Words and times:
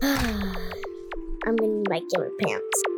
I'm 0.02 1.58
in 1.58 1.84
my 1.90 2.00
gamer 2.10 2.30
pants. 2.40 2.89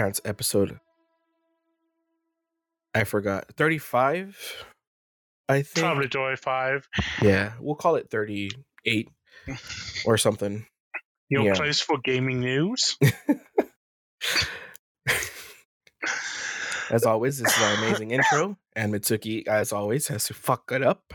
Parents 0.00 0.20
episode. 0.24 0.80
I 2.94 3.04
forgot 3.04 3.52
35. 3.58 4.64
I 5.46 5.60
think. 5.60 5.84
Probably 5.84 6.08
Joy 6.08 6.36
5. 6.36 6.88
Yeah, 7.20 7.52
we'll 7.60 7.74
call 7.74 7.96
it 7.96 8.08
38 8.08 9.10
or 10.06 10.16
something. 10.16 10.64
Your 11.28 11.44
Yeah. 11.44 11.52
place 11.54 11.80
for 11.80 11.98
gaming 11.98 12.40
news. 12.40 12.96
As 16.90 17.04
always, 17.04 17.38
this 17.38 17.54
is 17.54 17.62
our 17.62 17.74
amazing 17.74 18.12
intro, 18.12 18.56
and 18.74 18.94
Mitsuki, 18.94 19.46
as 19.46 19.70
always, 19.70 20.08
has 20.08 20.24
to 20.28 20.34
fuck 20.34 20.72
it 20.72 20.82
up. 20.82 21.12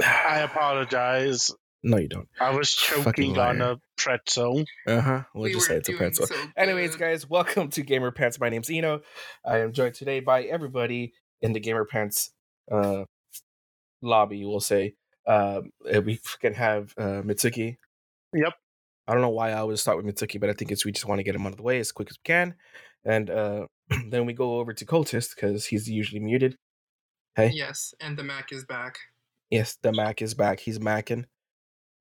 I 0.02 0.38
apologize. 0.38 1.52
No, 1.82 1.98
you 1.98 2.08
don't. 2.08 2.28
I 2.40 2.50
was 2.50 2.72
choking 2.72 3.38
on 3.38 3.60
a 3.60 3.76
pretzel. 3.96 4.64
Uh 4.86 5.00
huh. 5.00 5.22
We'll 5.34 5.44
We 5.44 5.52
just 5.52 5.66
say 5.66 5.76
it's 5.76 5.88
a 5.88 5.92
pretzel. 5.92 6.26
so 6.26 6.34
Anyways, 6.56 6.96
guys, 6.96 7.28
welcome 7.28 7.68
to 7.70 7.82
Gamer 7.82 8.10
Pants. 8.10 8.40
My 8.40 8.48
name's 8.48 8.70
Eno. 8.70 9.02
I 9.44 9.58
am 9.58 9.72
joined 9.72 9.94
today 9.94 10.20
by 10.20 10.42
everybody 10.44 11.12
in 11.42 11.52
the 11.52 11.60
Gamer 11.60 11.84
Pants 11.84 12.32
uh, 12.72 13.04
lobby. 14.02 14.44
We'll 14.44 14.60
say 14.60 14.94
um, 15.26 15.70
uh, 15.94 16.00
we 16.00 16.18
can 16.40 16.54
have 16.54 16.92
uh, 16.98 17.22
Mitsuki. 17.22 17.76
Yep. 18.34 18.54
I 19.06 19.12
don't 19.12 19.22
know 19.22 19.28
why 19.30 19.50
I 19.50 19.58
always 19.58 19.80
start 19.80 20.02
with 20.02 20.06
Mitsuki, 20.12 20.40
but 20.40 20.50
I 20.50 20.54
think 20.54 20.72
it's 20.72 20.84
we 20.84 20.90
just 20.92 21.06
want 21.06 21.20
to 21.20 21.24
get 21.24 21.36
him 21.36 21.46
out 21.46 21.52
of 21.52 21.56
the 21.56 21.62
way 21.62 21.78
as 21.78 21.92
quick 21.92 22.08
as 22.10 22.16
we 22.18 22.22
can, 22.24 22.54
and 23.04 23.30
uh, 23.30 23.66
then 24.10 24.26
we 24.26 24.32
go 24.32 24.58
over 24.58 24.72
to 24.72 24.84
Cultist 24.84 25.36
because 25.36 25.66
he's 25.66 25.88
usually 25.88 26.20
muted. 26.20 26.56
Hey, 27.36 27.52
Yes, 27.54 27.94
and 28.00 28.16
the 28.18 28.24
Mac 28.24 28.50
is 28.50 28.64
back. 28.64 28.98
yes, 29.50 29.76
the 29.82 29.92
Mac 29.92 30.20
is 30.22 30.34
back. 30.34 30.58
He's 30.58 30.78
macking. 30.80 31.26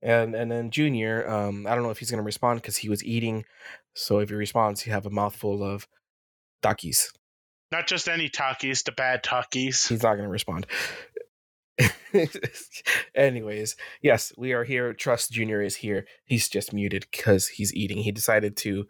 And 0.06 0.36
and 0.36 0.52
then 0.52 0.70
Junior, 0.70 1.28
um, 1.28 1.66
I 1.68 1.74
don't 1.74 1.84
know 1.84 1.90
if 1.90 1.98
he's 1.98 2.12
gonna 2.12 2.22
respond 2.22 2.62
because 2.62 2.78
he 2.78 2.90
was 2.90 3.04
eating. 3.04 3.44
So 3.96 4.20
if 4.20 4.30
he 4.30 4.36
responds, 4.36 4.82
he 4.82 4.92
have 4.92 5.06
a 5.06 5.10
mouthful 5.10 5.64
of 5.64 5.88
Takis. 6.62 7.08
Not 7.72 7.88
just 7.88 8.08
any 8.08 8.30
Takis, 8.30 8.84
the 8.84 8.92
bad 8.92 9.24
Takis. 9.24 9.88
He's 9.90 10.04
not 10.04 10.14
going 10.16 10.26
to 10.26 10.30
respond. 10.30 10.68
Anyways, 13.16 13.76
yes, 14.02 14.32
we 14.38 14.54
are 14.54 14.64
here. 14.64 14.94
Trust 14.94 15.32
Junior 15.32 15.62
is 15.62 15.78
here. 15.78 16.06
He's 16.26 16.48
just 16.48 16.74
muted 16.74 17.08
because 17.12 17.48
he's 17.48 17.74
eating. 17.74 17.98
He 17.98 18.12
decided 18.12 18.56
to 18.58 18.86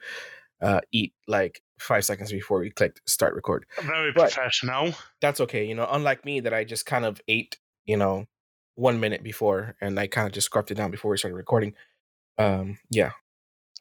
uh, 0.61 0.81
eat 0.91 1.13
like 1.27 1.61
five 1.79 2.05
seconds 2.05 2.31
before 2.31 2.59
we 2.59 2.69
clicked 2.69 3.01
start 3.09 3.35
record. 3.35 3.65
Very 3.81 4.11
But- 4.11 4.31
professional. 4.33 4.93
That's 5.21 5.41
okay. 5.41 5.65
You 5.65 5.75
know, 5.75 5.87
unlike 5.89 6.25
me, 6.25 6.41
that 6.41 6.53
I 6.53 6.63
just 6.63 6.85
kind 6.85 7.05
of 7.05 7.21
ate, 7.27 7.57
you 7.85 7.97
know, 7.97 8.25
one 8.75 8.99
minute 8.99 9.23
before 9.23 9.75
and 9.81 9.99
I 9.99 10.07
kind 10.07 10.27
of 10.27 10.33
just 10.33 10.45
scarfed 10.45 10.71
it 10.71 10.75
down 10.75 10.91
before 10.91 11.11
we 11.11 11.17
started 11.17 11.35
recording. 11.35 11.73
Um, 12.37 12.77
yeah, 12.89 13.11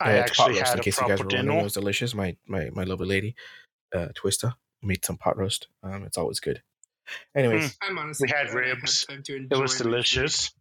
I 0.00 0.12
Yeah, 0.14 0.20
it's 0.22 0.36
pot 0.38 0.48
actually 0.48 0.58
roast, 0.60 0.66
had 0.66 0.74
in 0.74 0.80
a 0.80 0.82
case 0.84 1.00
you 1.00 1.08
guys 1.08 1.18
were 1.20 1.28
wondering. 1.30 1.58
It 1.60 1.64
was 1.64 1.72
delicious. 1.74 2.14
My 2.14 2.36
my 2.46 2.70
my 2.72 2.84
lovely 2.84 3.06
lady, 3.08 3.34
uh, 3.94 4.08
Twista, 4.14 4.54
made 4.82 5.04
some 5.04 5.16
pot 5.16 5.36
roast. 5.36 5.68
Um, 5.82 6.04
it's 6.04 6.18
always 6.18 6.40
good. 6.40 6.62
Anyways, 7.36 7.76
I'm 7.82 7.98
honestly 7.98 8.26
We 8.26 8.30
had 8.30 8.50
glad 8.50 8.56
I 8.56 8.68
ribs. 8.70 9.04
time 9.06 9.22
to 9.24 9.36
It 9.50 9.56
was 9.58 9.78
delicious. 9.78 10.52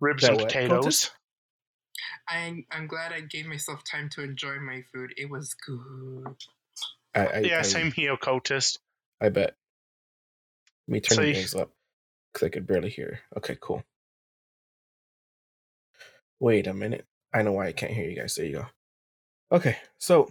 Ribs 0.00 0.22
That 0.22 0.30
and 0.32 0.40
what, 0.40 0.48
potatoes. 0.48 1.10
I'm 2.28 2.66
I'm 2.70 2.86
glad 2.86 3.12
I 3.12 3.20
gave 3.20 3.46
myself 3.46 3.84
time 3.84 4.08
to 4.10 4.22
enjoy 4.22 4.56
my 4.58 4.82
food. 4.92 5.12
It 5.16 5.30
was 5.30 5.54
good. 5.54 6.36
I, 7.14 7.26
I 7.26 7.38
Yeah, 7.40 7.58
I, 7.58 7.62
same 7.62 7.92
here, 7.92 8.16
cultist. 8.16 8.78
I 9.20 9.28
bet. 9.28 9.54
Let 10.88 10.92
me 10.92 11.00
turn 11.00 11.16
So 11.16 11.22
the 11.22 11.28
you- 11.28 11.34
things 11.34 11.54
up 11.54 11.70
because 12.36 12.46
I 12.46 12.50
could 12.50 12.66
barely 12.66 12.90
hear. 12.90 13.20
Okay, 13.38 13.56
cool. 13.58 13.82
Wait 16.38 16.66
a 16.66 16.74
minute. 16.74 17.06
I 17.32 17.40
know 17.42 17.52
why 17.52 17.68
I 17.68 17.72
can't 17.72 17.92
hear 17.92 18.08
you 18.08 18.14
guys. 18.16 18.34
There 18.34 18.44
you 18.44 18.52
go. 18.52 18.66
Okay, 19.52 19.76
so 19.98 20.30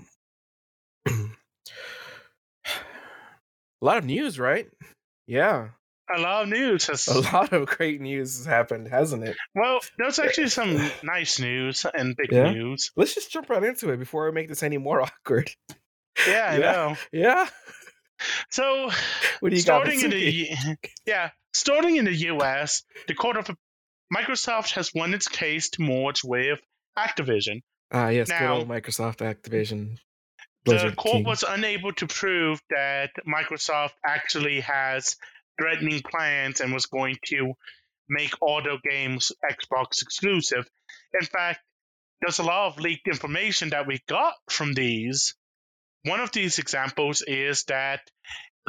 a 1.08 1.16
lot 3.82 3.98
of 3.98 4.06
news, 4.06 4.40
right? 4.40 4.68
Yeah, 5.28 5.70
A 6.16 6.20
lot 6.20 6.44
of 6.44 6.50
news 6.50 6.86
has. 6.88 7.08
a 7.08 7.20
lot 7.34 7.52
of 7.54 7.66
great 7.66 8.00
news 8.02 8.38
has 8.38 8.46
happened, 8.46 8.88
hasn't 8.88 9.24
it? 9.24 9.36
Well, 9.56 9.80
there's 9.98 10.20
actually 10.20 10.50
some 10.50 10.92
nice 11.04 11.40
news 11.40 11.86
and 11.92 12.16
big 12.16 12.32
Yeah? 12.32 12.52
news. 12.52 12.92
Let's 12.96 13.16
just 13.16 13.32
jump 13.32 13.50
right 13.50 13.64
into 13.64 13.90
it 13.90 13.98
before 13.98 14.28
I 14.28 14.32
make 14.32 14.48
this 14.50 14.62
any 14.62 14.78
more 14.78 15.02
awkward. 15.26 15.50
Yeah, 16.28 16.48
I 16.52 16.58
Yeah. 16.60 16.72
know. 16.72 16.96
Yeah. 17.12 17.48
So, 18.52 18.92
What 19.40 19.50
do 19.50 19.56
you 19.56 19.64
got? 19.64 19.82
starting 19.88 20.02
in 20.02 20.10
the 20.12 20.88
yeah, 21.08 21.32
starting 21.56 21.96
in 21.96 22.06
the 22.06 22.16
U.S., 22.34 22.84
the 23.08 23.16
court 23.16 23.38
of 23.38 23.50
Microsoft 24.16 24.72
has 24.72 24.94
won 24.94 25.14
its 25.14 25.28
case 25.28 25.70
to 25.72 25.82
merge 25.82 26.24
with 26.24 26.60
Activision. 26.98 27.62
Ah, 27.92 28.10
yes, 28.10 28.28
good 28.30 28.40
Now- 28.40 28.56
old 28.58 28.68
Microsoft 28.68 29.18
Activision. 29.18 29.98
The 30.66 30.94
court 30.98 31.18
King. 31.18 31.24
was 31.26 31.44
unable 31.48 31.94
to 31.94 32.08
prove 32.08 32.60
that 32.72 33.12
Microsoft 33.28 33.92
actually 34.04 34.62
has 34.62 35.16
threatening 35.62 36.02
plans 36.02 36.60
and 36.60 36.74
was 36.74 36.88
going 36.88 37.18
to 37.28 37.54
make 38.10 38.34
all 38.42 38.64
their 38.64 38.80
games 38.84 39.32
Xbox 39.44 40.02
exclusive. 40.02 40.66
In 41.20 41.26
fact, 41.28 41.60
there's 42.20 42.40
a 42.40 42.44
lot 42.44 42.68
of 42.68 42.80
leaked 42.80 43.08
information 43.08 43.70
that 43.70 43.86
we 43.86 44.00
got 44.08 44.34
from 44.50 44.74
these. 44.74 45.36
One 46.04 46.20
of 46.20 46.32
these 46.32 46.58
examples 46.58 47.22
is 47.22 47.64
that 47.66 48.02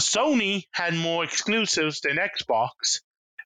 Sony 0.01 0.67
had 0.73 0.95
more 0.95 1.25
exclusives 1.25 2.01
than 2.01 2.19
Xbox, 2.19 3.01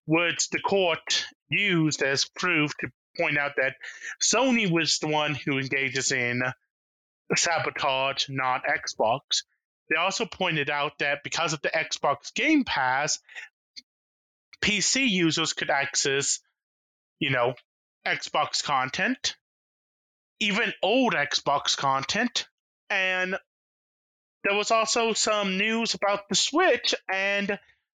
which 0.06 0.50
the 0.50 0.60
court 0.60 1.26
used 1.48 2.02
as 2.02 2.24
proof 2.36 2.72
to 2.80 2.88
point 3.16 3.38
out 3.38 3.52
that 3.56 3.76
Sony 4.22 4.70
was 4.70 4.98
the 4.98 5.08
one 5.08 5.34
who 5.34 5.58
engages 5.58 6.12
in 6.12 6.42
sabotage, 7.36 8.28
not 8.28 8.62
Xbox. 8.64 9.44
They 9.88 9.96
also 9.96 10.24
pointed 10.26 10.70
out 10.70 10.98
that 10.98 11.22
because 11.22 11.52
of 11.52 11.62
the 11.62 11.68
Xbox 11.68 12.34
Game 12.34 12.64
Pass, 12.64 13.18
PC 14.62 15.08
users 15.08 15.52
could 15.52 15.70
access, 15.70 16.40
you 17.18 17.30
know, 17.30 17.54
Xbox 18.06 18.62
content, 18.62 19.36
even 20.38 20.72
old 20.82 21.14
Xbox 21.14 21.76
content, 21.76 22.46
and 22.88 23.36
there 24.44 24.56
was 24.56 24.70
also 24.70 25.12
some 25.12 25.58
news 25.58 25.94
about 25.94 26.28
the 26.28 26.34
Switch 26.34 26.94
and 27.12 27.58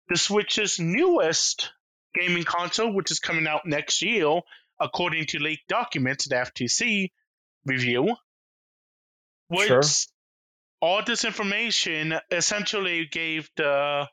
the 0.09 0.17
Switch's 0.17 0.79
newest 0.79 1.71
gaming 2.15 2.45
console, 2.45 2.93
which 2.93 3.11
is 3.11 3.21
coming 3.21 3.47
out 3.47 3.63
next 3.67 4.03
year, 4.03 4.41
according 4.81 5.27
to 5.27 5.39
leaked 5.39 5.69
documents, 5.69 6.29
the 6.29 6.37
FTC 6.37 7.11
review. 7.67 8.17
Which 9.49 9.69
Sure. 9.69 9.83
all 10.81 11.03
this 11.05 11.25
information 11.25 12.15
essentially 12.31 13.07
gave 13.07 13.51
the 13.57 14.09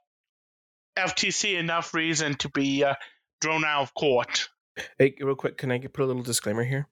FTC 0.98 1.58
enough 1.58 1.94
reason 1.94 2.36
to 2.36 2.50
be 2.50 2.84
uh, 2.84 2.96
thrown 3.42 3.64
out 3.64 3.84
of 3.84 3.94
court. 3.94 4.50
Hey, 4.98 5.16
real 5.20 5.36
quick, 5.36 5.58
can 5.58 5.72
I 5.72 5.80
put 5.80 6.04
a 6.04 6.06
little 6.06 6.24
disclaimer 6.24 6.64
here? 6.64 6.88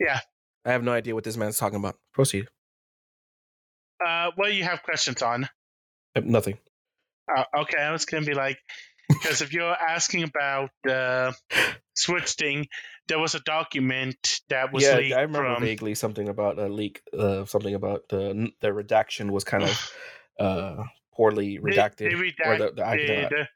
Yeah. 0.00 0.20
I 0.64 0.72
have 0.72 0.82
no 0.82 0.92
idea 0.92 1.14
what 1.14 1.24
this 1.24 1.36
man's 1.36 1.58
talking 1.58 1.78
about. 1.78 1.96
Proceed. 2.12 2.48
Uh, 4.04 4.30
what 4.36 4.48
do 4.48 4.54
you 4.54 4.64
have 4.64 4.82
questions 4.82 5.22
on? 5.22 5.44
Uh, 6.16 6.20
Nothing. 6.24 6.58
Uh, 7.34 7.44
okay, 7.62 7.78
I 7.78 7.92
was 7.92 8.04
gonna 8.06 8.24
be 8.24 8.34
like, 8.34 8.58
because 9.08 9.42
if 9.42 9.52
you're 9.52 9.74
asking 9.74 10.22
about 10.24 10.70
the 10.84 11.34
Switch 11.94 12.32
thing, 12.32 12.68
there 13.08 13.18
was 13.18 13.34
a 13.34 13.40
document 13.40 14.40
that 14.48 14.72
was 14.72 14.84
yeah, 14.84 14.96
leaked 14.96 15.16
I 15.16 15.22
remember 15.22 15.54
from. 15.54 15.62
vaguely 15.62 15.94
something 15.94 16.28
about 16.28 16.58
a 16.58 16.68
leak. 16.68 17.02
Uh, 17.16 17.44
something 17.44 17.74
about 17.74 18.08
the 18.08 18.50
the 18.60 18.72
redaction 18.72 19.32
was 19.32 19.44
kind 19.44 19.64
of 19.64 19.92
uh 20.40 20.84
poorly 21.14 21.58
They, 21.58 21.72
redacted. 21.72 22.10
they 22.10 22.14
or 22.44 22.58
the 22.58 22.72
the, 22.72 22.82
redacted 22.82 23.46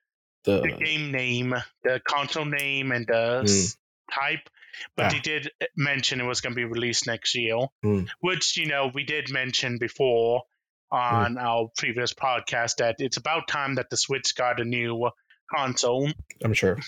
the, 0.45 0.61
the 0.61 0.85
game 0.85 1.13
name, 1.13 1.55
the 1.85 2.01
console 2.05 2.45
name, 2.45 2.91
and 2.93 3.07
the 3.07 3.43
s- 3.45 3.77
type. 4.13 4.49
But 4.97 5.07
Ah. 5.07 5.09
they 5.11 5.21
did 5.21 5.51
uh, 5.61 5.67
mention 5.77 6.21
it 6.21 6.25
was 6.25 6.41
going 6.41 6.53
to 6.53 6.57
be 6.57 6.65
released 6.65 7.07
next 7.07 7.35
year, 7.35 7.57
Hmm. 7.83 8.05
which 8.21 8.57
you 8.57 8.67
know 8.67 8.91
we 8.93 9.05
did 9.05 9.31
mention 9.31 9.79
before 9.79 10.43
on 10.91 11.39
our 11.39 11.71
previous 11.79 12.13
podcast 12.13 12.77
that 12.77 12.97
it's 12.99 13.17
about 13.17 13.49
time 13.49 13.77
that 13.77 13.89
the 13.91 13.97
Switch 13.97 14.35
got 14.35 14.61
a 14.61 14.65
new 14.65 15.11
console. 15.55 16.11
I'm 16.45 16.53
sure. 16.55 16.79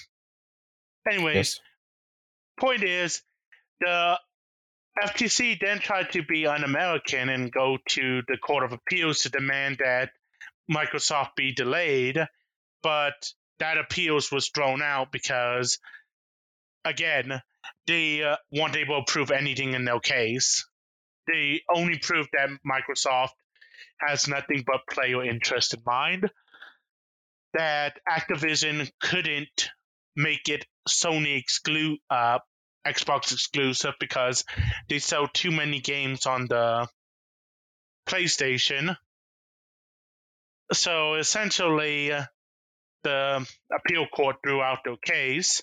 Anyways, 1.11 1.35
Yes. 1.37 1.61
point 2.59 2.83
is, 2.83 3.23
the 3.81 4.19
FTC 5.01 5.55
then 5.61 5.79
tried 5.81 6.13
to 6.13 6.23
be 6.23 6.47
un-American 6.47 7.29
and 7.29 7.51
go 7.51 7.79
to 7.89 8.23
the 8.29 8.37
Court 8.39 8.63
of 8.65 8.73
Appeals 8.73 9.21
to 9.21 9.31
demand 9.31 9.79
that 9.79 10.11
Microsoft 10.71 11.35
be 11.37 11.53
delayed, 11.53 12.19
but 12.83 13.15
that 13.59 13.77
appeals 13.79 14.31
was 14.31 14.49
thrown 14.51 14.83
out 14.83 15.11
because, 15.13 15.79
again, 16.85 17.41
they 17.87 18.23
uh, 18.23 18.37
weren't 18.53 18.77
able 18.77 19.05
to 19.05 19.13
prove 19.13 19.31
anything 19.31 19.75
in 19.75 19.85
their 19.85 20.01
case. 20.01 20.67
They 21.27 21.63
only 21.75 21.99
proved 21.99 22.31
that 22.33 22.51
Microsoft 22.67 23.31
has 24.01 24.29
nothing 24.29 24.65
but 24.67 24.81
player 24.91 25.25
interest 25.25 25.75
in 25.75 25.83
mind. 25.87 26.31
That 27.55 27.99
Activision 28.09 28.91
couldn't 29.01 29.71
make 30.17 30.49
it 30.49 30.67
Sony 30.89 31.43
exclu- 31.43 31.99
uh, 32.11 32.39
Xbox 32.87 33.33
exclusive 33.33 33.95
because 33.99 34.45
they 34.89 34.99
sell 34.99 35.29
too 35.29 35.51
many 35.51 35.81
games 35.81 36.27
on 36.27 36.47
the 36.47 36.87
PlayStation. 38.07 38.97
So 40.73 41.15
essentially, 41.15 42.11
the 43.03 43.47
appeal 43.73 44.07
court 44.09 44.37
threw 44.43 44.61
out 44.63 44.79
their 44.85 44.97
case, 44.97 45.63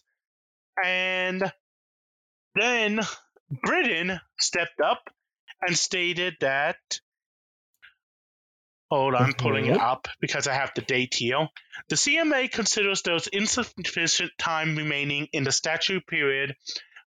and 0.84 1.52
then 2.56 3.00
Britain 3.50 4.20
stepped 4.40 4.80
up 4.82 5.10
and 5.62 5.78
stated 5.78 6.36
that. 6.42 6.78
Hold 8.90 9.16
on, 9.16 9.24
I'm 9.28 9.34
pulling 9.34 9.68
it 9.68 9.78
Mhm. 9.78 9.82
up 9.82 10.08
because 10.20 10.48
I 10.48 10.54
have 10.54 10.72
the 10.76 10.82
date 10.82 11.14
here. 11.16 11.48
The 11.88 11.96
CMA 11.96 12.50
considers 12.50 13.02
there 13.04 13.16
is 13.16 13.28
insufficient 13.28 14.32
time 14.38 14.76
remaining 14.76 15.28
in 15.32 15.46
the 15.46 15.52
statute 15.54 16.06
period 16.08 16.58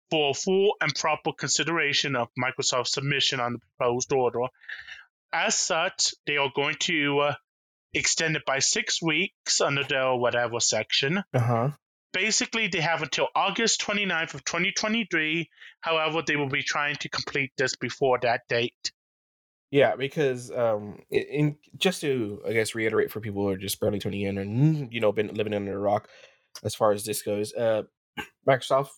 for 0.09 0.33
full 0.33 0.75
and 0.81 0.93
proper 0.95 1.31
consideration 1.33 2.15
of 2.15 2.29
Microsoft's 2.39 2.93
submission 2.93 3.39
on 3.39 3.53
the 3.53 3.59
proposed 3.59 4.11
order. 4.13 4.47
As 5.31 5.55
such, 5.55 6.15
they 6.25 6.37
are 6.37 6.49
going 6.55 6.75
to 6.81 7.19
uh, 7.19 7.35
extend 7.93 8.35
it 8.35 8.45
by 8.45 8.59
six 8.59 8.99
weeks 9.01 9.61
under 9.61 9.83
their 9.83 10.15
whatever 10.15 10.59
section. 10.59 11.19
Uh 11.33 11.39
huh. 11.39 11.69
Basically, 12.15 12.69
they 12.69 12.79
have 12.79 13.01
until 13.01 13.27
August 13.35 13.81
29th 13.81 14.35
of 14.35 14.45
2023. 14.45 15.49
However, 15.81 16.23
they 16.25 16.37
will 16.37 16.47
be 16.47 16.63
trying 16.63 16.95
to 17.01 17.09
complete 17.09 17.51
this 17.57 17.75
before 17.75 18.19
that 18.21 18.43
date. 18.47 18.91
Yeah, 19.69 19.97
because 19.97 20.49
um, 20.49 20.99
in, 21.11 21.23
in 21.23 21.55
just 21.77 21.99
to 22.01 22.41
I 22.47 22.53
guess 22.53 22.73
reiterate 22.73 23.11
for 23.11 23.19
people 23.19 23.41
who 23.41 23.49
are 23.49 23.57
just 23.57 23.81
barely 23.81 23.99
tuning 23.99 24.21
in 24.21 24.37
and 24.37 24.93
you 24.93 25.01
know 25.01 25.11
been 25.11 25.33
living 25.33 25.53
under 25.53 25.75
a 25.75 25.77
rock, 25.77 26.07
as 26.63 26.73
far 26.73 26.93
as 26.93 27.03
this 27.03 27.21
goes, 27.21 27.53
uh, 27.53 27.83
Microsoft, 28.47 28.91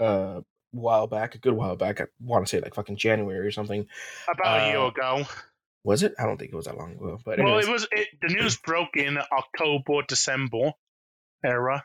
uh, 0.00 0.40
a 0.40 0.44
while 0.70 1.06
back, 1.08 1.34
a 1.34 1.38
good 1.38 1.52
while 1.52 1.76
back, 1.76 2.00
I 2.00 2.06
want 2.20 2.46
to 2.46 2.48
say 2.48 2.62
like 2.62 2.74
fucking 2.74 2.96
January 2.96 3.46
or 3.46 3.50
something. 3.50 3.86
About 4.32 4.62
a 4.62 4.70
year 4.70 4.78
Uh, 4.78 4.86
ago. 4.86 5.24
Was 5.84 6.02
it? 6.02 6.14
I 6.18 6.24
don't 6.24 6.38
think 6.38 6.52
it 6.52 6.56
was 6.56 6.64
that 6.64 6.78
long 6.78 6.92
ago. 6.92 7.18
But 7.22 7.38
Well, 7.38 7.48
anyways, 7.58 7.68
it 7.68 7.72
was 7.72 7.88
it, 7.92 8.08
the 8.22 8.32
news 8.32 8.56
broke 8.56 8.96
in 8.96 9.18
October, 9.18 10.02
December 10.08 10.72
era. 11.44 11.84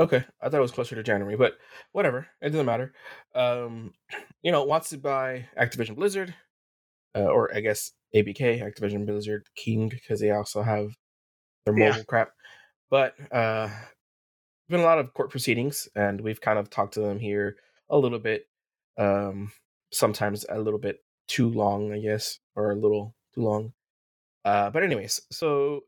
Okay, 0.00 0.24
I 0.40 0.48
thought 0.48 0.58
it 0.58 0.62
was 0.62 0.72
closer 0.72 0.96
to 0.96 1.04
January, 1.04 1.36
but 1.36 1.58
whatever, 1.92 2.28
it 2.42 2.50
doesn't 2.50 2.66
matter. 2.66 2.94
Um, 3.34 3.94
you 4.42 4.52
know, 4.52 4.64
wants 4.64 4.90
to 4.90 4.98
buy 4.98 5.48
Activision 5.58 5.96
Blizzard, 5.96 6.34
uh, 7.16 7.24
or 7.26 7.54
I 7.54 7.60
guess 7.60 7.92
ABK, 8.14 8.60
Activision 8.62 9.06
Blizzard 9.06 9.48
King, 9.56 9.88
because 9.88 10.20
they 10.20 10.30
also 10.30 10.62
have 10.62 10.96
their 11.66 11.74
Yeah. 11.76 11.96
mobile 11.96 12.04
crap. 12.04 12.32
But 12.90 13.14
uh, 13.32 13.70
been 14.68 14.80
a 14.80 14.84
lot 14.84 14.98
of 14.98 15.12
court 15.14 15.30
proceedings, 15.30 15.88
and 15.94 16.20
we've 16.20 16.40
kind 16.40 16.58
of 16.58 16.70
talked 16.70 16.94
to 16.94 17.00
them 17.00 17.18
here 17.18 17.56
a 17.88 17.98
little 17.98 18.18
bit. 18.18 18.46
Um, 18.96 19.52
sometimes 19.92 20.44
a 20.48 20.60
little 20.60 20.78
bit 20.78 20.98
too 21.26 21.50
long, 21.50 21.92
I 21.92 21.98
guess, 22.00 22.38
or 22.54 22.70
a 22.72 22.76
little 22.76 23.14
too 23.34 23.42
long. 23.42 23.72
Uh, 24.44 24.70
but 24.70 24.82
anyways, 24.82 25.22
so 25.30 25.82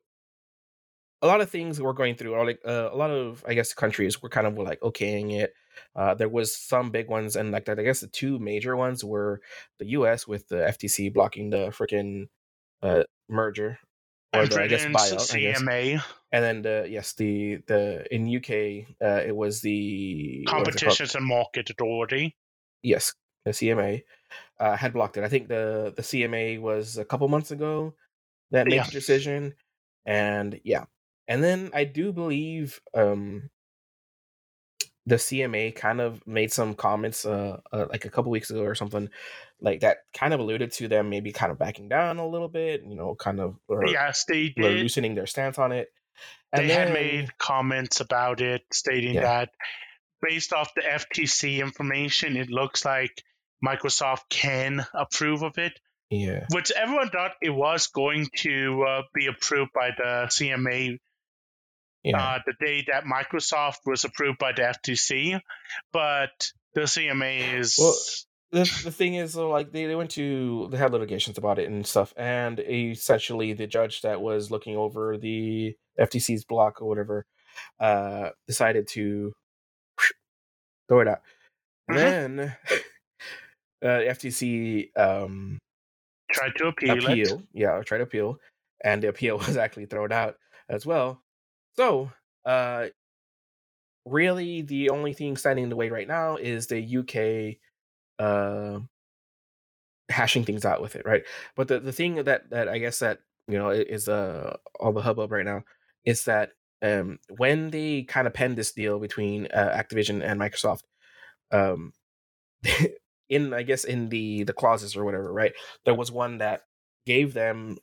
a 1.22 1.26
lot 1.26 1.40
of 1.40 1.48
things 1.50 1.80
we're 1.80 1.92
going 1.92 2.16
through 2.16 2.34
are 2.34 2.44
like 2.44 2.60
uh, 2.66 2.90
a 2.92 2.96
lot 2.96 3.10
of 3.10 3.44
I 3.46 3.54
guess 3.54 3.72
countries 3.74 4.20
were 4.22 4.28
kind 4.28 4.46
of 4.46 4.58
like 4.58 4.80
okaying 4.80 5.32
it. 5.40 5.54
Uh, 5.96 6.14
there 6.14 6.28
was 6.28 6.54
some 6.54 6.90
big 6.90 7.08
ones, 7.08 7.36
and 7.36 7.50
like 7.52 7.64
that, 7.66 7.78
I 7.78 7.82
guess 7.82 8.00
the 8.00 8.06
two 8.08 8.38
major 8.38 8.76
ones 8.76 9.04
were 9.04 9.40
the 9.78 9.86
U.S. 9.98 10.26
with 10.26 10.48
the 10.48 10.56
FTC 10.56 11.12
blocking 11.12 11.50
the 11.50 11.68
freaking 11.68 12.28
uh, 12.82 13.04
merger 13.28 13.78
or 14.34 14.46
the 14.46 14.62
I 14.62 14.66
guess 14.66 14.84
buyout, 14.84 15.34
I 15.34 15.38
guess. 15.40 15.62
CMA 15.62 16.02
and 16.32 16.44
then 16.44 16.62
the 16.62 16.86
yes 16.90 17.12
the 17.14 17.58
the 17.66 18.04
in 18.14 18.34
UK 18.34 18.86
uh, 19.02 19.22
it 19.26 19.36
was 19.36 19.60
the 19.60 20.44
what 20.50 20.66
was 20.66 20.74
it 20.74 20.80
called? 20.80 20.96
Competitions 20.96 21.14
and 21.14 21.24
Market 21.26 21.70
Authority. 21.70 22.34
yes 22.82 23.14
the 23.44 23.50
CMA 23.52 24.02
uh, 24.60 24.76
had 24.76 24.92
blocked 24.92 25.16
it. 25.16 25.24
I 25.24 25.28
think 25.28 25.48
the 25.48 25.92
the 25.96 26.02
CMA 26.02 26.60
was 26.60 26.96
a 26.96 27.04
couple 27.04 27.28
months 27.28 27.50
ago 27.50 27.94
that 28.52 28.66
made 28.66 28.76
Yeah. 28.76 28.84
the 28.84 28.92
decision, 28.92 29.54
and 30.06 30.60
yeah, 30.64 30.84
and 31.32 31.42
then 31.42 31.70
I 31.74 31.84
do 31.84 32.12
believe 32.12 32.80
um, 32.94 33.50
the 35.06 35.16
CMA 35.16 35.74
kind 35.74 36.00
of 36.00 36.24
made 36.26 36.52
some 36.52 36.74
comments 36.74 37.24
uh, 37.26 37.58
uh, 37.72 37.86
like 37.90 38.04
a 38.04 38.10
couple 38.10 38.30
weeks 38.30 38.50
ago 38.50 38.62
or 38.62 38.74
something 38.74 39.08
like 39.60 39.80
that 39.80 39.98
kind 40.14 40.32
of 40.32 40.40
alluded 40.40 40.70
to 40.72 40.88
them 40.88 41.10
maybe 41.10 41.32
kind 41.32 41.50
of 41.50 41.58
backing 41.58 41.88
down 41.88 42.18
a 42.18 42.26
little 42.26 42.48
bit, 42.48 42.82
you 42.86 42.94
know, 42.94 43.14
kind 43.16 43.40
of 43.40 43.56
or, 43.68 43.86
Yes, 43.88 44.24
they 44.28 44.50
did. 44.50 44.80
loosening 44.82 45.14
their 45.14 45.26
stance 45.26 45.58
on 45.58 45.72
it. 45.72 45.88
They 46.54 46.62
And 46.62 46.70
had 46.70 46.92
made 46.92 47.36
comments 47.38 48.00
about 48.00 48.40
it, 48.40 48.62
stating 48.72 49.14
Yeah. 49.14 49.22
that 49.22 49.50
based 50.20 50.52
off 50.52 50.72
the 50.76 50.82
FTC 50.82 51.58
information, 51.60 52.36
it 52.36 52.48
looks 52.50 52.84
like 52.84 53.22
Microsoft 53.64 54.22
can 54.30 54.86
approve 54.94 55.42
of 55.42 55.58
it. 55.58 55.72
yeah. 56.10 56.46
Which 56.50 56.70
everyone 56.70 57.10
thought 57.10 57.32
it 57.40 57.50
was 57.50 57.88
going 57.88 58.28
to 58.36 58.84
uh, 58.86 59.02
be 59.14 59.26
approved 59.26 59.72
by 59.72 59.90
the 59.96 60.26
CMA 60.28 60.98
Yeah. 62.04 62.18
uh, 62.18 62.38
the 62.46 62.54
day 62.64 62.84
that 62.88 63.04
Microsoft 63.04 63.78
was 63.86 64.04
approved 64.04 64.38
by 64.38 64.52
the 64.52 64.62
FTC, 64.62 65.40
but 65.92 66.50
the 66.74 66.82
CMA 66.82 67.58
is 67.58 67.76
Well, 67.78 67.94
the 68.64 68.80
the 68.84 68.90
thing 68.90 69.14
is 69.14 69.34
like 69.36 69.72
they, 69.72 69.86
they 69.86 69.94
went 69.94 70.10
to 70.12 70.68
they 70.70 70.76
had 70.78 70.92
litigations 70.92 71.38
about 71.38 71.58
it 71.58 71.68
and 71.70 71.86
stuff 71.86 72.12
and 72.16 72.60
essentially 72.60 73.52
the 73.54 73.66
judge 73.66 74.02
that 74.02 74.20
was 74.20 74.50
looking 74.50 74.76
over 74.76 75.16
the 75.16 75.74
ftc's 75.98 76.44
block 76.44 76.82
or 76.82 76.88
whatever 76.88 77.24
uh 77.80 78.28
decided 78.46 78.86
to 78.88 79.32
throw 80.88 81.00
it 81.00 81.08
out 81.08 81.20
Mhm. 81.90 81.94
then 81.96 82.40
uh 83.82 83.98
the 83.98 84.06
ftc 84.10 84.96
um 84.98 85.58
tried 86.30 86.52
to 86.56 86.66
appeal, 86.68 86.96
it. 86.96 87.04
appeal 87.04 87.42
yeah 87.54 87.80
tried 87.84 87.98
to 87.98 88.04
appeal 88.04 88.38
and 88.84 89.02
the 89.02 89.08
appeal 89.08 89.38
was 89.46 89.56
actually 89.56 89.86
thrown 89.86 90.12
out 90.12 90.36
as 90.68 90.84
well 90.84 91.22
so 91.76 92.10
uh 92.44 92.86
really 94.04 94.62
the 94.62 94.90
only 94.90 95.12
thing 95.12 95.36
standing 95.36 95.64
in 95.64 95.70
the 95.70 95.76
way 95.76 95.88
right 95.88 96.08
now 96.08 96.36
is 96.36 96.66
the 96.66 96.96
uk 96.98 97.56
uh 98.18 98.80
hashing 100.08 100.44
things 100.44 100.64
out 100.64 100.82
with 100.82 100.96
it 100.96 101.06
right? 101.06 101.24
But 101.56 101.68
the, 101.68 101.80
the 101.80 101.92
thing 101.92 102.16
that 102.16 102.50
that 102.50 102.68
i 102.68 102.78
guess 102.78 102.98
that 102.98 103.20
you 103.48 103.58
know 103.58 103.70
is 103.70 104.08
uh 104.08 104.56
all 104.78 104.92
the 104.92 105.02
hubbub 105.02 105.32
right 105.32 105.44
now 105.44 105.62
is 106.04 106.24
that 106.24 106.50
um 106.82 107.18
when 107.36 107.70
they 107.70 108.02
kind 108.02 108.26
of 108.26 108.34
penned 108.34 108.56
this 108.56 108.72
deal 108.72 108.98
between 108.98 109.46
uh, 109.46 109.70
activision 109.74 110.22
and 110.22 110.40
microsoft 110.40 110.82
um 111.50 111.92
in 113.28 113.54
i 113.54 113.62
guess 113.62 113.84
in 113.84 114.08
the 114.08 114.44
the 114.44 114.52
clauses 114.52 114.96
or 114.96 115.04
whatever 115.04 115.32
right? 115.32 115.52
There 115.84 115.94
was 115.94 116.12
one 116.12 116.38
that 116.38 116.62
gave 117.06 117.34
them 117.34 117.78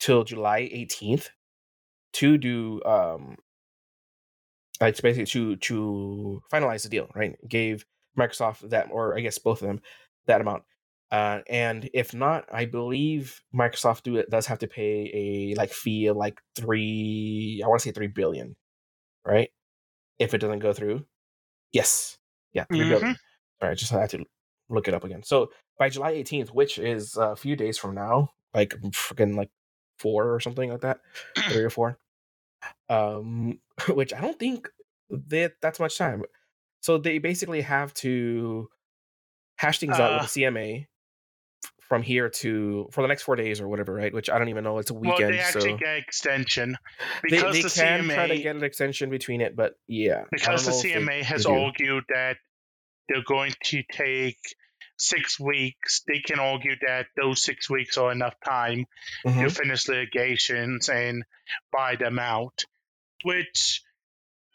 till 0.00 0.24
july 0.24 0.62
18th 0.62 1.28
to 2.12 2.38
do 2.38 2.82
um 2.84 3.36
it's 4.80 5.00
basically 5.00 5.26
to 5.26 5.56
to 5.56 6.42
finalize 6.52 6.82
the 6.82 6.88
deal 6.88 7.08
right 7.14 7.36
gave 7.48 7.84
microsoft 8.18 8.68
that 8.70 8.88
or 8.90 9.16
i 9.16 9.20
guess 9.20 9.38
both 9.38 9.62
of 9.62 9.68
them 9.68 9.80
that 10.26 10.40
amount 10.40 10.62
uh, 11.10 11.40
and 11.48 11.90
if 11.92 12.14
not, 12.14 12.44
I 12.52 12.66
believe 12.66 13.42
Microsoft 13.54 14.04
do 14.04 14.16
it 14.16 14.30
does 14.30 14.46
have 14.46 14.60
to 14.60 14.68
pay 14.68 15.10
a 15.12 15.58
like 15.58 15.72
fee 15.72 16.06
of 16.06 16.16
like 16.16 16.40
three. 16.54 17.60
I 17.64 17.68
want 17.68 17.80
to 17.80 17.88
say 17.88 17.92
three 17.92 18.06
billion, 18.06 18.54
right? 19.26 19.50
If 20.20 20.34
it 20.34 20.38
doesn't 20.38 20.60
go 20.60 20.72
through, 20.72 21.04
yes, 21.72 22.16
yeah, 22.52 22.64
three 22.64 22.88
billion. 22.88 23.14
Mhm. 23.14 23.16
All 23.62 23.68
right, 23.68 23.78
just 23.78 23.90
had 23.90 24.10
to 24.10 24.24
look 24.68 24.86
it 24.86 24.94
up 24.94 25.02
again. 25.04 25.22
So 25.24 25.50
by 25.78 25.88
July 25.88 26.12
18th, 26.12 26.50
which 26.50 26.78
is 26.78 27.16
a 27.16 27.34
few 27.34 27.56
days 27.56 27.76
from 27.76 27.94
now, 27.94 28.30
like 28.54 28.70
freaking 28.92 29.36
like 29.36 29.50
four 30.00 30.34
or 30.34 30.40
something 30.40 30.70
like 30.70 30.80
that, 30.80 31.00
three 31.50 31.62
or 31.64 31.70
four. 31.78 31.98
Um, 32.88 33.60
which 33.88 34.12
I 34.12 34.20
don't 34.20 34.38
think 34.38 34.68
that 35.10 35.52
that's 35.60 35.80
much 35.80 35.96
time. 35.98 36.22
So 36.82 36.98
they 36.98 37.18
basically 37.18 37.60
have 37.60 37.92
to 37.94 38.68
hash 39.56 39.78
things 39.78 39.98
out 39.98 40.12
Uh, 40.12 40.18
with 40.22 40.32
the 40.32 40.42
CMA 40.42 40.86
from 41.80 42.02
here 42.02 42.28
to 42.30 42.88
for 42.92 43.02
the 43.02 43.08
next 43.08 43.22
four 43.24 43.36
days 43.36 43.60
or 43.60 43.68
whatever, 43.68 43.92
right? 43.92 44.14
Which 44.14 44.30
I 44.30 44.38
don't 44.38 44.48
even 44.48 44.64
know. 44.64 44.78
It's 44.78 44.90
a 44.90 44.94
weekend. 44.94 45.20
Well, 45.20 45.30
they 45.30 45.38
actually 45.38 45.70
so 45.72 45.76
get 45.76 45.96
extension 45.96 46.76
because 47.22 47.54
they 47.54 47.62
the 47.62 47.68
can 47.70 48.04
CMA 48.04 48.14
try 48.14 48.28
to 48.28 48.38
get 48.38 48.56
an 48.56 48.64
extension 48.64 49.10
between 49.10 49.40
it, 49.40 49.56
but 49.56 49.74
yeah, 49.88 50.24
because 50.30 50.66
the 50.66 50.72
if 50.72 50.82
they- 50.82 51.00
CMA 51.00 51.22
has 51.22 51.44
they 51.44 51.50
argued 51.52 52.04
that 52.14 52.36
they're 53.08 53.24
going 53.26 53.52
to 53.64 53.82
take 53.92 54.38
six 55.00 55.40
weeks, 55.40 56.02
they 56.06 56.20
can 56.20 56.38
argue 56.38 56.76
that 56.86 57.06
those 57.16 57.42
six 57.42 57.68
weeks 57.70 57.96
are 57.96 58.12
enough 58.12 58.34
time 58.44 58.86
Mhm. 59.24 59.42
to 59.44 59.50
finish 59.50 59.88
litigations 59.88 60.88
and 60.88 61.24
buy 61.72 61.96
them 61.96 62.18
out. 62.18 62.64
Which 63.22 63.82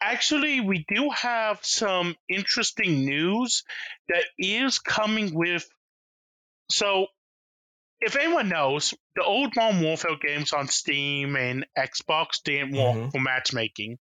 actually, 0.00 0.60
we 0.60 0.84
do 0.88 1.10
have 1.10 1.64
some 1.64 2.16
interesting 2.28 3.04
news 3.04 3.64
that 4.08 4.24
is 4.38 4.78
coming 4.78 5.34
with. 5.34 5.68
So, 6.70 7.06
if 8.00 8.16
anyone 8.16 8.48
knows, 8.48 8.92
the 9.14 9.22
old 9.22 9.54
Modern 9.56 9.82
Warfare 9.82 10.16
games 10.20 10.52
on 10.52 10.68
Steam 10.68 11.36
and 11.36 11.66
Xbox 11.78 12.42
didn't 12.42 12.72
work 12.72 12.96
Mhm. 12.96 13.12
for 13.12 13.20
matchmaking, 13.20 13.98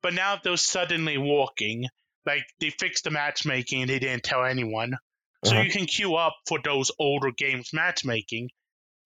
but 0.00 0.14
now 0.14 0.36
they're 0.36 0.56
suddenly 0.56 1.18
working. 1.18 1.88
Like 2.24 2.46
they 2.60 2.70
fixed 2.70 3.04
the 3.04 3.10
matchmaking 3.10 3.82
and 3.82 3.90
they 3.90 3.98
didn't 3.98 4.22
tell 4.24 4.44
anyone. 4.44 4.96
So 5.44 5.54
Uh-huh. 5.54 5.64
you 5.64 5.70
can 5.70 5.86
queue 5.86 6.16
up 6.16 6.34
for 6.46 6.58
those 6.62 6.90
older 6.98 7.30
games 7.30 7.70
matchmaking. 7.72 8.50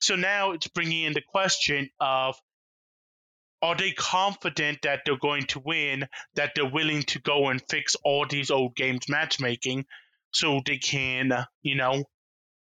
So 0.01 0.17
now 0.17 0.53
it's 0.53 0.69
bringing 0.69 1.05
in 1.05 1.13
the 1.13 1.23
question 1.23 1.91
of 2.01 2.37
are 3.63 3.77
they 3.77 3.93
confident 3.93 4.79
that 4.83 5.03
they're 5.05 5.17
going 5.19 5.47
to 5.47 5.61
win, 5.61 6.09
that 6.35 6.53
they're 6.55 6.67
willing 6.69 7.03
to 7.05 7.21
go 7.21 7.49
and 7.49 7.63
fix 7.69 7.95
all 8.05 8.27
these 8.27 8.51
old 8.51 8.75
games 8.75 9.09
matchmaking 9.09 9.87
so 10.33 10.61
they 10.67 10.79
can, 10.79 11.47
you 11.63 11.77
know, 11.77 12.05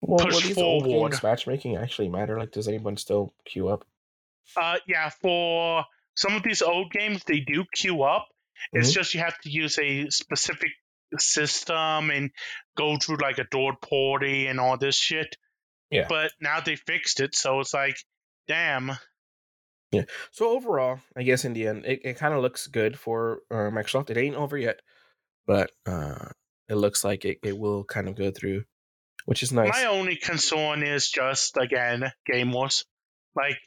Well, 0.01 0.25
push 0.25 0.43
these 0.47 0.57
old 0.57 0.83
forward. 0.83 1.11
games 1.11 1.23
matchmaking 1.23 1.77
actually 1.77 2.09
matter? 2.09 2.37
Like, 2.37 2.51
does 2.51 2.67
anyone 2.67 2.97
still 2.97 3.33
queue 3.45 3.69
up? 3.69 3.85
uh, 4.57 4.77
yeah, 4.87 5.09
for 5.09 5.85
some 6.15 6.35
of 6.35 6.43
these 6.43 6.61
old 6.61 6.91
games, 6.91 7.23
they 7.23 7.39
do 7.39 7.63
queue 7.73 8.03
up. 8.03 8.27
It's 8.73 8.89
Mhm. 8.89 8.93
just 8.93 9.13
you 9.13 9.21
have 9.21 9.39
to 9.41 9.49
use 9.49 9.79
a 9.79 10.09
specific 10.09 10.71
system 11.17 12.09
and 12.09 12.31
go 12.77 12.97
through 12.97 13.17
like 13.21 13.37
a 13.37 13.45
third 13.51 13.75
party 13.81 14.47
and 14.47 14.59
all 14.59 14.77
this 14.77 14.95
shit. 14.95 15.35
Yeah. 15.89 16.05
But 16.07 16.31
now 16.39 16.61
they 16.61 16.75
fixed 16.75 17.19
it, 17.19 17.35
so 17.35 17.59
it's 17.59 17.73
like, 17.73 17.97
damn. 18.47 18.91
Yeah. 19.91 20.03
So 20.31 20.49
overall, 20.49 20.99
I 21.17 21.23
guess 21.23 21.43
in 21.43 21.53
the 21.53 21.67
end, 21.67 21.85
it, 21.85 21.99
it 22.03 22.17
kind 22.17 22.33
of 22.33 22.41
looks 22.41 22.67
good 22.67 22.97
for 22.97 23.41
uh, 23.51 23.69
Microsoft. 23.69 24.09
It 24.09 24.17
ain't 24.17 24.37
over 24.37 24.57
yet, 24.57 24.79
but 25.45 25.71
uh, 25.85 26.29
it 26.69 26.75
looks 26.75 27.03
like 27.03 27.25
it, 27.25 27.39
it 27.43 27.57
will 27.57 27.83
kind 27.83 28.07
of 28.07 28.15
go 28.15 28.31
through, 28.31 28.63
which 29.25 29.43
is 29.43 29.51
nice. 29.51 29.69
My 29.73 29.85
only 29.85 30.15
concern 30.15 30.83
is 30.83 31.09
just 31.09 31.57
again 31.57 32.09
gamers. 32.31 32.85
Like, 33.35 33.57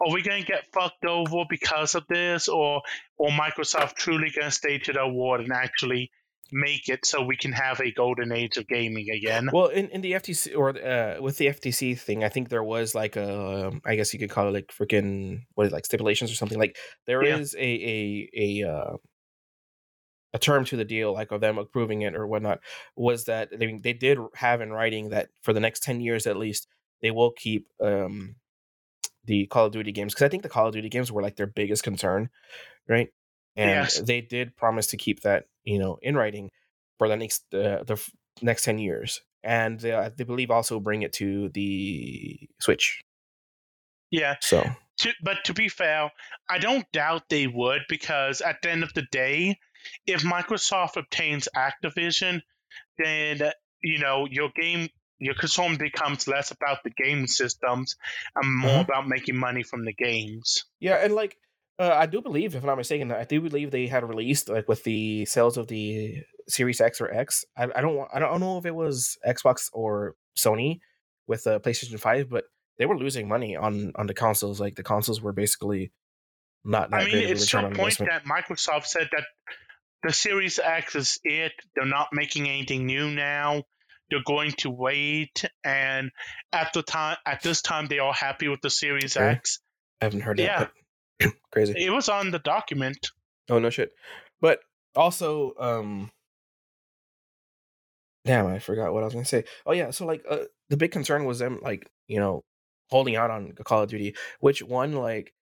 are 0.00 0.12
we 0.12 0.22
gonna 0.22 0.44
get 0.44 0.72
fucked 0.72 1.04
over 1.04 1.44
because 1.50 1.96
of 1.96 2.04
this, 2.08 2.46
or 2.46 2.82
or 3.16 3.30
Microsoft 3.30 3.94
truly 3.94 4.30
gonna 4.30 4.52
stay 4.52 4.78
to 4.78 4.92
their 4.92 5.08
word 5.08 5.40
and 5.40 5.52
actually 5.52 6.12
make 6.54 6.88
it 6.88 7.04
so 7.04 7.22
we 7.22 7.36
can 7.36 7.52
have 7.52 7.80
a 7.80 7.90
golden 7.92 8.32
age 8.32 8.56
of 8.56 8.66
gaming 8.68 9.10
again? 9.10 9.48
Well, 9.52 9.66
in, 9.66 9.88
in 9.90 10.00
the 10.00 10.12
FTC 10.12 10.56
or 10.56 10.70
uh, 10.70 11.20
with 11.20 11.36
the 11.38 11.48
FTC 11.48 11.98
thing, 11.98 12.22
I 12.22 12.28
think 12.28 12.48
there 12.48 12.62
was 12.62 12.94
like 12.94 13.16
a, 13.16 13.72
I 13.84 13.96
guess 13.96 14.12
you 14.14 14.20
could 14.20 14.30
call 14.30 14.48
it 14.48 14.52
like 14.52 14.68
freaking 14.68 15.42
what 15.54 15.66
is 15.66 15.72
it, 15.72 15.74
like 15.74 15.84
stipulations 15.84 16.30
or 16.30 16.36
something. 16.36 16.58
Like 16.58 16.76
there 17.06 17.22
is 17.22 17.54
Yeah. 17.54 17.60
a 17.60 18.28
a 18.36 18.62
a 18.64 18.70
uh, 18.72 18.96
a 20.32 20.38
term 20.38 20.64
to 20.66 20.76
the 20.76 20.84
deal, 20.84 21.12
like 21.12 21.32
of 21.32 21.40
them 21.40 21.58
approving 21.58 22.02
it 22.02 22.14
or 22.14 22.26
whatnot. 22.26 22.60
Was 22.96 23.24
that 23.24 23.50
I 23.52 23.56
mean 23.56 23.82
they 23.82 23.92
did 23.92 24.18
have 24.34 24.60
in 24.60 24.70
writing 24.72 25.10
that 25.10 25.28
for 25.42 25.52
the 25.52 25.60
next 25.60 25.82
ten 25.82 26.00
years 26.00 26.26
at 26.26 26.36
least 26.36 26.68
they 27.02 27.10
will 27.10 27.32
keep 27.32 27.66
um 27.80 28.36
the 29.24 29.46
Call 29.46 29.66
of 29.66 29.72
Duty 29.72 29.90
games 29.92 30.12
because 30.14 30.26
I 30.26 30.28
think 30.28 30.42
the 30.42 30.48
Call 30.48 30.66
of 30.68 30.74
Duty 30.74 30.88
games 30.88 31.10
were 31.10 31.22
like 31.22 31.36
their 31.36 31.46
biggest 31.46 31.82
concern, 31.82 32.30
right? 32.88 33.08
And 33.56 33.70
Yes. 33.84 34.00
they 34.00 34.20
did 34.20 34.56
promise 34.56 34.88
to 34.88 34.96
keep 34.96 35.20
that 35.22 35.46
you 35.64 35.78
know 35.78 35.98
in 36.02 36.16
writing 36.16 36.50
for 36.98 37.08
the 37.08 37.16
next 37.16 37.42
uh, 37.54 37.82
the 37.84 37.94
f- 37.94 38.10
next 38.42 38.64
10 38.64 38.78
years 38.78 39.20
and 39.42 39.80
they, 39.80 39.92
uh, 39.92 40.10
they 40.16 40.24
believe 40.24 40.50
also 40.50 40.80
bring 40.80 41.02
it 41.02 41.12
to 41.12 41.48
the 41.50 42.38
switch 42.60 43.00
Yeah, 44.10 44.36
so 44.40 44.64
to, 44.98 45.12
but 45.22 45.44
to 45.44 45.54
be 45.54 45.68
fair, 45.68 46.10
I 46.48 46.58
don't 46.58 46.90
doubt 46.92 47.28
they 47.28 47.46
would 47.46 47.82
because 47.88 48.40
at 48.40 48.62
the 48.62 48.70
end 48.70 48.82
of 48.84 48.92
the 48.94 49.06
day, 49.10 49.58
if 50.06 50.22
Microsoft 50.22 50.96
obtains 50.96 51.48
Activision, 51.56 52.40
then 52.98 53.50
you 53.82 53.98
know 53.98 54.26
your 54.30 54.50
game 54.54 54.88
your 55.18 55.34
concern 55.34 55.76
becomes 55.76 56.26
less 56.28 56.50
about 56.50 56.78
the 56.84 56.90
game 56.90 57.26
systems 57.26 57.96
and 58.34 58.56
more 58.56 58.80
Mhm. 58.80 58.84
about 58.84 59.08
making 59.08 59.36
money 59.36 59.62
from 59.62 59.84
the 59.84 59.92
games. 59.92 60.64
yeah 60.80 60.96
and 60.96 61.14
like 61.14 61.36
uh, 61.78 61.94
i 61.94 62.06
do 62.06 62.20
believe 62.20 62.54
if 62.54 62.62
i'm 62.62 62.66
not 62.66 62.78
mistaken 62.78 63.10
i 63.12 63.24
do 63.24 63.40
believe 63.40 63.70
they 63.70 63.86
had 63.86 64.08
released 64.08 64.48
like 64.48 64.68
with 64.68 64.84
the 64.84 65.24
sales 65.26 65.56
of 65.56 65.66
the 65.68 66.22
series 66.48 66.80
x 66.80 67.00
or 67.00 67.12
x 67.12 67.44
i, 67.56 67.64
I 67.64 67.80
don't 67.80 67.96
want 67.96 68.10
i 68.14 68.18
don't 68.18 68.40
know 68.40 68.58
if 68.58 68.66
it 68.66 68.74
was 68.74 69.18
xbox 69.26 69.70
or 69.72 70.14
sony 70.36 70.80
with 71.26 71.44
the 71.44 71.60
playstation 71.60 71.98
5 71.98 72.28
but 72.28 72.44
they 72.78 72.86
were 72.86 72.98
losing 72.98 73.28
money 73.28 73.56
on 73.56 73.92
on 73.96 74.06
the 74.06 74.14
consoles 74.14 74.60
like 74.60 74.76
the 74.76 74.82
consoles 74.82 75.20
were 75.22 75.32
basically 75.32 75.92
not 76.64 76.90
that 76.90 77.02
I 77.02 77.04
mean, 77.04 77.18
a 77.18 77.28
it's 77.28 77.46
to 77.50 77.58
the 77.58 77.62
point 77.64 77.78
investment 77.78 78.10
that 78.10 78.24
Microsoft 78.24 78.86
said 78.86 79.08
that 79.12 79.24
the 80.02 80.12
Series 80.12 80.58
X 80.58 80.94
is 80.94 81.18
it. 81.22 81.52
They're 81.74 81.84
not 81.84 82.08
making 82.12 82.48
anything 82.48 82.86
new 82.86 83.10
now. 83.10 83.64
They're 84.10 84.22
going 84.24 84.52
to 84.58 84.70
wait, 84.70 85.44
and 85.62 86.10
at 86.52 86.72
the 86.72 86.82
time, 86.82 87.16
at 87.26 87.42
this 87.42 87.62
time, 87.62 87.86
they 87.86 87.98
are 87.98 88.12
happy 88.12 88.48
with 88.48 88.60
the 88.62 88.70
Series 88.70 89.16
Okay. 89.16 89.32
X. 89.32 89.60
i 90.00 90.06
haven't 90.06 90.20
heard 90.20 90.38
that 90.38 90.42
Yeah. 90.42 90.58
but 90.60 90.72
crazy 91.52 91.74
It 91.76 91.90
was 91.90 92.08
on 92.08 92.30
the 92.30 92.38
document. 92.38 92.98
Oh 93.50 93.58
no 93.58 93.70
shit. 93.70 93.92
But 94.40 94.60
also, 94.94 95.54
um 95.58 96.10
Damn, 98.24 98.46
I 98.46 98.58
forgot 98.58 98.94
what 98.94 99.02
I 99.02 99.06
was 99.06 99.14
gonna 99.14 99.26
say. 99.26 99.44
Oh 99.66 99.72
yeah, 99.72 99.90
so 99.90 100.06
like 100.06 100.24
uh, 100.28 100.44
the 100.70 100.78
big 100.78 100.92
concern 100.92 101.24
was 101.24 101.38
them 101.38 101.58
like, 101.62 101.90
you 102.08 102.18
know, 102.18 102.42
holding 102.90 103.16
out 103.16 103.30
on 103.30 103.52
Call 103.64 103.82
of 103.82 103.90
Duty, 103.90 104.16
which 104.40 104.62
one 104.62 104.94
like 104.94 105.34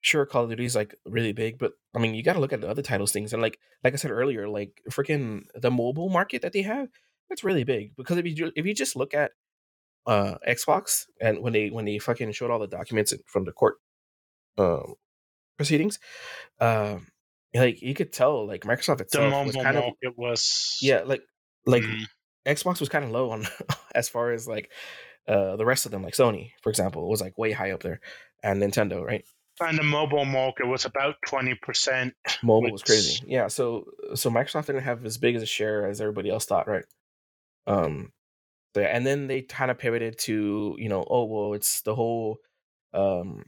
sure 0.00 0.24
Call 0.24 0.44
of 0.44 0.50
Duty 0.50 0.64
is 0.64 0.76
like 0.76 0.94
really 1.04 1.32
big, 1.32 1.58
but 1.58 1.72
I 1.94 1.98
mean 1.98 2.14
you 2.14 2.22
gotta 2.22 2.38
look 2.40 2.52
at 2.52 2.60
the 2.60 2.68
other 2.68 2.82
titles 2.82 3.12
things 3.12 3.32
and 3.32 3.42
like 3.42 3.58
like 3.82 3.92
I 3.92 3.96
said 3.96 4.12
earlier, 4.12 4.48
like 4.48 4.82
freaking 4.90 5.42
the 5.54 5.70
mobile 5.70 6.08
market 6.10 6.42
that 6.42 6.52
they 6.52 6.62
have, 6.62 6.88
that's 7.28 7.44
really 7.44 7.64
big. 7.64 7.96
Because 7.96 8.18
if 8.18 8.26
you 8.26 8.52
if 8.54 8.66
you 8.66 8.74
just 8.74 8.94
look 8.94 9.14
at 9.14 9.32
uh 10.06 10.36
Xbox 10.48 11.06
and 11.20 11.42
when 11.42 11.52
they 11.52 11.70
when 11.70 11.84
they 11.84 11.98
fucking 11.98 12.32
showed 12.32 12.50
all 12.50 12.60
the 12.60 12.68
documents 12.68 13.12
from 13.26 13.44
the 13.44 13.52
court 13.52 13.76
um 14.58 14.94
proceedings, 15.58 15.98
um 16.60 17.06
like 17.54 17.82
you 17.82 17.94
could 17.94 18.12
tell 18.12 18.46
like 18.46 18.62
Microsoft 18.62 19.00
itself 19.00 19.46
was 19.46 19.56
kind 19.56 19.76
of 19.76 19.92
it 20.00 20.16
was 20.16 20.78
yeah 20.82 21.02
like 21.04 21.22
like 21.66 21.82
mm, 21.82 22.04
Xbox 22.46 22.80
was 22.80 22.88
kind 22.88 23.04
of 23.04 23.10
low 23.10 23.30
on 23.30 23.46
as 23.94 24.08
far 24.08 24.32
as 24.32 24.46
like 24.46 24.70
uh 25.26 25.56
the 25.56 25.64
rest 25.64 25.86
of 25.86 25.92
them 25.92 26.02
like 26.02 26.14
Sony 26.14 26.52
for 26.62 26.70
example 26.70 27.08
was 27.08 27.20
like 27.20 27.38
way 27.38 27.52
high 27.52 27.70
up 27.70 27.82
there 27.82 28.00
and 28.42 28.62
Nintendo 28.62 29.04
right? 29.04 29.24
And 29.60 29.76
the 29.76 29.82
mobile 29.82 30.24
market 30.24 30.68
was 30.68 30.84
about 30.84 31.16
twenty 31.26 31.54
percent. 31.54 32.14
mobile 32.44 32.70
was 32.70 32.82
crazy. 32.82 33.24
yeah 33.26 33.48
so 33.48 33.86
so 34.14 34.30
Microsoft 34.30 34.66
didn't 34.66 34.82
have 34.82 35.04
as 35.04 35.18
big 35.18 35.34
as 35.34 35.42
a 35.42 35.46
share 35.46 35.86
as 35.86 36.00
everybody 36.00 36.30
else 36.30 36.44
thought 36.44 36.68
right? 36.68 36.84
Um 37.66 38.12
so, 38.74 38.82
yeah, 38.82 38.88
and 38.88 39.06
then 39.06 39.26
they 39.26 39.42
kind 39.42 39.70
of 39.70 39.78
pivoted 39.78 40.18
to 40.20 40.76
you 40.78 40.88
know 40.88 41.04
oh 41.08 41.24
well 41.24 41.54
it's 41.54 41.80
the 41.82 41.94
whole 41.94 42.38
um 42.92 43.44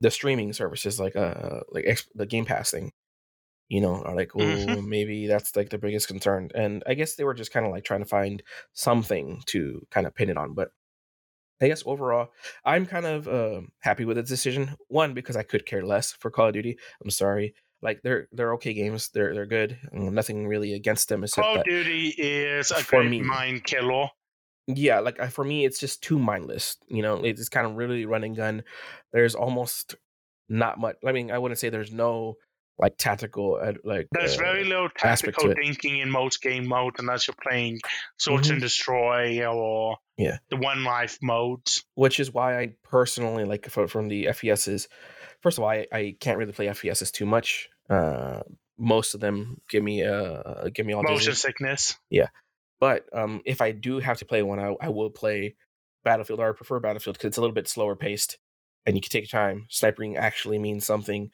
the 0.00 0.10
streaming 0.10 0.52
services 0.52 1.00
like 1.00 1.16
uh 1.16 1.60
like 1.70 1.84
X, 1.86 2.06
the 2.14 2.26
Game 2.26 2.44
Pass 2.44 2.70
thing 2.70 2.92
you 3.68 3.80
know 3.80 4.02
are 4.02 4.14
like 4.16 4.30
oh 4.34 4.38
Mhm. 4.40 4.86
maybe 4.86 5.26
that's 5.26 5.54
like 5.56 5.68
the 5.70 5.78
biggest 5.78 6.08
concern 6.08 6.50
and 6.54 6.82
I 6.86 6.94
guess 6.94 7.14
they 7.16 7.24
were 7.24 7.34
just 7.34 7.52
kind 7.52 7.66
of 7.66 7.72
like 7.72 7.84
trying 7.84 8.00
to 8.00 8.06
find 8.08 8.42
something 8.72 9.42
to 9.46 9.86
kind 9.90 10.06
of 10.06 10.14
pin 10.14 10.30
it 10.30 10.36
on 10.38 10.54
but 10.54 10.70
I 11.60 11.68
guess 11.68 11.82
overall 11.84 12.28
I'm 12.64 12.86
kind 12.86 13.04
of 13.06 13.28
um 13.28 13.72
happy 13.80 14.04
with 14.04 14.16
the 14.16 14.22
decision 14.22 14.76
one 14.88 15.12
because 15.14 15.36
I 15.36 15.42
could 15.42 15.66
care 15.66 15.84
less 15.84 16.12
for 16.12 16.30
Call 16.30 16.46
of 16.48 16.54
Duty 16.54 16.78
I'm 17.02 17.10
sorry 17.10 17.54
like 17.82 18.00
they're 18.02 18.28
they're 18.32 18.54
okay 18.54 18.72
games 18.74 19.10
they're 19.12 19.34
they're 19.34 19.46
good 19.46 19.78
nothing 19.92 20.46
really 20.46 20.72
against 20.74 21.08
them 21.08 21.22
except 21.24 21.44
Call 21.44 21.58
of 21.58 21.64
Duty 21.64 22.08
is 22.16 22.70
a 22.70 22.76
for 22.76 23.00
great 23.00 23.10
me- 23.10 23.22
mind 23.22 23.64
killer. 23.64 24.08
Yeah 24.68 25.00
like 25.00 25.18
for 25.30 25.44
me 25.44 25.64
it's 25.64 25.80
just 25.80 26.02
too 26.02 26.18
mindless 26.18 26.76
you 26.88 27.02
know 27.02 27.16
it's 27.24 27.48
kind 27.48 27.66
of 27.66 27.74
really 27.76 28.04
run 28.04 28.22
and 28.22 28.36
gun 28.36 28.62
there's 29.12 29.34
almost 29.34 29.94
not 30.48 30.78
much 30.78 30.96
i 31.06 31.12
mean 31.12 31.30
i 31.30 31.38
wouldn't 31.38 31.58
say 31.58 31.68
there's 31.70 31.92
no 31.92 32.36
like 32.78 32.96
tactical 32.96 33.58
uh, 33.60 33.72
like 33.82 34.06
There's 34.12 34.36
uh, 34.36 34.38
very 34.38 34.62
little 34.64 34.88
tactical 34.96 35.52
thinking 35.52 35.98
in 35.98 36.10
most 36.10 36.40
game 36.42 36.66
modes 36.68 37.00
unless 37.00 37.26
you're 37.26 37.34
playing 37.42 37.80
Search 38.18 38.50
and 38.50 38.60
Destroy 38.60 39.44
or 39.46 39.96
Mm-hmm. 39.96 40.24
Yeah. 40.24 40.38
the 40.50 40.56
One 40.56 40.82
Life 40.84 41.18
modes. 41.22 41.84
which 41.94 42.20
is 42.20 42.32
why 42.32 42.58
i 42.60 42.74
personally 42.84 43.44
like 43.44 43.68
fro- 43.68 43.88
from 43.88 44.08
the 44.08 44.28
fes's 44.32 44.86
first 45.42 45.58
of 45.58 45.64
all 45.64 45.70
i, 45.70 45.86
I 45.92 46.16
can't 46.20 46.38
really 46.38 46.52
play 46.52 46.72
fes's 46.72 47.10
too 47.10 47.26
much 47.26 47.68
uh 47.90 48.40
most 48.78 49.14
of 49.14 49.20
them 49.20 49.60
give 49.70 49.82
me 49.82 50.04
uh 50.04 50.68
give 50.74 50.86
me 50.86 50.92
all 50.92 51.02
Motion 51.02 51.34
sickness. 51.34 51.96
But 52.80 53.04
um 53.12 53.40
if 53.44 53.60
i 53.60 53.72
do 53.72 53.98
have 53.98 54.18
to 54.18 54.24
play 54.24 54.42
one 54.42 54.58
i, 54.58 54.74
I 54.80 54.88
will 54.88 55.10
play 55.10 55.54
battlefield 56.04 56.40
or 56.40 56.50
i 56.50 56.52
prefer 56.52 56.80
battlefield 56.80 57.16
because 57.16 57.28
it's 57.28 57.38
a 57.38 57.40
little 57.40 57.54
bit 57.54 57.68
slower 57.68 57.96
paced 57.96 58.38
and 58.86 58.96
you 58.96 59.00
can 59.00 59.10
take 59.10 59.30
your 59.32 59.40
time 59.40 59.66
sniping 59.68 60.16
actually 60.16 60.58
means 60.58 60.86
something 60.86 61.30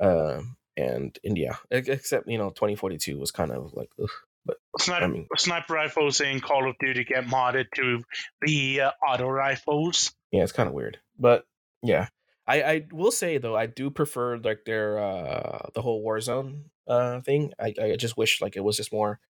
um 0.00 0.56
and 0.76 1.18
and 1.24 1.36
yeah 1.36 1.56
except 1.70 2.28
you 2.28 2.38
know 2.38 2.50
2042 2.50 3.18
was 3.18 3.30
kind 3.30 3.52
of 3.52 3.72
like 3.74 3.90
ugh. 4.02 4.08
but 4.46 4.56
Sniper, 4.78 5.04
I 5.04 5.08
mean- 5.08 5.28
sniper 5.36 5.74
rifles 5.74 6.20
in 6.20 6.40
Call 6.40 6.68
of 6.68 6.76
Duty 6.78 7.04
get 7.04 7.26
modded 7.26 7.66
to 7.76 8.02
be 8.40 8.80
uh, 8.80 8.92
auto 9.06 9.28
rifles. 9.28 10.12
Yeah, 10.32 10.42
it's 10.44 10.52
kind 10.52 10.68
of 10.68 10.74
weird, 10.74 10.98
but 11.18 11.44
yeah, 11.82 12.08
I 12.46 12.62
I 12.62 12.86
will 12.92 13.10
say 13.10 13.38
though 13.38 13.56
I 13.56 13.66
do 13.66 13.90
prefer 13.90 14.38
like 14.38 14.64
their 14.64 14.98
uh 14.98 15.68
the 15.74 15.82
whole 15.82 16.04
Warzone 16.04 16.64
uh 16.86 17.20
thing. 17.20 17.52
I 17.58 17.74
I 17.80 17.96
just 17.96 18.16
wish 18.16 18.40
like 18.40 18.56
it 18.56 18.64
was 18.64 18.76
just 18.76 18.92
more 18.92 19.20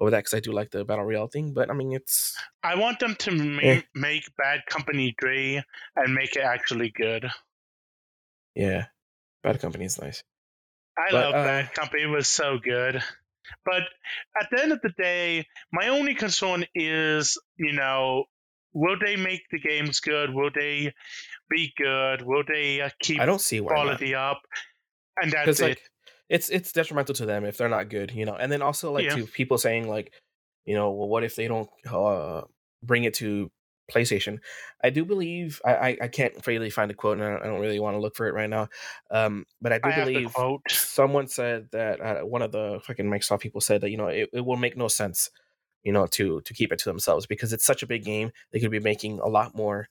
over 0.00 0.10
that 0.10 0.18
because 0.20 0.34
I 0.34 0.40
do 0.40 0.52
like 0.52 0.70
the 0.70 0.84
battle 0.84 1.04
royale 1.04 1.28
thing. 1.28 1.52
But 1.52 1.70
I 1.70 1.74
mean, 1.74 1.92
it's 1.92 2.36
I 2.62 2.74
want 2.76 2.98
them 3.00 3.14
to 3.16 3.30
ma- 3.30 3.60
Eh. 3.62 3.82
make 3.94 4.24
Bad 4.36 4.60
Company 4.66 5.14
3 5.20 5.62
and 5.96 6.14
make 6.14 6.36
it 6.36 6.42
actually 6.42 6.90
good. 6.96 7.26
yeah, 8.54 8.86
Bad 9.42 9.60
Company 9.60 9.84
is 9.84 10.00
nice. 10.00 10.22
I 10.98 11.10
But, 11.10 11.24
love 11.24 11.34
uh, 11.34 11.44
Bad 11.44 11.74
Company. 11.74 12.02
It 12.02 12.06
was 12.06 12.28
so 12.28 12.58
good. 12.62 13.02
But 13.64 13.82
at 14.40 14.48
the 14.50 14.62
end 14.62 14.72
of 14.72 14.80
the 14.82 14.92
day, 14.96 15.46
my 15.72 15.88
only 15.88 16.14
concern 16.14 16.64
is, 16.74 17.36
you 17.56 17.72
know, 17.72 18.24
will 18.72 18.96
they 19.04 19.16
make 19.16 19.42
the 19.50 19.58
games 19.58 20.00
good? 20.00 20.32
Will 20.32 20.50
they 20.54 20.92
be 21.48 21.72
good? 21.76 22.22
Will 22.22 22.44
they 22.46 22.80
uh, 22.80 22.90
keep 23.00 23.20
I 23.20 23.26
don't 23.26 23.40
see 23.40 23.60
why 23.60 23.72
not. 23.74 23.82
quality 23.82 24.14
up? 24.14 24.40
And 25.20 25.32
that's 25.32 25.58
it. 25.60 25.68
like 25.68 25.80
it's 26.30 26.48
it's 26.48 26.72
detrimental 26.72 27.14
to 27.16 27.26
them 27.26 27.44
if 27.44 27.58
they're 27.58 27.68
not 27.68 27.90
good, 27.90 28.12
you 28.12 28.24
know. 28.24 28.34
And 28.36 28.50
then 28.50 28.62
also 28.62 28.92
like 28.92 29.04
Yeah. 29.04 29.16
to 29.16 29.26
people 29.26 29.58
saying 29.58 29.86
like, 29.88 30.12
you 30.64 30.74
know, 30.74 30.90
well, 30.92 31.08
what 31.08 31.24
if 31.24 31.34
they 31.36 31.48
don't 31.48 31.68
uh 31.90 32.42
bring 32.82 33.04
it 33.04 33.14
to 33.14 33.50
PlayStation? 33.92 34.38
I 34.82 34.90
do 34.90 35.04
believe 35.04 35.60
I 35.64 35.74
I, 35.74 35.98
I 36.02 36.08
can't 36.08 36.46
really 36.46 36.70
find 36.70 36.90
a 36.90 36.94
quote, 36.94 37.18
and 37.18 37.26
I 37.26 37.30
don't, 37.32 37.42
I 37.42 37.46
don't 37.48 37.60
really 37.60 37.80
want 37.80 37.96
to 37.96 38.00
look 38.00 38.14
for 38.16 38.26
it 38.28 38.34
right 38.34 38.48
now. 38.48 38.68
Um, 39.10 39.44
but 39.60 39.72
I 39.72 39.78
do 39.78 39.90
I 39.90 40.04
believe 40.04 40.32
quote. 40.32 40.62
someone 40.70 41.26
said 41.26 41.68
that 41.72 42.00
uh, 42.00 42.20
one 42.24 42.42
of 42.42 42.52
the 42.52 42.80
fucking 42.84 43.06
Microsoft 43.10 43.40
people 43.40 43.60
said 43.60 43.80
that 43.82 43.90
you 43.90 43.96
know 43.98 44.06
it, 44.06 44.30
it 44.32 44.42
will 44.46 44.56
make 44.56 44.76
no 44.76 44.86
sense, 44.88 45.30
you 45.82 45.92
know, 45.92 46.06
to 46.06 46.40
to 46.42 46.54
keep 46.54 46.72
it 46.72 46.78
to 46.78 46.88
themselves 46.88 47.26
because 47.26 47.52
it's 47.52 47.64
such 47.64 47.82
a 47.82 47.86
big 47.88 48.04
game. 48.04 48.30
They 48.52 48.60
could 48.60 48.70
be 48.70 48.78
making 48.80 49.18
a 49.18 49.26
lot 49.28 49.56
more. 49.56 49.88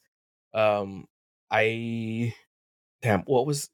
Um, 0.53 1.05
I 1.51 2.33
damn, 3.01 3.21
what 3.23 3.45
was 3.45 3.69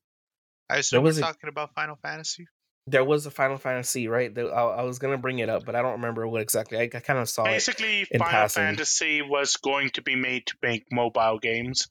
I 0.68 0.78
assume 0.78 1.04
was 1.04 1.18
we're 1.18 1.22
a- 1.22 1.32
talking 1.32 1.50
about 1.50 1.76
Final 1.76 1.98
Fantasy. 2.02 2.48
There 2.88 3.04
was 3.04 3.26
a 3.26 3.32
Final 3.32 3.58
Fantasy, 3.58 4.08
right? 4.08 4.36
I, 4.38 4.42
I 4.42 4.84
was 4.84 5.00
gonna 5.00 5.18
bring 5.18 5.40
it 5.40 5.50
up, 5.50 5.66
but 5.66 5.76
I 5.76 5.82
don't 5.82 5.94
remember 5.94 6.28
what 6.28 6.42
exactly. 6.42 6.78
I, 6.78 6.84
I 6.84 6.88
kind 6.88 7.20
of 7.20 7.28
saw 7.30 7.46
it. 7.46 7.54
Basically, 7.54 8.06
Final 8.06 8.28
passing. 8.28 8.64
Fantasy 8.64 9.22
was 9.22 9.56
going 9.58 9.90
to 9.92 10.02
be 10.02 10.16
made 10.16 10.46
to 10.48 10.56
make 10.62 10.86
mobile 10.92 11.40
games. 11.40 11.88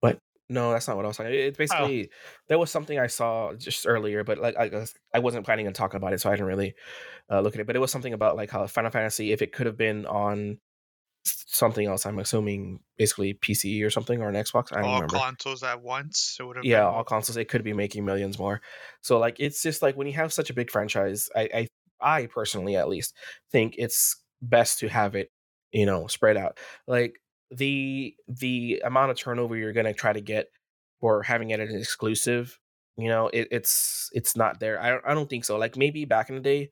But 0.00 0.18
no, 0.48 0.70
that's 0.70 0.86
not 0.86 0.96
what 0.96 1.04
I 1.04 1.08
was. 1.08 1.20
Oh. 1.20 1.24
It's 1.24 1.58
basically 1.58 2.10
there 2.48 2.58
was 2.58 2.70
something 2.70 2.98
I 2.98 3.08
saw 3.08 3.54
just 3.54 3.86
earlier, 3.86 4.22
but 4.24 4.38
like 4.38 4.56
I, 4.56 4.86
I 5.12 5.18
wasn't 5.18 5.44
planning 5.44 5.66
on 5.66 5.72
talking 5.72 5.98
about 5.98 6.12
it, 6.12 6.20
so 6.20 6.30
I 6.30 6.34
didn't 6.34 6.46
really 6.46 6.74
uh, 7.30 7.40
look 7.40 7.54
at 7.54 7.60
it. 7.60 7.66
But 7.66 7.76
it 7.76 7.80
was 7.80 7.90
something 7.90 8.12
about 8.12 8.36
like 8.36 8.50
how 8.50 8.66
Final 8.66 8.90
Fantasy, 8.90 9.32
if 9.32 9.42
it 9.42 9.52
could 9.52 9.66
have 9.66 9.76
been 9.76 10.06
on 10.06 10.58
something 11.24 11.86
else, 11.86 12.06
I'm 12.06 12.18
assuming 12.18 12.80
basically 12.96 13.34
PC 13.34 13.84
or 13.84 13.90
something 13.90 14.20
or 14.22 14.28
an 14.28 14.34
Xbox. 14.34 14.72
I 14.72 14.82
don't 14.82 14.90
All 14.90 14.94
remember. 14.94 15.18
consoles 15.18 15.62
at 15.62 15.82
once. 15.82 16.36
It 16.38 16.44
would 16.44 16.56
have 16.56 16.64
yeah, 16.64 16.84
been 16.84 16.94
all 16.94 17.04
consoles, 17.04 17.36
it 17.36 17.48
could 17.48 17.64
be 17.64 17.72
making 17.72 18.04
millions 18.04 18.38
more. 18.38 18.60
So 19.02 19.18
like 19.18 19.36
it's 19.38 19.62
just 19.62 19.82
like 19.82 19.96
when 19.96 20.06
you 20.06 20.14
have 20.14 20.32
such 20.32 20.50
a 20.50 20.54
big 20.54 20.70
franchise, 20.70 21.28
I 21.34 21.48
I, 21.54 21.68
I 22.00 22.26
personally 22.26 22.76
at 22.76 22.88
least 22.88 23.14
think 23.50 23.74
it's 23.78 24.16
best 24.42 24.78
to 24.80 24.88
have 24.88 25.14
it, 25.14 25.30
you 25.72 25.86
know, 25.86 26.06
spread 26.06 26.36
out. 26.36 26.58
Like 26.86 27.16
the 27.50 28.14
the 28.28 28.82
amount 28.84 29.10
of 29.10 29.18
turnover 29.18 29.56
you're 29.56 29.72
gonna 29.72 29.94
try 29.94 30.12
to 30.12 30.20
get 30.20 30.48
for 31.00 31.22
having 31.22 31.50
it 31.50 31.60
as 31.60 31.70
an 31.70 31.78
exclusive, 31.78 32.58
you 32.96 33.08
know, 33.08 33.28
it, 33.28 33.48
it's 33.50 34.10
it's 34.12 34.36
not 34.36 34.60
there. 34.60 34.80
I 34.80 34.90
don't 34.90 35.04
I 35.06 35.14
don't 35.14 35.28
think 35.30 35.44
so. 35.44 35.56
Like 35.58 35.76
maybe 35.76 36.04
back 36.04 36.28
in 36.28 36.36
the 36.36 36.40
day, 36.42 36.70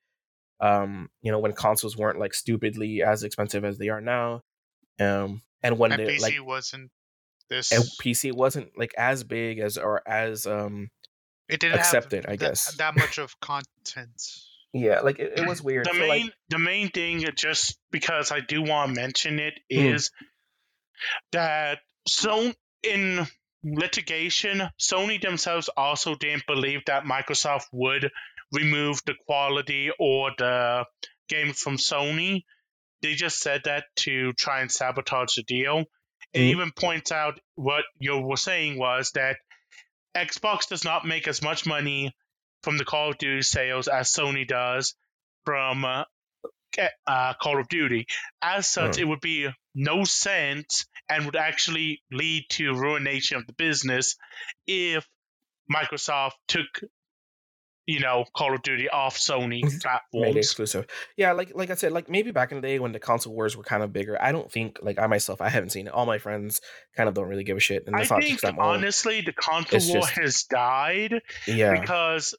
um, 0.60 1.08
you 1.22 1.30
know, 1.32 1.38
when 1.38 1.52
consoles 1.52 1.96
weren't 1.96 2.18
like 2.18 2.34
stupidly 2.34 3.02
as 3.02 3.22
expensive 3.22 3.64
as 3.64 3.78
they 3.78 3.88
are 3.88 4.00
now. 4.00 4.42
Um 4.98 5.42
and 5.62 5.78
when 5.78 5.92
and 5.92 6.00
they 6.00 6.16
PC 6.16 6.20
like 6.22 6.46
wasn't 6.46 6.90
this. 7.50 7.72
and 7.72 7.82
PC 8.00 8.32
wasn't 8.32 8.70
like 8.78 8.94
as 8.96 9.24
big 9.24 9.58
as 9.58 9.76
or 9.76 10.06
as 10.08 10.46
um 10.46 10.88
it 11.48 11.60
didn't 11.60 11.78
accepted, 11.78 12.24
have 12.24 12.32
I 12.32 12.36
that, 12.36 12.50
guess. 12.50 12.74
that 12.76 12.94
much 12.96 13.18
of 13.18 13.38
content. 13.40 14.22
yeah 14.72 15.00
like 15.00 15.18
it, 15.18 15.38
it 15.38 15.46
was 15.46 15.62
weird 15.62 15.86
The 15.86 15.92
So, 15.92 15.98
main 16.00 16.08
like, 16.24 16.34
the 16.48 16.58
main 16.58 16.90
thing, 16.90 17.24
just 17.36 17.78
because 17.90 18.32
I 18.32 18.40
do 18.40 18.62
want 18.62 18.94
to 18.94 19.00
mention 19.00 19.38
it 19.38 19.54
is 19.68 20.10
Mm. 20.10 20.26
that 21.32 21.78
so 22.08 22.52
in 22.82 23.26
litigation, 23.62 24.62
Sony 24.80 25.20
themselves 25.20 25.68
also 25.76 26.14
didn't 26.14 26.46
believe 26.46 26.80
that 26.86 27.04
Microsoft 27.04 27.66
would 27.72 28.10
remove 28.52 29.00
the 29.06 29.14
quality 29.26 29.90
or 29.98 30.30
the 30.38 30.84
games 31.28 31.58
from 31.58 31.76
Sony. 31.76 32.42
They 33.02 33.14
just 33.14 33.40
said 33.40 33.62
that 33.64 33.84
to 33.96 34.32
try 34.34 34.60
and 34.60 34.70
sabotage 34.70 35.34
the 35.36 35.42
deal. 35.42 35.84
It 36.32 36.40
Mhm. 36.40 36.50
even 36.50 36.70
points 36.72 37.12
out 37.12 37.38
what 37.54 37.84
you 37.98 38.18
were 38.18 38.36
saying 38.36 38.78
was 38.78 39.10
that 39.12 39.36
Xbox 40.16 40.68
does 40.68 40.84
not 40.84 41.04
make 41.04 41.28
as 41.28 41.42
much 41.42 41.66
money 41.66 42.12
from 42.62 42.78
the 42.78 42.84
Call 42.84 43.10
of 43.10 43.18
Duty 43.18 43.42
sales 43.42 43.86
as 43.88 44.10
Sony 44.12 44.46
does 44.46 44.94
from 45.44 45.84
uh, 45.84 46.04
uh, 47.06 47.34
Call 47.34 47.60
of 47.60 47.68
Duty. 47.68 48.06
As 48.42 48.68
such, 48.68 48.96
Hmm. 48.96 49.02
it 49.02 49.08
would 49.08 49.20
be 49.20 49.48
no 49.74 50.04
sense 50.04 50.86
and 51.08 51.24
would 51.26 51.36
actually 51.36 52.02
lead 52.10 52.44
to 52.50 52.74
ruination 52.74 53.36
of 53.38 53.46
the 53.46 53.52
business 53.52 54.16
if 54.66 55.06
Microsoft 55.72 56.32
took, 56.48 56.66
you 57.86 58.00
know, 58.00 58.24
Call 58.36 58.54
of 58.54 58.62
Duty 58.62 58.88
off 58.88 59.16
Sony 59.16 59.62
made 59.62 59.72
it 59.72 59.80
platforms. 59.82 60.36
exclusive 60.36 60.86
yeah 61.16 61.32
like 61.32 61.52
like 61.54 61.70
i 61.70 61.74
said 61.74 61.92
like 61.92 62.08
maybe 62.10 62.32
back 62.32 62.50
in 62.50 62.60
the 62.60 62.66
day 62.66 62.78
when 62.80 62.90
the 62.92 62.98
console 62.98 63.32
wars 63.32 63.56
were 63.56 63.62
kind 63.62 63.82
of 63.82 63.92
bigger 63.92 64.20
i 64.20 64.32
don't 64.32 64.50
think 64.50 64.78
like 64.82 64.98
i 64.98 65.06
myself 65.06 65.40
i 65.40 65.48
haven't 65.48 65.70
seen 65.70 65.86
it 65.86 65.92
all 65.92 66.04
my 66.04 66.18
friends 66.18 66.60
kind 66.96 67.08
of 67.08 67.14
don't 67.14 67.28
really 67.28 67.44
give 67.44 67.56
a 67.56 67.60
shit 67.60 67.84
and 67.86 67.94
I 67.94 68.00
not 68.00 68.20
think 68.22 68.44
old 68.44 68.56
honestly, 68.58 69.20
the 69.20 69.32
console 69.32 69.76
It's 69.76 69.88
war 69.88 70.00
just- 70.00 70.12
has 70.18 70.42
died 70.44 71.22
yeah 71.46 71.78
because 71.80 72.34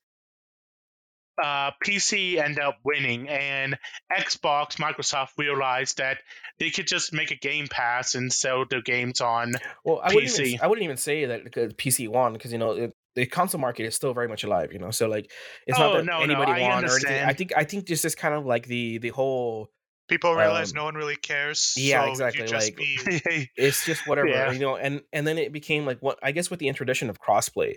uh, 1.41 1.69
PC 1.85 2.43
ended 2.43 2.57
up 2.63 2.79
winning, 2.83 3.29
and 3.29 3.77
Xbox, 4.11 4.77
Microsoft 4.77 5.29
realized 5.37 5.99
that 5.99 6.17
they 6.59 6.71
could 6.71 6.87
just 6.87 7.13
make 7.13 7.29
a 7.29 7.35
Game 7.35 7.67
Pass 7.69 8.15
and 8.15 8.33
sell 8.33 8.65
their 8.67 8.81
games 8.81 9.21
on. 9.21 9.53
well 9.85 10.01
i 10.03 10.11
wouldn't 10.13 10.39
even, 10.39 10.59
i 10.63 10.67
wouldn't 10.67 10.83
even 10.83 10.97
say 10.97 11.25
that 11.25 11.43
because 11.43 11.73
pc 11.73 12.07
won 12.09 12.33
because 12.33 12.51
you 12.51 12.57
know 12.57 12.71
it, 12.71 12.95
the 13.17 13.25
console 13.25 13.59
market 13.59 13.83
is 13.89 13.95
still 13.95 14.13
very 14.13 14.27
much 14.33 14.43
alive 14.45 14.69
you 14.71 14.79
know 14.79 14.91
so 14.91 15.07
like 15.15 15.25
it's 15.67 15.77
Oh, 15.79 15.81
not 15.83 15.93
that 15.97 16.05
no, 16.05 16.17
no, 16.19 16.23
anybody 16.23 16.61
won 16.61 16.85
or 16.85 16.91
anything 16.95 17.23
i 17.31 17.33
think 17.33 17.51
i 17.61 17.63
think 17.63 17.85
this 17.87 18.05
is 18.05 18.15
kind 18.15 18.33
of 18.33 18.45
like 18.45 18.65
the 18.67 18.99
the 18.99 19.09
whole 19.09 19.69
People 20.07 20.33
realize 20.35 20.71
Um, 20.71 20.77
no 20.77 20.83
one 20.85 20.95
really 20.95 21.17
cares. 21.17 21.73
yeah, 21.75 22.05
so 22.05 22.11
exactly, 22.11 22.47
like- 22.47 22.77
be, 22.77 23.49
it's 23.57 23.85
just 23.85 24.07
whatever 24.07 24.29
Yeah. 24.29 24.51
you 24.53 24.59
know 24.59 24.77
and 24.77 25.01
and 25.11 25.27
then 25.27 25.37
it 25.37 25.51
became 25.51 25.85
like 25.85 25.99
what 25.99 26.17
i 26.23 26.31
guess 26.31 26.49
with 26.49 26.59
the 26.59 26.69
introduction 26.69 27.09
of 27.09 27.19
crossplay 27.19 27.75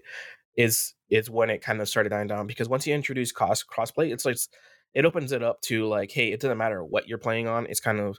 is 0.56 0.94
is 1.08 1.28
when 1.28 1.50
it 1.50 1.60
kind 1.62 1.80
of 1.80 1.88
started 1.88 2.10
dying 2.10 2.28
down 2.28 2.46
because 2.46 2.68
once 2.68 2.86
you 2.86 2.94
introduce 2.94 3.32
cross 3.32 3.64
crossplay 3.64 4.12
it's 4.12 4.24
like 4.24 4.36
it 4.94 5.04
opens 5.04 5.32
it 5.32 5.42
up 5.42 5.60
to 5.62 5.86
like 5.86 6.10
hey 6.12 6.30
it 6.32 6.40
doesn't 6.40 6.58
matter 6.58 6.84
what 6.84 7.08
you're 7.08 7.18
playing 7.26 7.48
on 7.48 7.66
it's 7.66 7.80
kind 7.80 7.98
of 7.98 8.18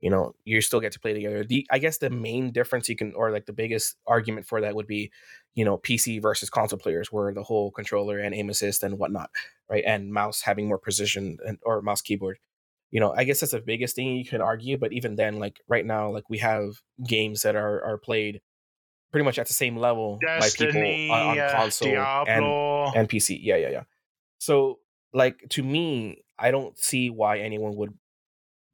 you 0.00 0.10
know 0.10 0.34
you 0.44 0.60
still 0.60 0.80
get 0.80 0.92
to 0.92 1.00
play 1.00 1.12
together 1.12 1.44
the 1.44 1.66
i 1.70 1.78
guess 1.78 1.98
the 1.98 2.10
main 2.10 2.52
difference 2.52 2.88
you 2.88 2.96
can 2.96 3.12
or 3.14 3.30
like 3.30 3.46
the 3.46 3.52
biggest 3.52 3.96
argument 4.06 4.46
for 4.46 4.60
that 4.60 4.74
would 4.74 4.86
be 4.86 5.10
you 5.54 5.64
know 5.64 5.78
pc 5.78 6.20
versus 6.20 6.50
console 6.50 6.78
players 6.78 7.10
where 7.10 7.32
the 7.32 7.42
whole 7.42 7.70
controller 7.70 8.18
and 8.18 8.34
aim 8.34 8.50
assist 8.50 8.82
and 8.82 8.98
whatnot 8.98 9.30
right 9.68 9.84
and 9.86 10.12
mouse 10.12 10.42
having 10.42 10.68
more 10.68 10.78
precision 10.78 11.38
and 11.46 11.58
or 11.62 11.82
mouse 11.82 12.00
keyboard 12.00 12.38
you 12.90 13.00
know 13.00 13.12
i 13.16 13.24
guess 13.24 13.40
that's 13.40 13.52
the 13.52 13.60
biggest 13.60 13.96
thing 13.96 14.16
you 14.16 14.24
can 14.24 14.40
argue 14.40 14.78
but 14.78 14.92
even 14.92 15.16
then 15.16 15.38
like 15.38 15.60
right 15.68 15.84
now 15.84 16.10
like 16.10 16.28
we 16.30 16.38
have 16.38 16.80
games 17.06 17.42
that 17.42 17.56
are 17.56 17.84
are 17.84 17.98
played 17.98 18.40
pretty 19.10 19.24
much 19.24 19.38
at 19.38 19.46
the 19.46 19.52
same 19.52 19.76
level 19.76 20.18
Destiny, 20.20 20.68
by 20.68 20.72
people 20.72 21.14
on, 21.14 21.26
on 21.28 21.38
uh, 21.38 21.52
console 21.52 21.88
and 21.88 22.44
and 22.96 23.08
PC. 23.08 23.38
Yeah, 23.42 23.56
yeah, 23.56 23.70
yeah. 23.70 23.82
So, 24.38 24.78
like 25.12 25.42
to 25.50 25.62
me, 25.62 26.24
I 26.38 26.50
don't 26.50 26.78
see 26.78 27.10
why 27.10 27.38
anyone 27.38 27.76
would 27.76 27.94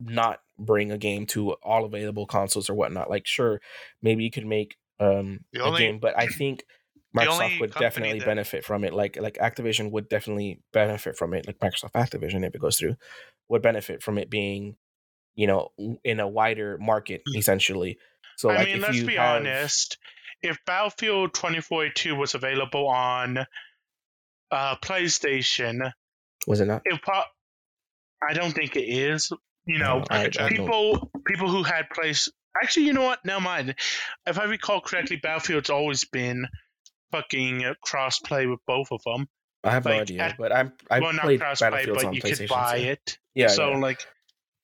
not 0.00 0.40
bring 0.58 0.90
a 0.92 0.98
game 0.98 1.26
to 1.26 1.52
all 1.62 1.84
available 1.84 2.26
consoles 2.26 2.70
or 2.70 2.74
whatnot. 2.74 3.10
Like, 3.10 3.26
sure, 3.26 3.60
maybe 4.02 4.24
you 4.24 4.30
could 4.30 4.46
make 4.46 4.76
um 5.00 5.40
The 5.52 5.64
a 5.64 5.78
game, 5.78 5.98
but 5.98 6.18
I 6.18 6.26
think 6.26 6.64
Microsoft 7.16 7.60
would 7.60 7.74
definitely 7.74 8.18
that- 8.20 8.26
benefit 8.26 8.64
from 8.64 8.84
it. 8.84 8.92
Like, 8.92 9.16
like 9.20 9.34
Activision 9.34 9.90
would 9.92 10.08
definitely 10.08 10.60
benefit 10.72 11.16
from 11.16 11.34
it. 11.34 11.46
Like 11.46 11.58
Microsoft 11.58 11.92
Activision, 11.92 12.46
if 12.46 12.54
it 12.54 12.60
goes 12.60 12.76
through, 12.76 12.96
would 13.48 13.62
benefit 13.62 14.02
from 14.02 14.18
it 14.18 14.30
being, 14.30 14.76
you 15.34 15.46
know, 15.46 15.70
in 16.02 16.20
a 16.20 16.28
wider 16.28 16.78
market 16.80 17.22
essentially. 17.36 17.98
So, 18.36 18.50
I 18.50 18.56
like, 18.56 18.66
mean, 18.66 18.80
let's 18.80 19.00
be 19.00 19.14
have, 19.14 19.42
honest. 19.42 19.98
If 20.42 20.58
Battlefield 20.66 21.34
2042 21.34 22.16
was 22.16 22.34
available 22.34 22.88
on 22.88 23.38
uh, 24.50 24.76
PlayStation, 24.82 25.92
was 26.46 26.60
it 26.60 26.66
not? 26.66 26.82
it 26.84 27.00
pro- 27.00 27.22
I 28.28 28.34
don't 28.34 28.52
think 28.52 28.76
it 28.76 28.84
is. 28.84 29.32
You 29.66 29.78
know, 29.78 29.98
No, 30.00 30.04
I- 30.10 30.24
I 30.24 30.28
don't- 30.28 30.48
people 30.50 31.10
people 31.26 31.48
who 31.48 31.62
had 31.62 31.88
place. 31.90 32.28
Actually, 32.62 32.86
you 32.86 32.92
know 32.92 33.02
what? 33.02 33.24
Never 33.24 33.40
mind. 33.40 33.74
If 34.26 34.38
I 34.38 34.44
recall 34.44 34.80
correctly, 34.80 35.16
Battlefield's 35.16 35.70
always 35.70 36.04
been 36.04 36.46
fucking 37.12 37.64
uh, 37.64 37.74
cross-play 37.82 38.46
with 38.46 38.60
both 38.66 38.88
of 38.90 39.00
them. 39.04 39.28
I 39.62 39.70
have 39.70 39.84
no 39.86 39.92
idea, 39.92 40.20
at- 40.22 40.36
but 40.38 40.52
I'm 40.54 40.72
I 40.90 41.00
well, 41.00 41.12
not 41.12 41.22
played 41.22 41.40
cross-play, 41.40 41.70
Battlefields 41.70 42.02
but 42.02 42.08
on 42.08 42.14
you 42.14 42.20
could 42.20 42.48
buy 42.48 42.78
so- 42.78 42.84
it. 42.84 43.18
Yeah, 43.34 43.46
so 43.48 43.70
yeah. 43.70 43.76
like 43.78 44.06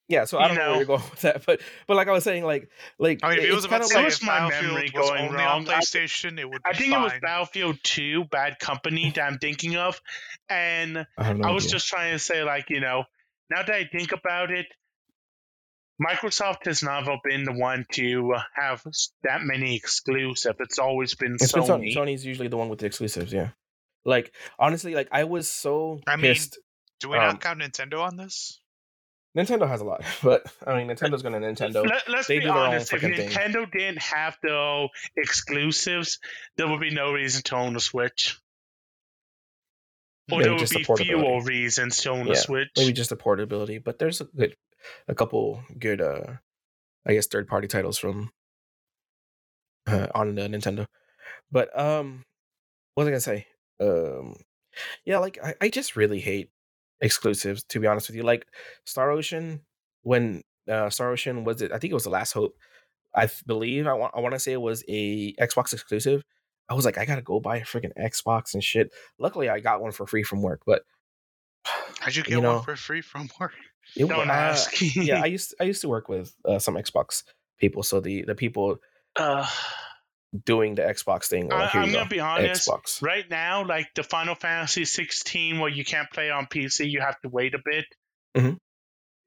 yeah. 0.09 0.25
So 0.25 0.39
I 0.39 0.49
don't 0.49 0.57
know, 0.57 0.63
know- 0.63 0.69
where 0.71 0.77
you're 0.79 0.87
going 0.87 1.11
with 1.11 1.21
that, 1.23 1.47
but 1.47 1.61
but 1.87 1.97
like 1.97 2.09
I 2.09 2.13
was 2.13 2.25
saying, 2.25 2.45
like 2.45 2.69
like 2.99 3.21
I 3.23 3.31
mean, 3.31 3.39
if 3.39 3.45
it- 3.45 3.51
it 3.51 3.55
was 3.55 3.65
about 3.65 3.81
kind 3.81 3.91
of 3.91 3.97
like 3.97 4.05
was 4.05 4.17
if 4.19 4.25
my 4.25 4.49
memory 4.51 4.91
was 4.95 5.09
going 5.09 5.23
only 5.29 5.37
wrong. 5.39 5.67
on 5.67 5.69
I- 5.69 5.81
PlayStation, 5.81 6.39
it 6.39 6.45
would 6.49 6.63
be 6.63 6.69
I 6.71 6.75
think 6.75 6.93
fine. 6.93 7.01
it 7.01 7.05
was 7.05 7.13
Battlefield 7.23 7.79
2, 7.83 8.25
Bad 8.27 8.59
Company 8.59 9.11
that 9.13 9.23
I'm 9.23 9.39
thinking 9.39 9.77
of. 9.77 10.01
And 10.51 11.07
I 11.17 11.33
no 11.33 11.49
I 11.49 11.53
was 11.53 11.65
idea. 11.65 11.73
just 11.73 11.89
trying 11.89 12.13
to 12.13 12.19
say, 12.19 12.43
like, 12.43 12.69
you 12.71 12.81
know, 12.81 13.05
now 13.51 13.63
that 13.63 13.75
I 13.75 13.85
think 13.91 14.13
about 14.13 14.51
it, 14.51 14.67
Microsoft 16.01 16.65
has 16.65 16.83
never 16.83 17.17
been 17.23 17.45
the 17.45 17.53
one 17.53 17.85
to 17.93 18.33
uh, 18.35 18.43
have 18.55 18.83
that 19.23 19.43
many 19.43 19.77
exclusive. 19.77 20.57
It's 20.61 20.79
always 20.79 21.15
been 21.15 21.35
It's 21.35 21.53
been 21.53 21.63
Sony. 21.63 21.95
Sony. 21.95 21.97
Sony's 21.97 22.25
usually 22.25 22.49
the 22.49 22.57
one 22.57 22.69
with 22.69 22.79
the 22.79 22.87
exclusives. 22.87 23.33
Yeah. 23.33 23.51
Like 24.05 24.33
honestly, 24.59 24.95
like 24.95 25.09
I 25.13 25.25
was 25.25 25.51
so 25.51 26.01
I 26.07 26.17
mean, 26.17 26.33
pissed. 26.33 26.59
Do 27.01 27.11
we 27.11 27.19
um, 27.19 27.25
not 27.25 27.41
count 27.41 27.61
Nintendo 27.61 28.01
on 28.01 28.17
this? 28.17 28.61
Nintendo 29.37 29.69
has 29.69 29.81
a 29.81 29.85
lot, 29.85 30.03
but 30.23 30.43
I 30.67 30.77
mean, 30.77 30.89
Nintendo's 30.89 31.23
gonna 31.23 31.39
Nintendo. 31.39 31.87
Let, 31.87 32.19
us 32.19 32.27
They 32.27 32.39
be 32.39 32.47
do 32.47 32.51
honest. 32.51 32.93
If 32.93 33.01
freaking 33.03 33.17
thing. 33.17 33.29
Nintendo 33.31 33.71
didn't 33.71 34.03
have 34.03 34.37
the 34.43 34.89
exclusives, 35.17 36.19
there 36.57 36.69
would 36.69 36.81
be 36.81 36.91
no 36.91 37.13
reason 37.13 37.43
to 37.45 37.57
own 37.57 37.77
a 37.77 37.81
Switch. 37.81 38.39
Or 40.33 40.39
Maybe 40.39 40.45
there 40.45 40.53
would 40.53 40.61
just 40.61 40.75
be 40.75 40.85
portability. 40.85 41.27
fewer 41.27 41.43
reasons 41.43 41.99
to 41.99 42.11
own 42.11 42.27
Yeah, 42.27 42.33
a 42.33 42.37
Switch. 42.37 42.69
Maybe 42.77 42.93
just 42.93 43.11
the 43.11 43.17
portability, 43.17 43.79
but 43.79 43.99
there's 43.99 44.21
a 44.21 44.25
good, 44.25 44.57
a 45.09 45.15
couple 45.15 45.63
good, 45.79 46.01
uh, 46.01 46.35
I 47.07 47.15
guess 47.15 47.27
third 47.27 47.49
party 47.49 47.69
titles 47.69 47.99
from 47.99 48.31
uh, 49.87 50.09
on 50.15 50.35
the 50.35 50.43
Nintendo. 50.43 50.87
But 51.51 51.77
um, 51.79 52.25
what 52.95 53.05
was 53.05 53.09
I 53.09 53.11
gonna 53.11 53.21
say? 53.21 53.47
Um, 53.81 54.37
yeah, 55.05 55.19
like 55.19 55.39
I, 55.43 55.55
I 55.61 55.69
just 55.69 55.97
really 55.97 56.21
hate 56.21 56.51
exclusives. 57.01 57.65
To 57.65 57.81
be 57.81 57.87
honest 57.87 58.09
with 58.09 58.17
you, 58.17 58.23
like 58.23 58.47
Star 58.85 59.11
Ocean, 59.11 59.63
when 60.03 60.43
uh, 60.69 60.91
Star 60.91 61.11
Ocean 61.11 61.45
was 61.45 61.63
it? 61.63 61.73
I 61.73 61.79
think 61.79 61.91
it 61.91 61.95
was 61.95 62.05
the 62.05 62.11
Last 62.11 62.33
Hope. 62.33 62.57
I 63.15 63.29
believe 63.47 63.87
I 63.87 63.95
want 63.95 64.15
I 64.17 64.21
want 64.21 64.35
to 64.35 64.39
say 64.39 64.53
it 64.53 64.61
was 64.61 64.85
a 64.89 65.33
Xbox 65.35 65.73
exclusive. 65.73 66.25
I 66.69 66.75
was 66.75 66.85
like, 66.85 66.99
I 66.99 67.05
gotta 67.05 67.23
go 67.23 67.41
buy 67.41 67.57
a 67.57 67.65
freaking 67.65 67.93
Xbox 67.99 68.55
and 68.55 68.63
shit. 68.63 68.93
Luckily, 69.19 69.49
I 69.49 69.59
got 69.61 69.81
one 69.81 69.93
for 69.93 70.07
free 70.07 70.23
from 70.23 70.43
work, 70.43 70.63
but 70.65 70.83
How'd 72.01 72.15
you 72.15 72.23
get 72.23 72.31
you 72.33 72.41
know, 72.41 72.55
one 72.55 72.63
for 72.65 72.77
free 72.77 73.01
from 73.01 73.29
work? 73.41 73.53
It, 73.97 74.09
Don't 74.09 74.31
uh, 74.31 74.33
ask. 74.33 74.73
yeah, 74.97 75.23
I 75.23 75.27
used 75.37 75.55
I 75.61 75.65
used 75.65 75.81
to 75.83 75.89
work 75.89 76.09
with 76.09 76.35
uh, 76.45 76.59
some 76.59 76.75
Xbox 76.77 77.23
people, 77.59 77.83
so 77.83 78.01
the 78.01 78.23
the 78.23 78.35
people 78.35 78.79
uh, 79.17 79.47
doing 80.45 80.75
the 80.77 80.83
Xbox 80.83 81.27
thing. 81.27 81.53
I, 81.53 81.71
I'm 81.75 81.91
gonna 81.93 82.05
go, 82.05 82.11
be 82.11 82.21
honest. 82.21 82.69
Xbox. 82.69 83.03
Right 83.03 83.29
now, 83.29 83.65
like 83.67 83.89
the 83.95 84.03
Final 84.03 84.35
Fantasy 84.35 84.85
16, 84.85 85.59
where 85.59 85.71
you 85.71 85.85
can't 85.85 86.11
play 86.11 86.31
on 86.31 86.47
PC, 86.47 86.91
you 86.91 87.01
have 87.01 87.21
to 87.23 87.29
wait 87.29 87.55
a 87.55 87.61
bit. 87.65 87.85
Mhm. 88.37 88.57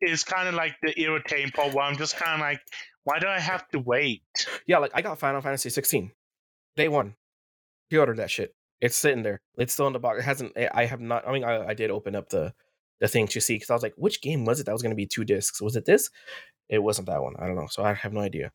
Is 0.01 0.23
kind 0.23 0.47
of 0.49 0.53
like 0.55 0.75
the 0.81 0.99
irritating 0.99 1.51
part 1.51 1.73
where 1.73 1.85
I'm 1.85 1.95
just 1.97 2.17
kind 2.17 2.33
of 2.33 2.39
like, 2.41 2.59
why 3.05 3.19
do 3.19 3.27
I 3.27 3.39
have 3.39 3.67
to 3.69 3.79
wait? 3.79 4.21
Yeah, 4.67 4.79
like 4.79 4.91
I 4.93 5.01
got 5.01 5.17
Final 5.19 5.41
Fantasy 5.41 5.69
16, 5.69 6.11
day 6.75 6.89
one. 6.89 7.15
Pre-ordered 7.89 8.17
that 8.17 8.29
shit. 8.31 8.53
It's 8.81 8.97
sitting 8.97 9.23
there. 9.23 9.39
It's 9.57 9.71
still 9.71 9.87
in 9.87 9.93
the 9.93 9.99
box. 9.99 10.19
It 10.19 10.23
hasn't. 10.23 10.57
I- 10.57 10.69
I 10.73 10.85
have 10.85 10.99
not. 10.99 11.25
I 11.27 11.31
mean, 11.31 11.43
I, 11.45 11.67
I 11.67 11.73
did 11.73 11.89
open 11.91 12.15
up 12.15 12.27
the 12.29 12.53
the 13.03 13.09
thing 13.09 13.27
to 13.27 13.41
see 13.41 13.55
because 13.55 13.69
I 13.69 13.73
was 13.73 13.83
like, 13.83 13.95
which 13.97 14.21
game 14.21 14.45
was 14.45 14.61
it 14.61 14.65
that 14.65 14.71
was 14.71 14.81
going 14.81 14.95
to 14.95 15.03
be 15.03 15.05
two 15.05 15.25
discs? 15.25 15.61
Was 15.61 15.75
it 15.75 15.83
this? 15.83 16.09
It 16.69 16.79
wasn't 16.79 17.07
that 17.07 17.21
one. 17.21 17.35
I 17.37 17.45
don't 17.47 17.57
know. 17.57 17.67
So 17.69 17.83
I 17.83 17.93
have 17.93 18.13
no 18.13 18.21
idea. 18.21 18.53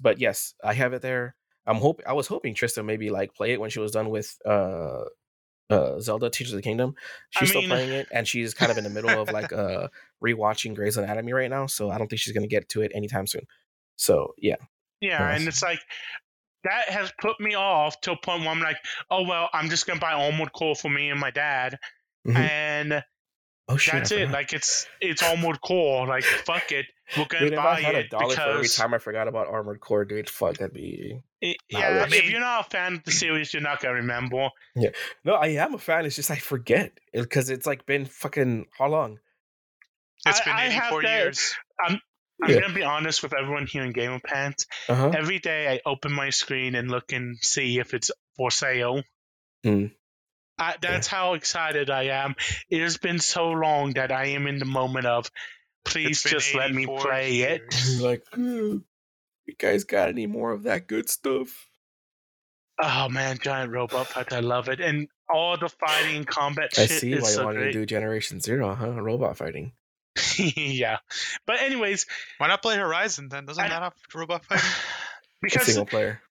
But 0.00 0.20
yes, 0.20 0.54
I 0.62 0.74
have 0.74 0.92
it 0.92 1.02
there. 1.02 1.34
I'm 1.66 1.76
hope. 1.78 2.00
I 2.06 2.12
was 2.12 2.28
hoping 2.28 2.54
Trista 2.54 2.84
maybe 2.84 3.10
like 3.10 3.34
play 3.34 3.52
it 3.52 3.60
when 3.60 3.70
she 3.70 3.80
was 3.80 3.90
done 3.90 4.10
with 4.10 4.38
uh 4.46 5.02
uh 5.70 5.98
Zelda 5.98 6.30
Tears 6.30 6.52
of 6.52 6.56
the 6.56 6.62
Kingdom. 6.62 6.94
I 7.36 7.40
She's 7.40 7.54
mean- 7.54 7.64
still 7.64 7.76
playing 7.76 7.90
it, 7.90 8.06
and 8.12 8.28
she's 8.28 8.54
kind 8.54 8.70
of 8.70 8.78
in 8.78 8.84
the 8.84 8.90
middle 8.90 9.10
of 9.20 9.32
like 9.32 9.52
uh 9.52 9.88
rewatching 10.24 10.74
Grey's 10.76 10.96
Anatomy 10.96 11.32
right 11.32 11.50
now. 11.50 11.66
So 11.66 11.90
I 11.90 11.98
don't 11.98 12.06
think 12.08 12.20
she's 12.20 12.32
gonna 12.34 12.46
get 12.46 12.68
to 12.70 12.82
it 12.82 12.92
anytime 12.94 13.26
soon. 13.26 13.42
So 13.96 14.34
yeah, 14.38 14.56
Yeah, 15.00 15.34
and 15.34 15.48
it's 15.48 15.62
like 15.62 15.80
that 16.64 16.88
has 16.90 17.12
put 17.20 17.40
me 17.40 17.54
off 17.56 18.00
to 18.02 18.12
a 18.12 18.16
point 18.16 18.42
where 18.42 18.50
I'm 18.50 18.60
like, 18.60 18.78
oh 19.10 19.22
well, 19.26 19.50
I'm 19.52 19.68
just 19.68 19.86
gonna 19.86 20.00
buy 20.00 20.12
Armored 20.12 20.52
Core 20.52 20.76
for 20.76 20.90
me 20.90 21.10
and 21.10 21.18
my 21.20 21.30
dad, 21.32 21.78
Mhm. 22.26 22.36
and 22.36 23.04
oh 23.68 23.76
shit, 23.76 23.94
that's 23.94 24.12
it. 24.12 24.30
Like 24.30 24.52
it's 24.52 24.86
it's 25.00 25.22
Armored 25.22 25.60
Core. 25.60 26.06
Like 26.06 26.24
fuck 26.24 26.70
it, 26.72 26.86
we're 27.16 27.24
gonna 27.26 27.44
Dude, 27.44 27.52
if 27.54 27.58
I 27.58 27.62
buy 27.62 27.80
had 27.80 27.94
a 27.94 27.98
it 28.00 28.10
dollar 28.10 28.34
for 28.34 28.40
every 28.42 28.68
time 28.68 28.94
I 28.94 28.98
forgot 28.98 29.28
about 29.28 29.48
Armored 29.48 29.80
Core, 29.80 30.04
dude, 30.04 30.28
fuck, 30.30 30.58
that'd 30.58 30.72
be. 30.74 31.20
it- 31.40 31.56
Nah, 31.72 31.78
yeah, 31.80 31.86
I 32.10 32.14
if 32.14 32.30
you're 32.30 32.40
not 32.40 32.66
a 32.66 32.70
fan 32.70 32.94
of 32.94 33.04
the 33.04 33.10
series, 33.10 33.52
you're 33.52 33.62
not 33.62 33.80
gonna 33.80 33.94
remember. 33.94 34.48
Yeah, 34.76 34.90
no, 35.24 35.34
I 35.34 35.48
am 35.48 35.74
a 35.74 35.78
fan. 35.78 36.04
It's 36.06 36.16
just 36.16 36.30
I 36.30 36.36
forget 36.36 36.92
because 37.12 37.50
it's 37.50 37.66
like 37.66 37.86
been 37.86 38.04
fucking 38.06 38.66
how 38.78 38.88
long? 38.88 39.18
It's 40.26 40.40
I- 40.40 40.44
been 40.44 40.54
I 40.54 40.60
have 40.68 40.84
84 40.84 41.02
that- 41.02 41.18
years. 41.18 41.54
I'm 41.80 42.00
Yeah. 42.48 42.60
gonna 42.60 42.74
be 42.74 42.82
honest 42.82 43.22
with 43.22 43.32
everyone 43.34 43.66
here 43.66 43.84
in 43.84 43.92
Gamer 43.92 44.20
Pants. 44.20 44.66
Uh 44.88 44.94
huh. 44.94 45.12
Every 45.16 45.38
day 45.38 45.68
I 45.72 45.80
open 45.88 46.12
my 46.12 46.30
screen 46.30 46.74
and 46.74 46.90
look 46.90 47.12
and 47.12 47.38
see 47.40 47.78
if 47.78 47.94
it's 47.94 48.10
for 48.36 48.50
sale. 48.50 49.02
Mm. 49.64 49.92
I, 50.58 50.74
that's 50.80 51.06
how 51.06 51.34
excited 51.34 51.90
I 51.90 52.04
am. 52.04 52.34
It 52.70 52.80
has 52.80 52.96
been 52.96 53.18
so 53.18 53.50
long 53.50 53.94
that 53.94 54.12
I 54.12 54.26
am 54.28 54.46
in 54.46 54.58
the 54.58 54.64
moment 54.64 55.06
of, 55.06 55.30
please 55.84 56.22
just 56.22 56.54
let 56.54 56.72
me 56.72 56.84
84 56.84 56.98
play 57.00 57.40
it. 57.40 57.62
like, 58.00 58.22
"Ooh, 58.38 58.84
you 59.46 59.54
guys 59.58 59.84
got 59.84 60.08
any 60.08 60.26
more 60.26 60.52
of 60.52 60.62
that 60.64 60.86
good 60.86 61.08
stuff? 61.10 61.48
Oh 62.80 63.08
man, 63.08 63.38
giant 63.40 63.72
robot 63.72 64.06
fight! 64.08 64.32
I 64.32 64.40
love 64.40 64.68
it, 64.68 64.80
and 64.80 65.08
all 65.32 65.56
the 65.56 65.68
fighting 65.68 66.16
and 66.18 66.26
combat 66.26 66.70
I 66.76 66.86
shit 66.86 67.00
see 67.00 67.12
is 67.12 67.22
why 67.22 67.28
you 67.28 67.34
so 67.34 67.44
wanted 67.44 67.58
great. 67.58 67.72
to 67.72 67.78
do 67.80 67.86
Generation 67.86 68.40
Zero, 68.40 68.74
huh? 68.74 69.00
Robot 69.00 69.36
fighting. 69.36 69.72
yeah, 70.38 70.98
but 71.46 71.60
anyways, 71.60 72.06
Why 72.38 72.48
not 72.48 72.62
play 72.62 72.76
Horizon 72.76 73.28
then? 73.28 73.46
Doesn't 73.46 73.62
I- 73.64 73.68
that 73.68 73.82
have 73.82 73.94
robot 74.14 74.44
fighting? 74.44 74.64
Because 75.42 75.66
single 75.66 75.84
player. 75.84 76.22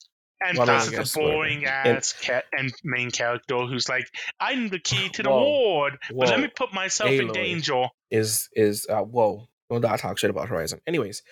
And 0.46 0.58
well, 0.58 0.70
I 0.70 0.78
plus 0.78 0.92
it's 0.92 1.16
a 1.16 1.20
boring 1.20 1.66
ass 1.66 2.14
cat 2.14 2.46
and 2.52 2.74
main 2.84 3.12
character 3.12 3.58
who's 3.66 3.88
like, 3.88 4.08
I'm 4.40 4.70
the 4.70 4.80
key 4.80 5.10
to 5.10 5.24
the 5.24 5.30
Whoa. 5.30 5.44
ward, 5.44 5.98
but 6.10 6.30
let 6.30 6.40
me 6.40 6.48
put 6.54 6.74
myself 6.74 7.12
in 7.12 7.32
danger. 7.32 7.86
Is 8.12 8.50
is 8.54 8.86
uh 8.90 9.02
whoa. 9.02 9.48
Don't 9.70 9.82
not 9.82 10.00
talk 10.00 10.18
shit 10.18 10.30
about 10.30 10.50
Horizon. 10.50 10.82
Anyways, 10.86 11.24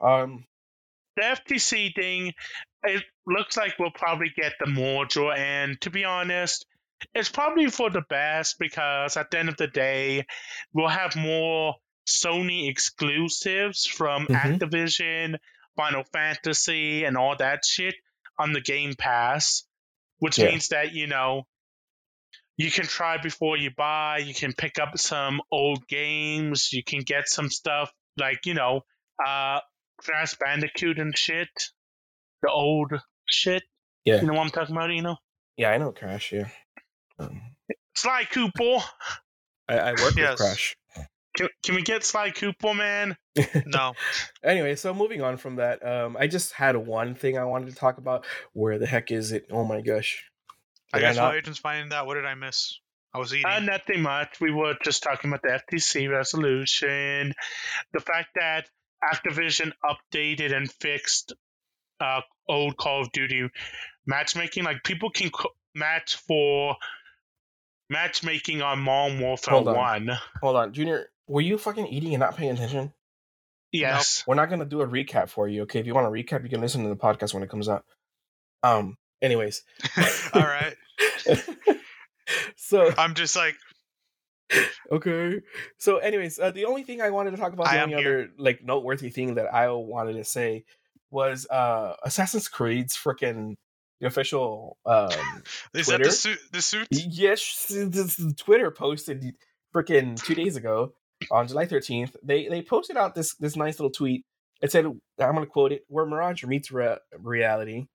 um, 0.00 0.44
the 1.16 1.22
FTC 1.22 1.94
thing, 1.94 2.32
it 2.84 3.02
looks 3.26 3.56
like 3.56 3.74
we'll 3.78 3.90
probably 3.90 4.30
get 4.34 4.52
the 4.60 4.66
merger, 4.70 5.32
and 5.32 5.78
to 5.82 5.90
be 5.90 6.04
honest, 6.04 6.64
it's 7.14 7.28
probably 7.28 7.66
for 7.68 7.90
the 7.90 8.02
best 8.08 8.58
because 8.58 9.16
at 9.16 9.30
the 9.30 9.38
end 9.38 9.48
of 9.48 9.56
the 9.56 9.66
day, 9.66 10.24
we'll 10.72 10.88
have 10.88 11.16
more 11.16 11.74
Sony 12.08 12.70
exclusives 12.70 13.86
from 13.86 14.26
Mhm. 14.26 14.58
Activision, 14.58 15.36
Final 15.76 16.04
Fantasy, 16.12 17.04
and 17.04 17.16
all 17.16 17.36
that 17.36 17.64
shit 17.64 17.94
on 18.38 18.52
the 18.52 18.60
Game 18.60 18.94
Pass, 18.94 19.64
which 20.18 20.38
Yeah. 20.38 20.46
means 20.48 20.68
that, 20.68 20.92
you 20.92 21.06
know, 21.06 21.46
you 22.56 22.70
can 22.70 22.86
try 22.86 23.18
before 23.18 23.56
you 23.56 23.70
buy, 23.70 24.18
you 24.18 24.32
can 24.34 24.52
pick 24.52 24.78
up 24.78 24.98
some 24.98 25.40
old 25.52 25.86
games, 25.88 26.72
you 26.72 26.82
can 26.82 27.00
get 27.00 27.28
some 27.28 27.50
stuff 27.50 27.92
like, 28.16 28.46
you 28.46 28.54
know, 28.54 28.80
uh, 29.24 29.60
Crash 29.98 30.34
Bandicoot 30.36 30.98
and 30.98 31.16
shit. 31.16 31.48
The 32.42 32.50
old 32.50 32.92
shit. 33.26 33.62
Yeah. 34.04 34.20
You 34.20 34.26
know 34.28 34.34
what 34.34 34.44
I'm 34.44 34.50
talking 34.50 34.74
about, 34.76 34.90
you 34.90 35.02
know? 35.02 35.16
yeah, 35.56 35.70
I 35.70 35.78
know 35.78 35.92
Crash. 35.92 36.32
Yeah, 36.32 36.48
um, 37.18 37.40
Sly 37.94 38.24
Cooper. 38.30 38.84
I, 39.68 39.78
I 39.78 39.92
work 39.92 40.14
Yes. 40.16 40.30
with 40.32 40.38
Crash. 40.38 40.76
Can, 41.36 41.48
can 41.62 41.74
we 41.74 41.82
get 41.82 42.04
Sly 42.04 42.30
Cooper, 42.30 42.74
man? 42.74 43.16
No. 43.66 43.92
anyway, 44.42 44.76
so 44.76 44.94
moving 44.94 45.22
on 45.22 45.36
from 45.36 45.56
that, 45.56 45.86
um, 45.86 46.16
I 46.18 46.26
just 46.26 46.52
had 46.52 46.76
one 46.76 47.14
thing 47.14 47.36
I 47.36 47.44
wanted 47.44 47.68
to 47.68 47.76
talk 47.76 47.98
about. 47.98 48.26
Where 48.54 48.78
the 48.78 48.86
heck 48.86 49.10
is 49.10 49.32
it? 49.32 49.46
Oh 49.50 49.64
my 49.64 49.82
gosh! 49.82 50.24
I 50.92 50.98
Did 50.98 51.04
I 51.04 51.08
guess 51.08 51.18
my 51.18 51.36
Agent's 51.36 51.58
finding 51.58 51.90
that, 51.90 52.06
what 52.06 52.14
did 52.14 52.24
I 52.24 52.34
miss? 52.34 52.78
I 53.14 53.18
was 53.18 53.32
eating. 53.32 53.46
Uh, 53.46 53.60
nothing 53.60 54.02
much. 54.02 54.40
We 54.40 54.52
were 54.52 54.74
just 54.82 55.02
talking 55.02 55.30
about 55.30 55.42
the 55.42 55.60
FTC 55.72 56.10
resolution, 56.10 57.32
the 57.92 58.00
fact 58.00 58.28
that 58.36 58.68
Activision 59.04 59.72
updated 59.84 60.56
and 60.56 60.70
fixed 60.70 61.34
uh, 62.00 62.20
old 62.48 62.76
Call 62.76 63.02
of 63.02 63.12
Duty 63.12 63.48
matchmaking. 64.06 64.64
Like 64.64 64.82
people 64.84 65.10
can 65.10 65.30
co- 65.30 65.54
match 65.74 66.16
for 66.16 66.76
matchmaking 67.90 68.62
on 68.62 68.80
Modern 68.80 69.20
Warfare 69.20 69.54
Hold 69.54 69.68
on. 69.68 69.76
One. 69.76 70.10
Hold 70.42 70.56
on, 70.56 70.72
Junior. 70.72 71.10
Were 71.28 71.40
you 71.40 71.58
fucking 71.58 71.86
eating 71.88 72.14
and 72.14 72.20
not 72.20 72.36
paying 72.36 72.52
attention? 72.52 72.92
Yes. 73.72 74.24
We're 74.26 74.34
not 74.36 74.48
gonna 74.48 74.64
do 74.64 74.80
a 74.80 74.86
recap 74.86 75.28
for 75.28 75.48
you, 75.48 75.62
okay? 75.62 75.80
If 75.80 75.86
you 75.86 75.94
want 75.94 76.06
a 76.06 76.10
recap, 76.10 76.42
you 76.44 76.48
can 76.48 76.60
listen 76.60 76.82
to 76.84 76.88
the 76.88 76.96
podcast 76.96 77.34
when 77.34 77.42
it 77.42 77.50
comes 77.50 77.68
out. 77.68 77.84
Um. 78.62 78.96
Anyways. 79.22 79.62
All 80.34 80.42
right. 80.42 80.74
so 82.56 82.92
I'm 82.96 83.14
just 83.14 83.34
like, 83.36 83.56
okay. 84.92 85.40
So, 85.78 85.98
anyways, 85.98 86.38
uh, 86.38 86.50
the 86.50 86.66
only 86.66 86.82
thing 86.82 87.00
I 87.00 87.10
wanted 87.10 87.32
to 87.32 87.36
talk 87.38 87.52
about, 87.52 87.66
I 87.68 87.76
the 87.76 87.82
am 87.82 87.90
only 87.90 88.02
here. 88.02 88.18
other 88.18 88.30
like 88.38 88.62
noteworthy 88.64 89.10
thing 89.10 89.34
that 89.36 89.52
I 89.52 89.70
wanted 89.70 90.14
to 90.14 90.24
say 90.24 90.64
was 91.10 91.46
uh 91.48 91.94
Assassin's 92.02 92.48
Creed's 92.48 92.96
freaking 92.96 93.54
the 94.00 94.06
official 94.06 94.76
um 94.84 95.08
is 95.74 95.86
that 95.86 96.02
the 96.02 96.10
suit? 96.10 96.38
The 96.52 96.60
suit? 96.62 96.88
yes 96.90 97.66
this- 97.68 98.20
Twitter 98.36 98.70
posted 98.70 99.34
freaking 99.74 100.22
two 100.22 100.34
days 100.34 100.56
ago 100.56 100.92
on 101.30 101.48
July 101.48 101.66
13th, 101.66 102.14
they 102.22 102.48
they 102.48 102.62
posted 102.62 102.96
out 102.96 103.14
this 103.14 103.34
this 103.36 103.56
nice 103.56 103.78
little 103.78 103.90
tweet. 103.90 104.24
It 104.62 104.72
said, 104.72 104.84
"I'm 104.86 105.00
going 105.34 105.40
to 105.40 105.46
quote 105.46 105.72
it: 105.72 105.84
Where 105.88 106.06
Mirage 106.06 106.44
meets 106.44 106.70
re- 106.70 106.98
reality, 107.18 107.86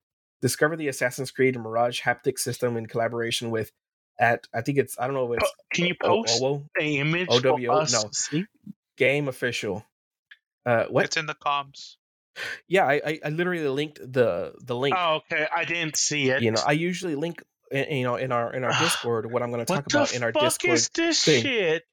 discover 0.41 0.75
the 0.75 0.87
Assassin's 0.87 1.31
Creed 1.31 1.55
Mirage 1.57 2.01
haptic 2.01 2.37
system 2.39 2.77
in 2.77 2.85
collaboration 2.85 3.49
with 3.51 3.71
at 4.19 4.47
I 4.53 4.61
think 4.61 4.77
it's 4.77 4.99
I 4.99 5.05
don't 5.07 5.15
know 5.15 5.31
if 5.33 5.39
it's 5.41 5.51
Can 5.73 5.85
you 5.87 5.95
O- 6.03 6.23
post 6.23 6.41
OWO, 6.41 6.65
an 6.77 6.83
image 6.85 7.29
OWO? 7.29 7.65
for 7.65 7.71
us 7.81 7.93
No. 8.03 8.09
see? 8.11 8.45
Game 8.97 9.27
Official. 9.27 9.85
Uh, 10.65 10.85
what? 10.85 11.05
It's 11.05 11.17
in 11.17 11.25
the 11.25 11.33
comms. 11.33 11.95
yeah, 12.67 12.85
I, 12.85 13.01
I 13.05 13.19
I 13.25 13.29
literally 13.29 13.67
linked 13.67 13.97
the 13.99 14.53
the 14.63 14.75
link. 14.75 14.95
Oh, 14.97 15.15
okay. 15.31 15.47
I 15.55 15.65
didn't 15.65 15.95
see 15.97 16.29
it. 16.29 16.43
you 16.43 16.51
know, 16.51 16.61
I 16.65 16.73
usually 16.73 17.15
link 17.15 17.41
you 17.71 18.03
know 18.03 18.15
in 18.17 18.31
our 18.31 18.53
in 18.53 18.63
our 18.63 18.71
Discord 18.79 19.31
what 19.31 19.41
I'm 19.41 19.49
going 19.51 19.65
to 19.65 19.73
talk 19.73 19.85
about 19.87 20.13
in 20.13 20.21
our 20.23 20.31
Discord. 20.31 20.43
What 20.43 20.59
the 20.61 20.69
fuck 20.69 20.69
Discord. 20.69 20.73
is 20.77 20.89
this 21.15 21.23
thing. 21.25 21.43
shit? 21.43 21.83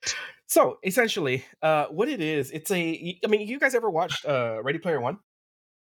So 0.49 0.79
essentially, 0.83 1.45
uh, 1.63 1.87
what 1.87 2.09
it 2.09 2.21
is, 2.21 2.51
it's 2.51 2.71
a. 2.71 3.19
I 3.25 3.29
mean, 3.29 3.47
you 3.47 3.59
guys 3.61 3.75
ever 3.75 3.91
watched 3.91 4.25
uh 4.25 4.61
Ready 4.63 4.79
Player 4.79 5.01
One? 5.01 5.19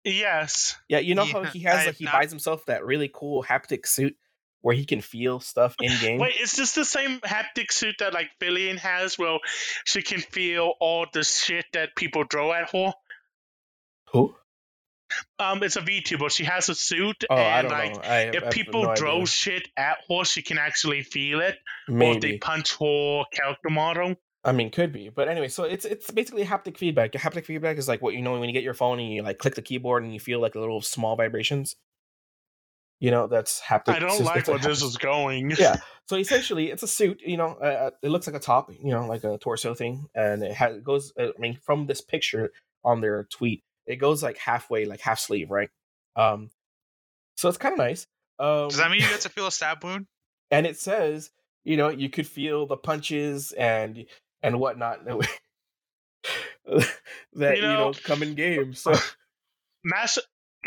Yes. 0.05 0.77
Yeah, 0.89 0.99
you 0.99 1.15
know 1.15 1.25
how 1.25 1.45
he 1.45 1.61
has 1.61 1.79
have 1.79 1.87
like 1.87 1.97
he 1.97 2.05
not. 2.05 2.13
buys 2.15 2.31
himself 2.31 2.65
that 2.67 2.85
really 2.85 3.11
cool 3.13 3.43
haptic 3.43 3.87
suit 3.87 4.17
where 4.61 4.75
he 4.75 4.85
can 4.85 5.01
feel 5.01 5.39
stuff 5.41 5.75
in 5.81 5.93
game. 6.01 6.19
Wait, 6.21 6.35
is 6.41 6.53
this 6.53 6.73
the 6.73 6.85
same 6.85 7.21
haptic 7.21 7.71
suit 7.71 7.97
that 8.01 8.13
like 8.13 8.29
Filian 8.41 8.77
has, 8.79 9.17
where 9.19 9.39
she 9.85 10.03
can 10.03 10.21
feel 10.21 10.75
all 10.81 11.07
the 11.13 11.23
shit 11.25 11.65
that 11.73 11.95
people 11.97 12.25
throw 12.31 12.53
at 12.53 12.71
her? 12.71 12.93
Who? 14.13 14.35
Um, 15.39 15.63
it's 15.63 15.77
a 15.77 15.83
VTuber. 15.83 16.31
She 16.31 16.45
has 16.45 16.69
a 16.69 16.75
suit, 16.75 17.25
Oh, 17.31 17.35
I 17.35 17.61
and 17.61 17.69
like. 17.69 18.05
I, 18.05 18.21
if 18.35 18.51
people 18.51 18.83
no 18.83 18.95
throw 18.97 19.13
idea. 19.15 19.27
shit 19.27 19.69
at 19.77 19.99
her, 20.11 20.25
she 20.25 20.43
can 20.43 20.59
actually 20.59 21.03
feel 21.05 21.41
it. 21.41 21.57
Or 21.89 22.03
if 22.03 22.21
they 22.21 22.39
punch 22.39 22.77
her 22.81 23.23
character 23.33 23.71
model. 23.71 24.17
I 24.47 24.53
mean, 24.53 24.71
could 24.71 24.93
be. 24.93 25.09
But 25.09 25.29
anyway, 25.29 25.49
so 25.49 25.65
it's 25.65 25.85
it's 25.85 26.11
basically 26.13 26.45
haptic 26.45 26.79
feedback. 26.79 27.13
Haptic 27.13 27.45
feedback 27.45 27.79
is 27.79 27.89
like 27.89 28.01
what 28.01 28.15
you 28.15 28.23
know 28.23 28.39
when 28.39 28.49
you 28.49 28.53
get 28.53 28.63
your 28.63 28.75
phone 28.75 29.01
and 29.01 29.13
you 29.13 29.23
like 29.23 29.39
click 29.39 29.57
the 29.57 29.63
keyboard 29.63 30.05
and 30.05 30.15
you 30.15 30.21
feel 30.21 30.41
like 30.41 30.55
little 30.55 30.81
small 30.81 31.17
vibrations. 31.17 31.75
You 33.01 33.11
know, 33.11 33.27
that's 33.27 33.61
haptic. 33.61 33.95
I 33.95 33.99
don't 33.99 34.25
like 34.25 34.47
where 34.47 34.59
this 34.59 34.83
is 34.83 34.97
going. 34.97 35.53
yeah. 35.59 35.77
So 36.09 36.15
essentially, 36.15 36.71
it's 36.71 36.85
a 36.85 36.87
suit. 36.87 37.21
You 37.27 37.37
know, 37.37 37.55
uh, 37.55 37.91
it 38.01 38.11
looks 38.11 38.29
like 38.29 38.37
a 38.37 38.39
top. 38.39 38.71
You 38.71 38.93
know, 38.93 39.09
like 39.09 39.25
a 39.25 39.39
torso 39.39 39.75
thing, 39.75 40.07
and 40.15 40.45
it 40.45 40.53
has 40.53 40.77
it 40.77 40.85
goes. 40.85 41.13
uh, 41.19 41.31
I 41.37 41.41
mean, 41.41 41.59
from 41.67 41.87
this 41.87 42.01
picture 42.01 42.53
on 42.85 43.01
their 43.01 43.25
tweet, 43.25 43.65
it 43.87 43.97
goes 43.97 44.23
like 44.23 44.39
halfway, 44.39 44.85
like 44.85 45.01
half 45.01 45.19
sleeve, 45.19 45.51
right? 45.51 45.69
Um, 46.15 46.51
so 47.37 47.49
it's 47.49 47.59
kind 47.59 47.73
of 47.73 47.79
nice. 47.79 48.07
Um, 48.39 48.69
Does 48.69 48.77
that 48.77 48.89
mean 48.89 49.01
you 49.01 49.09
get 49.09 49.21
to 49.23 49.29
feel 49.29 49.49
a 49.49 49.53
stab 49.53 49.83
wound? 49.83 50.07
and 50.53 50.65
it 50.65 50.79
says, 50.79 51.31
you 51.65 51.77
know, 51.77 51.89
you 51.89 52.09
could 52.09 52.27
feel 52.27 52.67
the 52.67 52.77
punches 52.77 53.51
and 53.51 54.07
and 54.47 54.61
whatnot 54.61 55.05
that 55.05 55.17
you, 56.67 56.83
You 57.35 57.63
know, 57.63 57.91
know- 57.91 57.93
come 58.05 58.23
in 58.23 58.33
uh, 58.33 58.35
games. 58.35 58.81
So 58.81 58.93
uh, 58.93 58.99
Mas- 59.85 60.19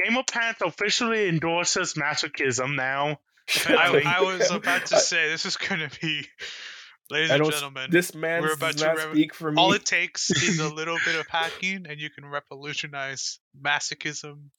Game 0.04 0.18
of 0.18 0.28
Pants 0.28 0.62
officially 0.62 1.28
endorses 1.28 1.94
masochism 1.96 2.76
now. 2.76 3.20
I, 3.68 4.02
I 4.06 4.22
was 4.22 4.52
about 4.52 4.86
to 4.88 5.00
say 5.00 5.30
this 5.30 5.46
is 5.46 5.58
gonna 5.58 5.90
be, 6.02 6.26
ladies 7.10 7.32
and 7.32 7.44
gentlemen. 7.44 7.90
this 7.92 8.14
man 8.14 8.42
we're 8.44 8.50
does 8.50 8.58
about 8.58 8.78
to 8.78 8.86
not 8.86 8.96
rev- 8.98 9.12
speak 9.14 9.34
for 9.34 9.52
me. 9.52 9.60
all 9.62 9.74
it 9.74 9.84
takes 9.86 10.30
is 10.30 10.60
a 10.60 10.72
little 10.74 10.98
bit 11.06 11.16
of 11.16 11.26
hacking, 11.28 11.86
and 11.90 12.00
you 12.00 12.10
can 12.12 12.26
revolutionize 12.26 13.40
masochism 13.60 14.50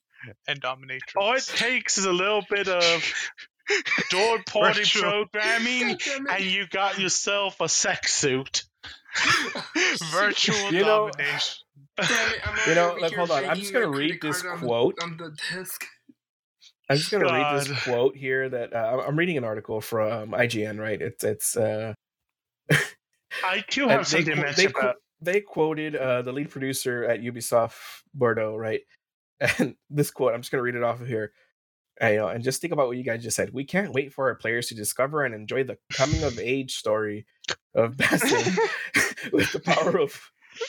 and 0.47 0.61
dominatrix. 0.61 1.15
All 1.15 1.33
it 1.33 1.45
takes 1.47 1.97
is 1.97 2.05
a 2.05 2.11
little 2.11 2.43
bit 2.49 2.67
of 2.67 3.13
third 4.11 4.45
party 4.45 4.83
programming, 4.93 5.87
God 5.87 5.99
damn 6.05 6.27
it. 6.27 6.31
and 6.35 6.43
you 6.43 6.67
got 6.67 6.99
yourself 6.99 7.61
a 7.61 7.69
sex 7.69 8.13
suit. 8.13 8.63
virtual 10.11 10.71
You 10.71 10.81
know- 10.81 11.09
domination. 11.11 11.57
Damn 11.97 12.07
it, 12.33 12.47
I'm 12.47 12.57
You 12.69 12.75
know, 12.75 12.81
already 12.89 13.01
like, 13.01 13.13
hold 13.13 13.31
on, 13.31 13.45
I'm 13.45 13.57
just 13.57 13.73
gonna 13.73 13.89
read 13.89 14.19
this 14.21 14.41
card 14.43 14.53
on 14.55 14.61
the- 14.61 14.67
quote. 14.67 14.99
on 15.03 15.17
the 15.17 15.35
desk. 15.53 15.85
I'm 16.89 16.97
just 16.97 17.11
gonna 17.11 17.25
read 17.25 17.61
this 17.61 17.83
quote 17.83 18.15
here 18.17 18.49
that 18.49 18.73
uh, 18.73 19.03
I'm 19.07 19.17
reading 19.17 19.37
an 19.37 19.43
article 19.43 19.79
from 19.81 20.31
IGN. 20.31 20.79
Right? 20.79 21.01
It's 21.01 21.23
it's. 21.23 21.55
uh 21.57 21.93
I 23.43 23.63
too 23.69 23.83
and 23.83 23.91
have 23.91 23.99
they, 24.01 24.17
something 24.17 24.35
to 24.35 24.41
mention 24.41 24.65
they, 24.65 24.69
about. 24.79 24.95
they 25.21 25.39
quoted 25.41 25.95
uh, 25.95 26.21
the 26.21 26.33
lead 26.33 26.49
producer 26.49 27.05
at 27.05 27.21
Ubisoft 27.21 27.75
Bordeaux, 28.13 28.55
right? 28.57 28.81
And 29.57 29.75
this 29.89 30.11
quote, 30.11 30.33
I'm 30.33 30.41
just 30.41 30.51
gonna 30.51 30.63
read 30.63 30.75
it 30.75 30.83
off 30.83 30.99
of 31.01 31.07
here. 31.07 31.31
And, 31.99 32.13
you 32.13 32.19
know, 32.19 32.27
and 32.27 32.43
just 32.43 32.61
think 32.61 32.73
about 32.73 32.87
what 32.87 32.97
you 32.97 33.03
guys 33.03 33.23
just 33.23 33.35
said. 33.37 33.53
We 33.53 33.63
can't 33.63 33.93
wait 33.93 34.11
for 34.13 34.27
our 34.27 34.35
players 34.35 34.67
to 34.67 34.75
discover 34.75 35.23
and 35.23 35.33
enjoy 35.33 35.63
the 35.63 35.77
coming 35.93 36.23
of 36.23 36.39
age 36.39 36.75
story 36.75 37.25
of 37.75 37.95
Basim 37.97 38.57
with 39.33 39.51
the 39.51 39.59
power 39.59 39.99
of. 39.99 40.19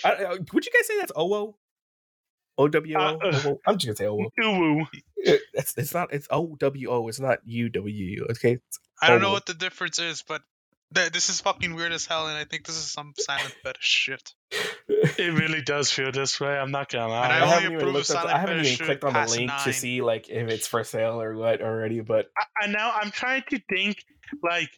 I, 0.04 0.12
I- 0.12 0.30
would 0.52 0.64
you 0.66 0.72
guys 0.72 0.86
say 0.86 0.98
that's 0.98 1.12
OWO? 1.16 1.54
O 2.58 2.68
W 2.68 2.96
O. 2.96 3.00
Uh, 3.00 3.16
uh. 3.22 3.32
OWO? 3.32 3.58
I'm 3.66 3.78
just 3.78 3.86
gonna 3.86 3.96
say 3.96 4.06
OWO. 4.06 4.30
Uwu. 4.40 4.86
It's 5.16 5.74
it's 5.76 5.94
not 5.94 6.12
it's 6.12 6.26
O 6.30 6.56
W 6.58 6.90
O. 6.90 7.08
It's 7.08 7.20
not 7.20 7.38
U 7.44 7.68
W 7.68 8.04
U. 8.06 8.26
Okay. 8.30 8.58
I 9.00 9.08
don't 9.08 9.22
know 9.22 9.32
what 9.32 9.46
the 9.46 9.54
difference 9.54 9.98
is, 9.98 10.22
but 10.26 10.42
th- 10.94 11.10
this 11.12 11.28
is 11.28 11.40
fucking 11.40 11.74
weird 11.74 11.92
as 11.92 12.06
hell, 12.06 12.28
and 12.28 12.36
I 12.38 12.44
think 12.44 12.66
this 12.66 12.76
is 12.76 12.90
some 12.92 13.14
silent 13.18 13.54
fetish 13.62 13.82
shit. 13.82 14.32
It 15.18 15.34
really 15.38 15.62
does 15.62 15.90
feel 15.90 16.12
this 16.12 16.40
way. 16.40 16.56
I'm 16.56 16.70
not 16.70 16.88
gonna 16.90 17.04
And 17.12 17.14
I, 17.32 17.38
I 17.38 17.40
lie. 17.40 17.46
haven't 17.60 17.72
even 17.72 17.86
looked 17.88 18.08
at. 18.10 18.14
The, 18.14 18.22
silent 18.22 18.34
I 18.34 18.38
haven't 18.38 18.64
even 18.64 18.86
clicked 18.86 19.04
on 19.04 19.12
the 19.12 19.18
past 19.18 19.36
link 19.36 19.50
to 19.64 19.72
see 19.72 20.00
like 20.00 20.28
if 20.30 20.48
it's 20.48 20.66
for 20.68 20.84
sale 20.84 21.20
or 21.20 21.34
what 21.36 21.60
already. 21.60 22.00
But 22.00 22.26
I- 22.38 22.64
and 22.64 22.72
now 22.72 22.92
I'm 22.94 23.10
trying 23.10 23.42
to 23.50 23.60
think, 23.68 23.96
like, 24.42 24.70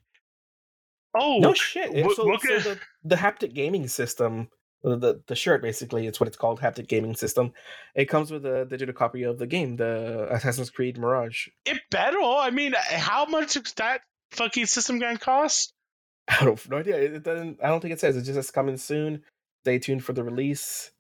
oh, 1.14 1.38
no 1.38 1.55
shit. 1.55 1.94
It- 1.94 2.05
look- 2.07 2.16
so, 2.16 2.59
so 2.59 2.70
the, 2.70 2.79
the 3.05 3.16
haptic 3.16 3.55
gaming 3.55 3.88
system, 3.88 4.48
the, 4.83 5.22
the 5.27 5.35
shirt 5.35 5.62
basically, 5.62 6.07
it's 6.07 6.20
what 6.20 6.27
it's 6.27 6.37
called, 6.37 6.61
haptic 6.61 6.88
gaming 6.88 7.14
system. 7.14 7.53
It 7.94 8.07
comes 8.07 8.31
with 8.31 8.44
a 8.44 8.64
digital 8.66 8.94
copy 8.94 9.22
of 9.22 9.38
the 9.38 9.46
game, 9.46 9.77
the 9.77 10.27
Assassin's 10.31 10.70
Creed 10.70 10.98
Mirage. 10.98 11.48
it 11.64 11.81
better. 11.90 12.18
I 12.20 12.50
mean, 12.50 12.74
how 12.77 13.27
much 13.27 13.57
is 13.57 13.72
that 13.74 14.00
fucking 14.33 14.66
system 14.66 14.98
gonna 14.98 15.18
cost? 15.18 15.72
I 16.29 16.44
don't 16.44 16.70
no 16.70 16.79
idea. 16.79 16.96
It 16.96 17.22
doesn't. 17.22 17.61
I 17.62 17.68
don't 17.68 17.81
think 17.81 17.92
it 17.94 18.00
says. 18.00 18.16
It 18.16 18.22
just 18.22 18.35
says 18.37 18.50
coming 18.50 18.77
soon. 18.79 19.22
Stay 19.64 19.79
tuned 19.79 20.03
for 20.05 20.12
the 20.14 20.22
release. 20.24 20.90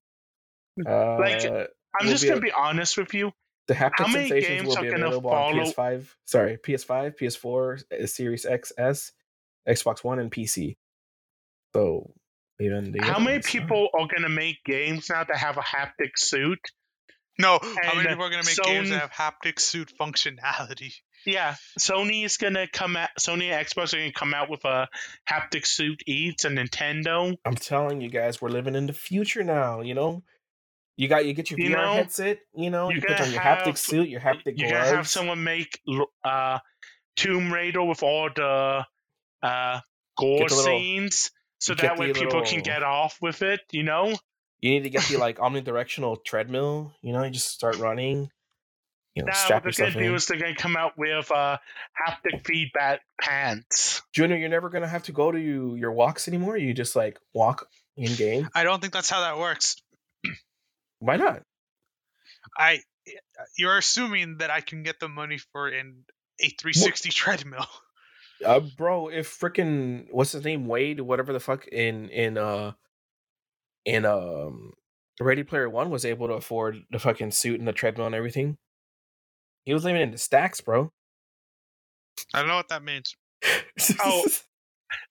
Uh, 0.86 1.18
Like, 1.18 1.44
I'm 1.44 2.06
just 2.08 2.24
gonna 2.24 2.38
a- 2.38 2.40
be 2.40 2.52
honest 2.52 2.96
with 2.98 3.14
you. 3.14 3.32
The 3.66 3.74
haptic 3.74 3.92
How 3.96 4.08
many 4.08 4.28
sensations 4.28 4.62
games 4.62 4.76
will 4.76 4.82
be 4.82 4.88
available 4.88 5.30
on 5.30 5.54
PS5. 5.54 6.06
Sorry, 6.26 6.58
PS5, 6.58 7.16
PS4, 7.18 7.82
uh, 8.02 8.06
Series 8.06 8.44
XS, 8.44 9.12
Xbox 9.68 10.02
One, 10.04 10.18
and 10.18 10.30
PC. 10.30 10.76
So 11.74 12.12
even 12.60 12.92
the 12.92 13.02
How 13.02 13.18
many 13.18 13.36
ones, 13.38 13.46
people 13.46 13.88
are 13.98 14.06
gonna 14.14 14.28
make 14.28 14.62
games 14.64 15.08
now 15.10 15.24
that 15.24 15.36
have 15.36 15.56
a 15.58 15.62
haptic 15.62 16.12
suit? 16.16 16.60
No, 17.38 17.58
how 17.60 17.94
many 17.96 18.08
people 18.08 18.24
are 18.24 18.30
gonna 18.30 18.44
make 18.46 18.62
games 18.62 18.90
that 18.90 19.10
have 19.10 19.10
haptic 19.42 19.58
suit 19.58 19.92
functionality? 20.00 20.92
Yeah, 21.26 21.56
Sony 21.80 22.24
is 22.24 22.36
gonna 22.36 22.68
come 22.72 22.96
out. 22.96 23.08
Sony 23.18 23.50
and 23.50 23.66
Xbox 23.66 23.92
are 23.94 23.96
gonna 23.96 24.12
come 24.12 24.34
out 24.34 24.50
with 24.50 24.64
a 24.64 24.88
haptic 25.28 25.66
suit 25.66 26.02
each, 26.06 26.44
and 26.44 26.56
Nintendo. 26.56 27.34
I'm 27.44 27.56
telling 27.56 28.00
you 28.00 28.08
guys, 28.10 28.40
we're 28.40 28.50
living 28.50 28.76
in 28.76 28.86
the 28.86 28.92
future 28.92 29.42
now. 29.42 29.80
You 29.80 29.94
know, 29.94 30.22
you 30.96 31.08
got 31.08 31.24
you 31.26 31.32
get 31.32 31.50
your 31.50 31.58
You 31.58 31.70
VR 31.70 31.76
know, 31.78 31.92
headset. 31.94 32.38
You 32.54 32.70
know, 32.70 32.90
you're 32.90 33.00
put 33.00 33.20
on 33.20 33.32
your 33.32 33.40
have- 33.40 33.66
haptic 33.66 33.78
suit, 33.78 34.08
your 34.08 34.20
haptic 34.20 34.52
You're 34.56 34.68
gloves. 34.68 34.84
gonna 34.84 34.96
have 34.98 35.08
someone 35.08 35.42
make 35.42 35.80
uh, 36.22 36.58
Tomb 37.16 37.52
Raider 37.52 37.82
with 37.82 38.02
all 38.04 38.28
the 38.34 38.84
uh, 39.44 39.80
gore 40.16 40.40
little- 40.40 40.64
scenes, 40.64 41.30
so 41.58 41.74
that 41.74 41.98
way 41.98 42.12
the 42.12 42.18
people 42.18 42.42
can 42.42 42.62
get 42.62 42.82
off 42.82 43.18
with 43.20 43.42
it. 43.42 43.60
You 43.70 43.82
know. 43.82 44.16
You 44.60 44.70
need 44.70 44.84
to 44.84 44.90
get 44.90 45.02
the 45.04 45.16
like 45.18 45.38
omnidirectional 45.38 46.24
treadmill. 46.24 46.94
You 47.02 47.12
know, 47.12 47.22
you 47.22 47.30
just 47.30 47.50
start 47.50 47.76
running. 47.76 48.30
You 49.14 49.22
know, 49.22 49.26
Now 49.26 49.34
strap 49.34 49.64
what 49.64 49.76
they're 49.76 49.90
gonna 49.92 50.04
do 50.04 50.14
is 50.14 50.26
they're 50.26 50.38
gonna 50.38 50.56
come 50.56 50.76
out 50.76 50.92
with 50.96 51.30
uh, 51.30 51.58
haptic 51.94 52.44
feedback 52.44 53.02
pants. 53.20 54.02
Junior, 54.12 54.36
you're 54.36 54.48
never 54.48 54.70
gonna 54.70 54.88
have 54.88 55.04
to 55.04 55.12
go 55.12 55.30
to 55.30 55.38
you, 55.38 55.76
your 55.76 55.92
walks 55.92 56.26
anymore. 56.26 56.56
You 56.56 56.74
just 56.74 56.96
like 56.96 57.20
walk 57.32 57.68
in 57.96 58.12
game. 58.14 58.48
I 58.54 58.64
don't 58.64 58.80
think 58.80 58.92
that's 58.92 59.10
how 59.10 59.20
that 59.20 59.38
works. 59.38 59.76
Why 60.98 61.16
not? 61.16 61.42
I, 62.58 62.80
you're 63.56 63.78
assuming 63.78 64.38
that 64.38 64.50
I 64.50 64.60
can 64.60 64.82
get 64.82 64.98
the 64.98 65.08
money 65.08 65.38
for 65.52 65.68
an 65.68 66.04
a 66.40 66.48
360 66.48 67.10
treadmill. 67.10 67.66
Uh, 68.44 68.60
bro, 68.60 69.08
if 69.08 69.28
freaking 69.28 70.06
what's 70.10 70.32
his 70.32 70.44
name, 70.44 70.66
Wade, 70.66 71.00
whatever 71.00 71.32
the 71.32 71.40
fuck, 71.40 71.66
in 71.68 72.08
in 72.08 72.38
uh 72.38 72.72
in 73.84 74.04
um 74.04 74.72
Ready 75.20 75.42
Player 75.42 75.68
One 75.68 75.90
was 75.90 76.04
able 76.04 76.28
to 76.28 76.34
afford 76.34 76.82
the 76.90 76.98
fucking 76.98 77.30
suit 77.30 77.58
and 77.58 77.68
the 77.68 77.72
treadmill 77.72 78.06
and 78.06 78.14
everything. 78.14 78.56
He 79.64 79.72
was 79.72 79.84
living 79.84 80.02
in 80.02 80.10
the 80.10 80.18
stacks, 80.18 80.60
bro. 80.60 80.90
I 82.32 82.40
don't 82.40 82.48
know 82.48 82.56
what 82.56 82.68
that 82.68 82.82
means. 82.82 83.14
Oh. 84.00 84.26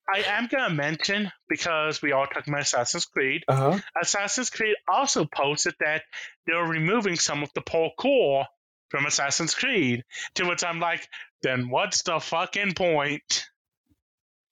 I 0.08 0.20
am 0.38 0.48
gonna 0.50 0.72
mention 0.72 1.30
because 1.48 2.00
we 2.02 2.12
are 2.12 2.26
talking 2.26 2.52
about 2.52 2.62
Assassin's 2.62 3.06
Creed. 3.06 3.44
uh 3.48 3.56
huh. 3.56 3.78
Assassin's 4.00 4.50
Creed 4.50 4.76
also 4.88 5.24
posted 5.24 5.74
that 5.80 6.02
they're 6.46 6.64
removing 6.64 7.16
some 7.16 7.42
of 7.42 7.50
the 7.54 7.60
parkour 7.62 8.46
from 8.90 9.06
Assassin's 9.06 9.54
Creed. 9.54 10.04
To 10.36 10.46
which 10.46 10.62
I'm 10.64 10.80
like, 10.80 11.06
then 11.44 11.68
what's 11.70 12.02
the 12.02 12.18
fucking 12.18 12.74
point? 12.74 13.44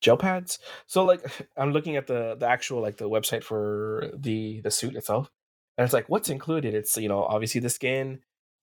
gel 0.02 0.16
pads. 0.18 0.58
So 0.86 1.04
like 1.04 1.24
I'm 1.56 1.72
looking 1.72 1.96
at 1.96 2.06
the 2.06 2.36
the 2.38 2.46
actual 2.46 2.82
like 2.82 2.98
the 2.98 3.08
website 3.08 3.44
for 3.44 4.10
the 4.14 4.60
the 4.60 4.70
suit 4.70 4.96
itself, 4.96 5.30
and 5.78 5.84
it's 5.84 5.94
like 5.94 6.08
what's 6.10 6.28
included. 6.28 6.74
It's 6.74 6.96
you 6.98 7.08
know 7.08 7.22
obviously 7.22 7.62
the 7.62 7.70
skin, 7.70 8.20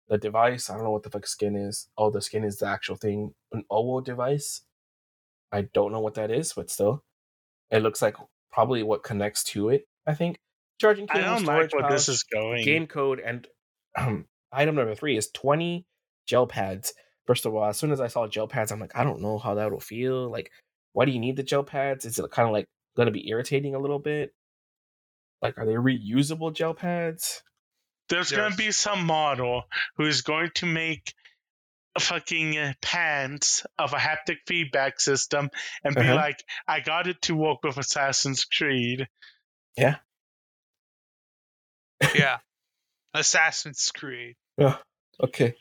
the 0.08 0.20
device. 0.20 0.70
I 0.70 0.76
don't 0.76 0.84
know 0.84 0.92
what 0.92 1.04
the 1.04 1.10
fuck 1.10 1.26
skin 1.26 1.56
is. 1.56 1.88
Oh, 1.98 2.12
the 2.12 2.22
skin 2.22 2.44
is 2.44 2.60
the 2.60 2.68
actual 2.68 2.98
thing. 2.98 3.34
An 3.52 3.64
OWO 3.72 4.02
device. 4.02 4.62
I 5.52 5.62
don't 5.62 5.92
know 5.92 6.02
what 6.02 6.14
that 6.14 6.30
is, 6.30 6.54
but 6.54 6.70
still, 6.70 7.04
it 7.72 7.82
looks 7.82 8.04
like 8.04 8.18
probably 8.52 8.84
what 8.84 9.02
connects 9.02 9.44
to 9.46 9.70
it. 9.70 9.88
I 10.06 10.14
think 10.14 10.40
charging 10.80 11.08
I 11.10 11.22
don't 11.22 11.44
storage 11.44 11.74
like 11.74 11.82
where 11.82 11.92
this 11.92 12.08
is 12.08 12.24
going. 12.24 12.64
game 12.64 12.86
code, 12.86 13.20
and 13.20 13.48
um, 13.98 14.26
item 14.52 14.76
number 14.76 14.94
three 14.94 15.18
is 15.18 15.32
twenty 15.32 15.88
gel 16.28 16.46
pads. 16.46 16.94
First 17.30 17.46
of 17.46 17.54
all, 17.54 17.64
as 17.64 17.78
soon 17.78 17.92
as 17.92 18.02
I 18.02 18.08
saw 18.08 18.28
gel 18.28 18.48
pads, 18.48 18.72
I'm 18.72 18.80
like, 18.80 18.96
I 18.98 19.04
don't 19.04 19.22
know 19.22 19.38
how 19.38 19.54
that 19.54 19.72
will 19.72 19.80
feel. 19.80 20.32
Like, 20.32 20.52
why 20.94 21.06
do 21.06 21.12
you 21.12 21.20
need 21.20 21.36
the 21.36 21.44
gel 21.44 21.64
pads? 21.64 22.04
Is 22.04 22.18
it 22.18 22.32
kind 22.32 22.48
of 22.48 22.54
like 22.54 22.66
going 22.98 23.06
to 23.06 23.12
be 23.12 23.30
irritating 23.30 23.76
a 23.76 23.80
little 23.80 24.00
bit? 24.00 24.34
Like, 25.40 25.60
are 25.60 25.66
they 25.68 25.74
reusable 25.74 26.52
gel 26.52 26.74
pads? 26.74 27.44
There's 28.10 28.32
going 28.32 28.50
to 28.50 28.58
be 28.58 28.72
some 28.72 29.06
model 29.06 29.66
who 29.98 30.06
is 30.08 30.24
going 30.24 30.50
to 30.56 30.66
make 30.66 31.14
fucking 32.00 32.58
uh, 32.58 32.74
pants 32.82 33.64
of 33.78 33.94
a 33.94 33.98
haptic 33.98 34.38
feedback 34.48 35.00
system 35.00 35.52
and 35.84 35.94
be 35.94 36.02
Uh-huh. 36.02 36.16
like, 36.16 36.44
I 36.68 36.80
got 36.80 37.06
it 37.06 37.22
to 37.24 37.36
work 37.36 37.60
with 37.64 37.78
Assassin's 37.78 38.44
Creed. 38.46 39.08
Yeah. 39.78 39.98
Yeah. 42.16 42.38
Assassin's 43.14 43.92
Creed. 43.96 44.36
Okay. 45.24 45.54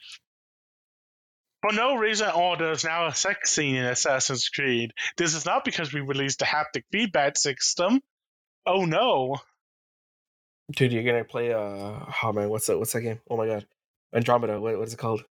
For 1.63 1.73
no 1.73 1.97
reason, 1.97 2.29
all 2.29 2.57
there's 2.57 2.85
now 2.85 3.09
a 3.09 3.15
sex 3.15 3.51
scene 3.51 3.75
in 3.75 3.85
Assassin's 3.85 4.49
Creed. 4.49 4.93
This 5.17 5.35
is 5.35 5.45
not 5.45 5.65
because 5.65 5.93
we 5.93 6.01
released 6.01 6.43
a 6.43 6.45
haptic 6.45 6.85
feedback 6.93 7.37
system. 7.37 8.01
Oh 8.65 8.85
no. 8.85 9.39
Dude, 10.71 10.93
you're 10.93 11.03
gonna 11.03 11.25
play 11.25 11.53
uh 11.53 11.59
oh 12.23 12.33
man, 12.33 12.49
what's 12.49 12.67
that 12.67 12.79
what's 12.79 12.93
that 12.93 13.01
game? 13.01 13.21
Oh 13.29 13.37
my 13.37 13.47
god. 13.47 13.67
Andromeda, 14.15 14.61
what, 14.61 14.79
what 14.79 14.87
is 14.87 14.95
it 14.95 14.99
called? 14.99 15.25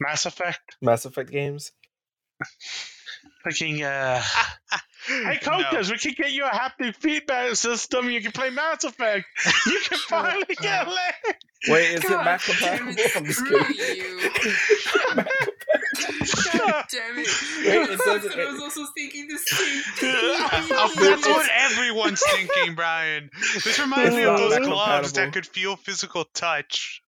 Mass 0.00 0.26
Effect? 0.26 0.76
Mass 0.82 1.04
Effect 1.04 1.30
games? 1.30 1.72
Fucking, 3.46 3.82
uh. 3.84 4.22
Hey, 5.06 5.38
No. 5.46 5.58
We 5.88 5.98
can 5.98 6.14
get 6.16 6.32
you 6.32 6.44
a 6.44 6.48
haptic 6.48 6.96
feedback 6.96 7.54
system. 7.54 8.10
You 8.10 8.20
can 8.20 8.32
play 8.32 8.50
Mass 8.50 8.82
Effect. 8.82 9.24
You 9.66 9.78
can 9.88 9.98
finally 10.08 10.44
get 10.60 10.82
up. 10.82 10.88
lit. 10.88 11.36
Wait, 11.68 11.90
is 11.94 12.04
it 12.04 12.08
God 12.08 12.24
Mac 12.24 12.42
damn 12.44 12.56
compatible? 12.78 12.94
it, 12.98 13.12
I'm 13.16 13.24
just 13.24 13.46
kidding. 13.46 13.96
you. 13.96 14.30
Mac 15.14 15.26
God 16.52 16.84
damn 16.90 17.18
it. 17.18 17.28
Wait, 17.66 17.90
it 17.90 18.00
says 18.00 18.24
it- 18.24 18.38
I 18.38 18.50
was 18.52 18.60
also 18.62 18.84
thinking 18.96 19.28
the 19.28 19.38
same 19.38 19.82
thing. 19.94 20.12
That's 20.98 21.26
what 21.26 21.48
everyone's 21.50 22.22
thinking, 22.32 22.74
Brian. 22.74 23.30
This 23.64 23.78
reminds 23.78 24.08
It's 24.08 24.16
me 24.16 24.24
of 24.24 24.38
those 24.38 24.54
that 24.54 24.62
gloves 24.62 25.12
that 25.14 25.32
could 25.32 25.46
feel 25.46 25.76
physical 25.76 26.24
touch. 26.34 27.02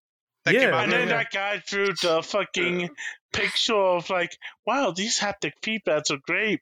That 0.47 0.55
Yeah, 0.55 0.61
came 0.61 0.75
out 0.75 0.85
And 0.85 0.93
then 0.93 1.03
of- 1.03 1.09
that 1.11 1.31
guy 1.33 1.63
drew 1.67 1.89
the 2.01 2.23
fucking 2.23 2.89
picture 3.33 3.75
of 3.77 4.09
like, 4.09 4.35
wow, 4.65 4.93
these 4.93 5.19
haptic 5.19 5.53
feedbacks 5.63 6.11
are 6.11 6.19
great. 6.27 6.61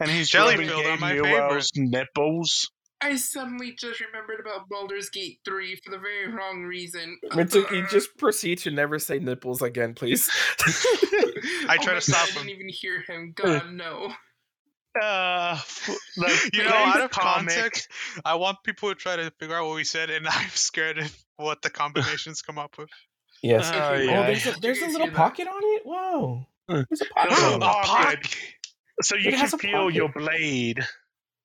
And 0.00 0.10
he's 0.10 0.28
Jelly 0.30 0.54
rubbing 0.54 0.68
filled 0.68 0.86
on 0.86 1.00
my 1.00 1.14
Gabriel's 1.14 1.70
nipples. 1.76 2.70
I 3.02 3.16
suddenly 3.16 3.72
just 3.78 4.00
remembered 4.00 4.40
about 4.40 4.68
Baldur's 4.68 5.08
Gate 5.10 5.38
3 5.46 5.76
for 5.84 5.90
the 5.90 5.98
very 5.98 6.28
wrong 6.30 6.62
reason. 6.64 7.18
Mitsuki, 7.30 7.88
just 7.90 8.16
proceed 8.18 8.58
to 8.58 8.70
never 8.70 8.98
say 8.98 9.18
nipples 9.18 9.62
again, 9.62 9.94
please. 9.94 10.28
I 10.60 11.76
Oh 11.78 11.82
try 11.82 11.92
my 11.92 11.94
to 11.94 12.00
stop 12.00 12.28
God, 12.28 12.36
I 12.36 12.40
him. 12.40 12.46
didn't 12.46 12.50
even 12.60 12.68
hear 12.70 13.02
him. 13.06 13.32
God, 13.36 13.72
no. 13.72 14.12
Uh, 15.00 15.58
like, 16.16 16.52
You 16.52 16.64
know, 16.64 16.70
playing 16.70 16.88
out 16.88 17.00
of 17.02 17.10
comic- 17.10 17.54
context, 17.54 17.88
I 18.24 18.34
want 18.34 18.58
people 18.64 18.88
to 18.88 18.94
try 18.94 19.16
to 19.16 19.30
figure 19.38 19.56
out 19.56 19.66
what 19.66 19.76
we 19.76 19.84
said, 19.84 20.10
and 20.10 20.26
I'm 20.28 20.48
scared 20.50 20.98
of 20.98 21.14
what 21.36 21.62
the 21.62 21.70
combinations 21.70 22.42
come 22.42 22.58
up 22.58 22.76
with. 22.76 22.90
Yes. 23.42 23.70
Oh, 23.74 23.94
yeah. 23.94 24.20
Oh, 24.20 24.26
there's 24.26 24.46
a, 24.46 24.60
there's 24.60 24.78
a 24.78 24.86
little 24.86 25.00
hear 25.02 25.06
that? 25.10 25.16
pocket 25.16 25.48
on 25.48 25.60
it? 25.62 25.82
Whoa. 25.84 26.46
There's 26.68 27.00
a 27.00 27.04
pocket 27.14 27.32
Oh, 27.38 27.54
on 27.54 27.62
oh, 27.62 27.66
a 27.66 27.84
pocket. 27.84 28.36
So 29.02 29.16
you 29.16 29.28
It 29.30 29.36
can 29.36 29.46
a 29.46 29.58
feel 29.58 29.90
your 29.90 30.08
blade. 30.10 30.80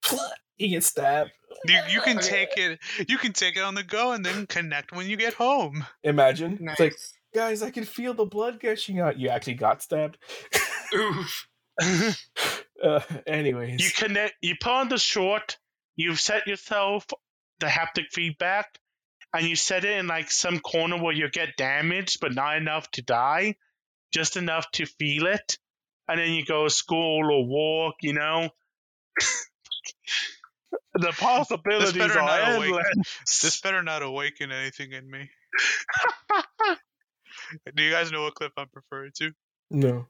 He 0.58 0.70
gets 0.70 0.88
stabbed. 0.88 1.32
You, 1.68 1.78
you 1.90 2.00
can 2.02 2.18
Okay. 2.18 2.46
take 2.48 2.58
it. 2.58 2.80
You 3.10 3.18
can 3.18 3.34
take 3.34 3.58
it 3.58 3.62
on 3.62 3.76
the 3.76 3.84
go 3.84 4.14
and 4.14 4.26
then 4.26 4.46
connect 4.48 4.94
when 4.94 5.06
you 5.08 5.18
get 5.18 5.34
home. 5.34 5.86
Imagine. 6.04 6.60
Nice. 6.62 6.80
It's 6.80 6.80
like, 6.80 6.96
guys, 7.34 7.62
I 7.62 7.72
can 7.72 7.84
feel 7.84 8.14
the 8.14 8.24
blood 8.24 8.62
gushing 8.62 9.02
out. 9.02 9.20
You 9.20 9.28
actually 9.28 9.56
got 9.56 9.82
stabbed. 9.82 10.18
Oof. 10.96 11.48
Uh, 12.82 13.00
anyways. 13.28 13.84
you 13.84 13.90
connect. 13.92 14.36
You 14.42 14.56
put 14.62 14.72
on 14.72 14.88
the 14.90 14.98
short. 14.98 15.58
You've 15.98 16.20
set 16.22 16.48
yourself 16.48 17.06
the 17.60 17.68
haptic 17.68 18.06
feedback, 18.14 18.78
and 19.36 19.46
you 19.46 19.56
set 19.58 19.84
it 19.84 19.98
in 19.98 20.08
like 20.08 20.32
some 20.32 20.60
corner 20.60 20.98
where 20.98 21.14
you 21.14 21.30
get 21.30 21.58
damaged, 21.58 22.20
but 22.22 22.34
not 22.34 22.56
enough 22.56 22.90
to 22.92 23.02
die, 23.02 23.56
just 24.14 24.38
enough 24.38 24.66
to 24.72 24.86
feel 24.86 25.26
it, 25.28 25.58
and 26.08 26.18
then 26.20 26.32
you 26.32 26.46
go 26.46 26.64
to 26.64 26.70
school 26.70 27.30
or 27.30 27.46
walk. 27.46 27.96
You 28.02 28.14
know, 28.14 28.50
the 30.94 31.12
possibilities 31.12 31.92
better 31.92 32.18
are 32.18 32.26
not 32.26 32.56
awake. 32.56 32.70
endless. 32.70 33.42
This 33.42 33.60
better 33.60 33.84
not 33.84 34.04
awaken 34.04 34.54
anything 34.54 34.94
in 34.94 35.12
me. 35.12 35.30
Do 37.76 37.84
you 37.84 37.92
guys 37.92 38.14
know 38.14 38.24
what 38.24 38.36
clip 38.36 38.54
I'm 38.58 38.68
referring 38.74 39.12
to? 39.18 39.32
no. 39.70 40.08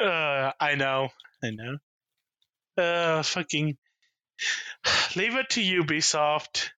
Uh, 0.00 0.52
I 0.60 0.76
know. 0.76 1.08
I 1.42 1.50
know. 1.50 1.78
Uh, 2.80 3.22
fucking. 3.24 3.76
Leave 5.16 5.34
it 5.34 5.50
to 5.50 5.60
Ubisoft. 5.60 6.70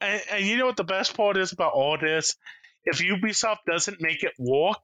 And, 0.00 0.22
and 0.30 0.44
you 0.46 0.58
know 0.58 0.66
what 0.66 0.76
the 0.76 0.84
best 0.84 1.16
part 1.16 1.36
is 1.36 1.52
about 1.52 1.72
all 1.72 1.96
this? 1.98 2.36
If 2.84 2.98
Ubisoft 2.98 3.58
doesn't 3.66 4.00
make 4.00 4.22
it 4.22 4.32
work, 4.38 4.78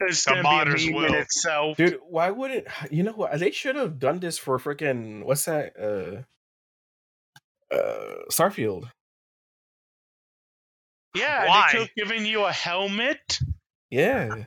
it's 0.00 0.24
The 0.24 0.30
gonna 0.30 0.42
be 0.42 0.48
a 0.48 0.50
modders 0.50 0.86
meme 0.86 1.04
in 1.04 1.12
will. 1.12 1.20
itself. 1.20 1.76
Dude, 1.76 1.98
why 2.08 2.30
wouldn't 2.30 2.66
you 2.90 3.02
know 3.02 3.12
what? 3.12 3.38
They 3.38 3.50
should 3.50 3.76
have 3.76 3.98
done 3.98 4.18
this 4.20 4.38
for 4.38 4.58
freaking 4.58 5.24
what's 5.24 5.44
that? 5.44 5.74
Uh 5.78 6.22
uh 7.74 8.24
Starfield. 8.30 8.90
yeah, 11.14 11.46
Why? 11.48 11.66
they 11.72 11.78
could 11.78 11.88
have 11.88 11.94
given 11.96 12.26
you 12.26 12.44
a 12.44 12.52
helmet, 12.52 13.38
Yeah. 13.90 14.44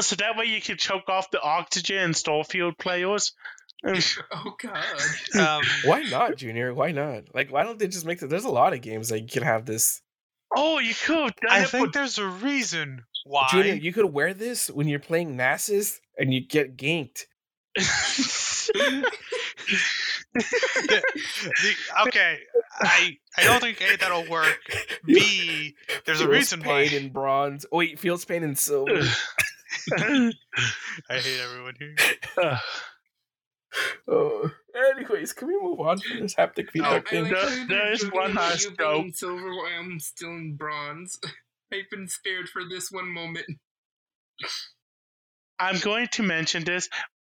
so 0.00 0.16
that 0.16 0.36
way 0.36 0.46
you 0.46 0.60
could 0.60 0.78
choke 0.78 1.08
off 1.08 1.30
the 1.30 1.40
oxygen 1.40 1.98
in 1.98 2.10
Starfield 2.12 2.78
players. 2.78 3.32
Oh, 4.32 4.54
God. 4.60 4.84
Um, 5.38 5.62
Why 5.84 6.02
not, 6.04 6.36
Junior? 6.36 6.72
Why 6.74 6.90
not? 6.92 7.34
Like, 7.34 7.50
why 7.52 7.64
don't 7.64 7.78
they 7.78 7.86
just 7.88 8.06
make 8.06 8.22
it? 8.22 8.28
There's 8.30 8.44
a 8.44 8.50
lot 8.50 8.72
of 8.72 8.80
games 8.80 9.08
that 9.10 9.20
you 9.20 9.28
can 9.28 9.42
have 9.42 9.66
this. 9.66 10.00
Oh, 10.56 10.78
you 10.78 10.94
could 10.94 11.32
have 11.42 11.50
I 11.50 11.62
it 11.62 11.68
think 11.68 11.86
for 11.88 11.92
there's 11.92 12.18
a 12.18 12.26
reason 12.26 13.02
why. 13.26 13.48
Junior, 13.50 13.74
you 13.74 13.92
could 13.92 14.06
wear 14.12 14.32
this 14.32 14.70
when 14.70 14.86
you're 14.88 15.00
playing 15.00 15.36
Nasus 15.36 15.98
and 16.16 16.32
you 16.32 16.46
get 16.46 16.76
ganked. 16.76 17.24
The- 20.34 21.74
okay, 22.06 22.38
I 22.80 23.16
I 23.36 23.44
don't 23.44 23.60
think 23.60 23.80
A 23.80 23.96
that'll 23.96 24.28
work. 24.28 24.58
B 25.06 25.74
there's 26.04 26.20
a 26.20 26.24
Feels 26.24 26.34
reason 26.36 26.60
why. 26.60 26.86
pain 26.88 27.02
in 27.04 27.12
bronze. 27.12 27.66
Oh 27.72 27.78
wait, 27.78 27.98
feels 27.98 28.24
pain 28.24 28.42
in 28.42 28.54
silver. 28.56 29.00
I 29.98 30.32
hate 31.08 31.40
everyone 31.40 31.74
here. 31.78 31.94
Uh, 34.08 34.12
oh. 34.12 34.50
Anyways, 34.96 35.32
can 35.32 35.48
we 35.48 35.58
move 35.60 35.80
on 35.80 35.98
from 35.98 36.20
this 36.20 36.34
haptic 36.34 36.68
Oh, 36.68 36.70
feedback 36.72 37.06
I 37.06 37.10
thing? 37.10 37.22
like 37.24 37.32
There- 37.32 37.66
there's 37.66 38.04
one 38.10 38.32
about 38.32 38.50
last 38.50 38.64
you 38.64 38.70
being 38.72 38.90
in 38.90 39.06
joke. 39.08 39.16
silver 39.16 39.48
while 39.54 39.66
I'm 39.78 40.00
still 40.00 40.30
in 40.30 40.56
bronze. 40.56 41.18
I've 41.72 41.90
been 41.90 42.08
spared 42.08 42.48
for 42.48 42.62
this 42.68 42.90
one 42.90 43.08
moment. 43.08 43.46
I'm 45.58 45.78
going 45.80 46.08
to 46.12 46.22
mention 46.22 46.64
this. 46.64 46.88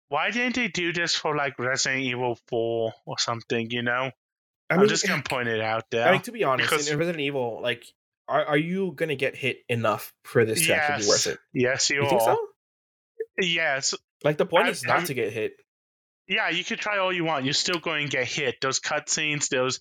Why 0.08 0.30
didn't 0.30 0.56
they 0.56 0.68
do 0.68 0.92
this 0.92 1.14
for 1.14 1.36
like 1.36 1.58
Resident 1.58 2.02
Evil 2.02 2.38
4 2.48 2.92
or 3.06 3.18
something, 3.18 3.70
you 3.70 3.82
know? 3.82 4.10
I 4.70 4.74
I 4.74 4.76
mean, 4.76 4.82
am 4.84 4.88
just 4.88 5.06
going 5.06 5.22
to 5.22 5.28
point 5.28 5.48
it 5.48 5.60
out 5.60 5.84
there. 5.90 6.08
I 6.08 6.12
mean, 6.12 6.22
to 6.22 6.32
be 6.32 6.44
honest, 6.44 6.70
Because- 6.70 6.88
in 6.88 6.98
Resident 6.98 7.20
Evil, 7.22 7.60
like, 7.62 7.84
are, 8.28 8.44
are 8.44 8.56
you 8.58 8.92
gonna 8.94 9.16
get 9.16 9.34
hit 9.36 9.58
enough 9.68 10.14
for 10.24 10.44
this 10.44 10.64
to 10.66 10.74
actually 10.74 11.02
be 11.04 11.08
worth 11.08 11.26
it? 11.26 11.38
Yes, 11.52 11.90
you, 11.90 11.96
You 11.96 12.02
are. 12.04 12.08
think 12.08 12.22
so? 12.22 12.38
Yes. 13.40 13.94
Like, 14.22 14.38
the 14.38 14.46
point 14.46 14.66
I- 14.66 14.70
is 14.70 14.84
not 14.84 14.98
I'm- 14.98 15.06
to 15.06 15.14
get 15.14 15.32
hit. 15.32 15.52
Yeah, 16.28 16.48
you 16.50 16.64
can 16.64 16.78
try 16.78 16.98
all 16.98 17.12
you 17.12 17.24
want. 17.24 17.44
You're 17.44 17.54
still 17.54 17.78
going 17.80 18.08
to 18.08 18.16
get 18.16 18.26
hit. 18.26 18.56
Those 18.60 18.80
cutscenes, 18.80 19.48
those 19.48 19.80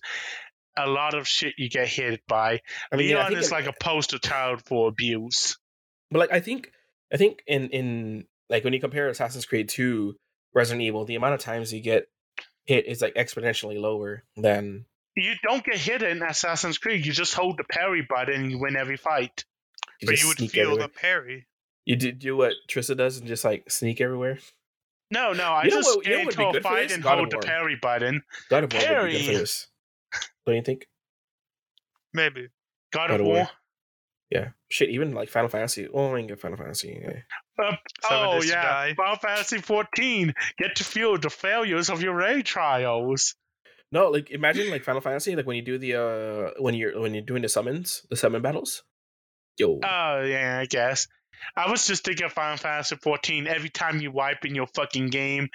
a 0.76 0.86
lot 0.86 1.14
of 1.14 1.28
shit 1.28 1.54
you 1.58 1.68
get 1.68 1.86
hit 1.88 2.22
by. 2.26 2.60
I 2.90 2.96
mean, 2.96 3.08
yeah, 3.10 3.16
Leon 3.16 3.28
think 3.28 3.40
is 3.40 3.48
it- 3.48 3.52
like 3.52 3.66
a 3.66 3.72
poster 3.78 4.18
child 4.18 4.62
for 4.66 4.88
abuse. 4.88 5.56
But 6.10 6.18
like 6.18 6.32
I 6.32 6.40
think 6.40 6.70
I 7.12 7.16
think 7.16 7.42
in 7.46 7.68
in 7.70 8.24
like 8.50 8.64
when 8.64 8.72
you 8.72 8.80
compare 8.80 9.08
Assassin's 9.08 9.46
Creed 9.46 9.68
to 9.70 10.14
Resident 10.54 10.82
Evil, 10.82 11.04
the 11.04 11.14
amount 11.16 11.34
of 11.34 11.40
times 11.40 11.72
you 11.72 11.80
get 11.80 12.06
hit 12.66 12.86
is 12.86 13.00
like 13.00 13.14
exponentially 13.14 13.80
lower 13.80 14.22
than 14.36 14.84
You 15.16 15.34
don't 15.42 15.64
get 15.64 15.76
hit 15.76 16.02
in 16.02 16.22
Assassin's 16.22 16.78
Creed. 16.78 17.06
You 17.06 17.12
just 17.12 17.34
hold 17.34 17.56
the 17.56 17.64
parry 17.64 18.06
button 18.08 18.34
and 18.42 18.50
you 18.50 18.58
win 18.58 18.76
every 18.76 18.96
fight. 18.96 19.44
you 20.00 20.06
But 20.06 20.20
you 20.20 20.28
would 20.28 20.36
feel 20.38 20.62
everywhere. 20.64 20.82
the 20.86 20.88
parry. 20.88 21.46
You 21.86 21.96
do, 21.96 22.12
do 22.12 22.36
what 22.36 22.52
Trista 22.70 22.96
does 22.96 23.16
and 23.18 23.26
just 23.26 23.44
like 23.44 23.70
sneak 23.70 24.00
everywhere. 24.00 24.38
No, 25.12 25.32
no, 25.34 25.44
I 25.44 25.64
You 25.64 25.70
just 25.70 25.96
what- 25.96 26.06
you 26.06 26.12
know 26.12 26.16
get 26.16 26.26
what 26.26 26.36
would 26.38 26.46
into 26.46 26.58
a 26.58 26.62
fight 26.62 26.90
and 26.90 27.02
God 27.02 27.18
hold 27.18 27.30
the 27.30 27.38
parry 27.38 27.76
button. 27.76 28.22
God 28.48 28.64
of 28.64 28.72
War 28.72 29.02
would 29.02 29.06
be 29.06 29.18
good 29.18 29.26
for 29.26 29.32
this. 29.38 29.68
Don't 30.46 30.56
you 30.56 30.62
think? 30.62 30.88
Maybe. 32.14 32.48
God, 32.92 33.08
God 33.08 33.14
of 33.14 33.20
of 33.20 33.26
War. 33.26 33.34
War. 33.36 33.50
Yeah. 34.30 34.48
Shit, 34.70 34.88
even 34.88 35.12
like 35.12 35.28
Final 35.28 35.50
Fantasy. 35.50 35.86
Oh, 35.92 36.14
I 36.14 36.18
ain't 36.18 36.28
get 36.28 36.40
Final 36.40 36.56
Fantasy. 36.56 36.98
Yeah. 37.02 37.20
Uh, 37.62 37.76
Seven 38.08 38.26
oh 38.26 38.32
Days 38.40 38.44
to 38.44 38.48
yeah, 38.56 38.62
Die. 38.62 38.94
Final 38.94 39.16
Fantasy 39.16 39.58
14. 39.58 40.34
Get 40.58 40.76
to 40.76 40.84
feel 40.84 41.18
the 41.18 41.28
failures 41.30 41.90
of 41.90 42.02
your 42.02 42.14
raid 42.14 42.46
trials. 42.46 43.34
No, 43.92 44.08
like 44.08 44.30
imagine 44.30 44.70
like 44.70 44.84
Final 44.84 45.02
Fantasy, 45.02 45.36
like 45.36 45.46
when 45.46 45.56
you 45.56 45.62
do 45.62 45.76
the 45.76 45.94
uh 45.96 46.62
when 46.62 46.74
you're 46.74 46.98
when 46.98 47.12
you're 47.12 47.22
doing 47.22 47.42
the 47.42 47.48
summons, 47.50 48.06
the 48.08 48.16
summon 48.16 48.40
battles. 48.40 48.82
Yo. 49.58 49.80
Oh 49.84 50.22
yeah, 50.22 50.58
I 50.60 50.64
guess. 50.64 51.06
I 51.56 51.70
was 51.70 51.86
just 51.86 52.04
thinking 52.04 52.26
of 52.26 52.32
Final 52.32 52.56
Fantasy 52.56 52.96
14. 52.96 53.46
Every 53.46 53.68
time 53.70 54.00
you 54.00 54.10
wipe 54.10 54.44
in 54.44 54.54
your 54.54 54.66
fucking 54.68 55.08
game, 55.08 55.48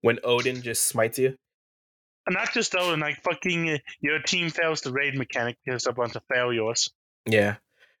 when 0.00 0.18
Odin 0.24 0.62
just 0.62 0.86
smites 0.86 1.18
you. 1.18 1.36
not 2.28 2.52
just 2.52 2.72
though, 2.72 2.92
and 2.92 3.00
like 3.02 3.22
fucking 3.22 3.70
uh, 3.70 3.78
your 4.00 4.20
team 4.20 4.50
fails 4.50 4.80
the 4.82 4.92
raid 4.92 5.14
mechanic 5.16 5.56
because 5.64 5.86
of 5.86 5.94
a 5.94 5.96
bunch 5.96 6.16
of 6.16 6.22
failures. 6.32 6.90
Yeah. 7.26 7.56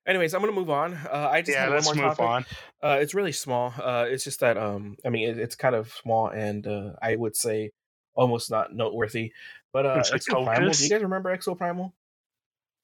Anyways, 0.06 0.34
I'm 0.34 0.40
gonna 0.40 0.52
move 0.52 0.70
on. 0.70 0.94
Uh, 0.94 1.28
I 1.32 1.40
just 1.42 1.52
yeah, 1.56 1.64
have 1.64 1.72
let's 1.72 1.86
one 1.86 1.96
more 1.96 2.06
move 2.08 2.16
topic. 2.16 2.46
on. 2.82 2.90
Uh, 2.90 2.98
it's 3.00 3.12
really 3.14 3.32
small. 3.32 3.74
Uh, 3.76 4.06
it's 4.08 4.22
just 4.22 4.38
that 4.40 4.56
um, 4.56 4.96
I 5.04 5.08
mean, 5.08 5.28
it, 5.28 5.38
it's 5.38 5.56
kind 5.56 5.74
of 5.74 5.92
small, 5.92 6.28
and 6.28 6.64
uh, 6.66 6.90
I 7.02 7.16
would 7.16 7.34
say 7.34 7.72
almost 8.14 8.50
not 8.50 8.72
noteworthy. 8.72 9.32
But 9.72 9.84
uh, 9.86 9.96
It's 9.98 10.10
Exoprimal. 10.10 10.76
Do 10.78 10.84
you 10.84 10.90
guys 10.90 11.02
remember 11.02 11.36
Exoprimal? 11.36 11.92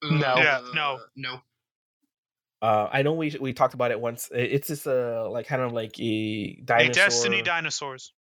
No. 0.02 0.34
Yeah, 0.36 0.60
no. 0.74 0.98
No. 1.14 1.40
Uh, 2.62 2.88
I 2.92 3.02
know 3.02 3.12
we 3.14 3.36
we 3.40 3.52
talked 3.52 3.74
about 3.74 3.90
it 3.90 4.00
once. 4.00 4.30
It's 4.32 4.68
just 4.68 4.86
uh 4.86 5.28
like 5.28 5.46
kind 5.48 5.60
of 5.62 5.72
like 5.72 5.98
a 5.98 6.54
dinosaur. 6.64 6.90
A 6.90 6.94
Destiny 6.94 7.42
dinosaurs. 7.42 8.12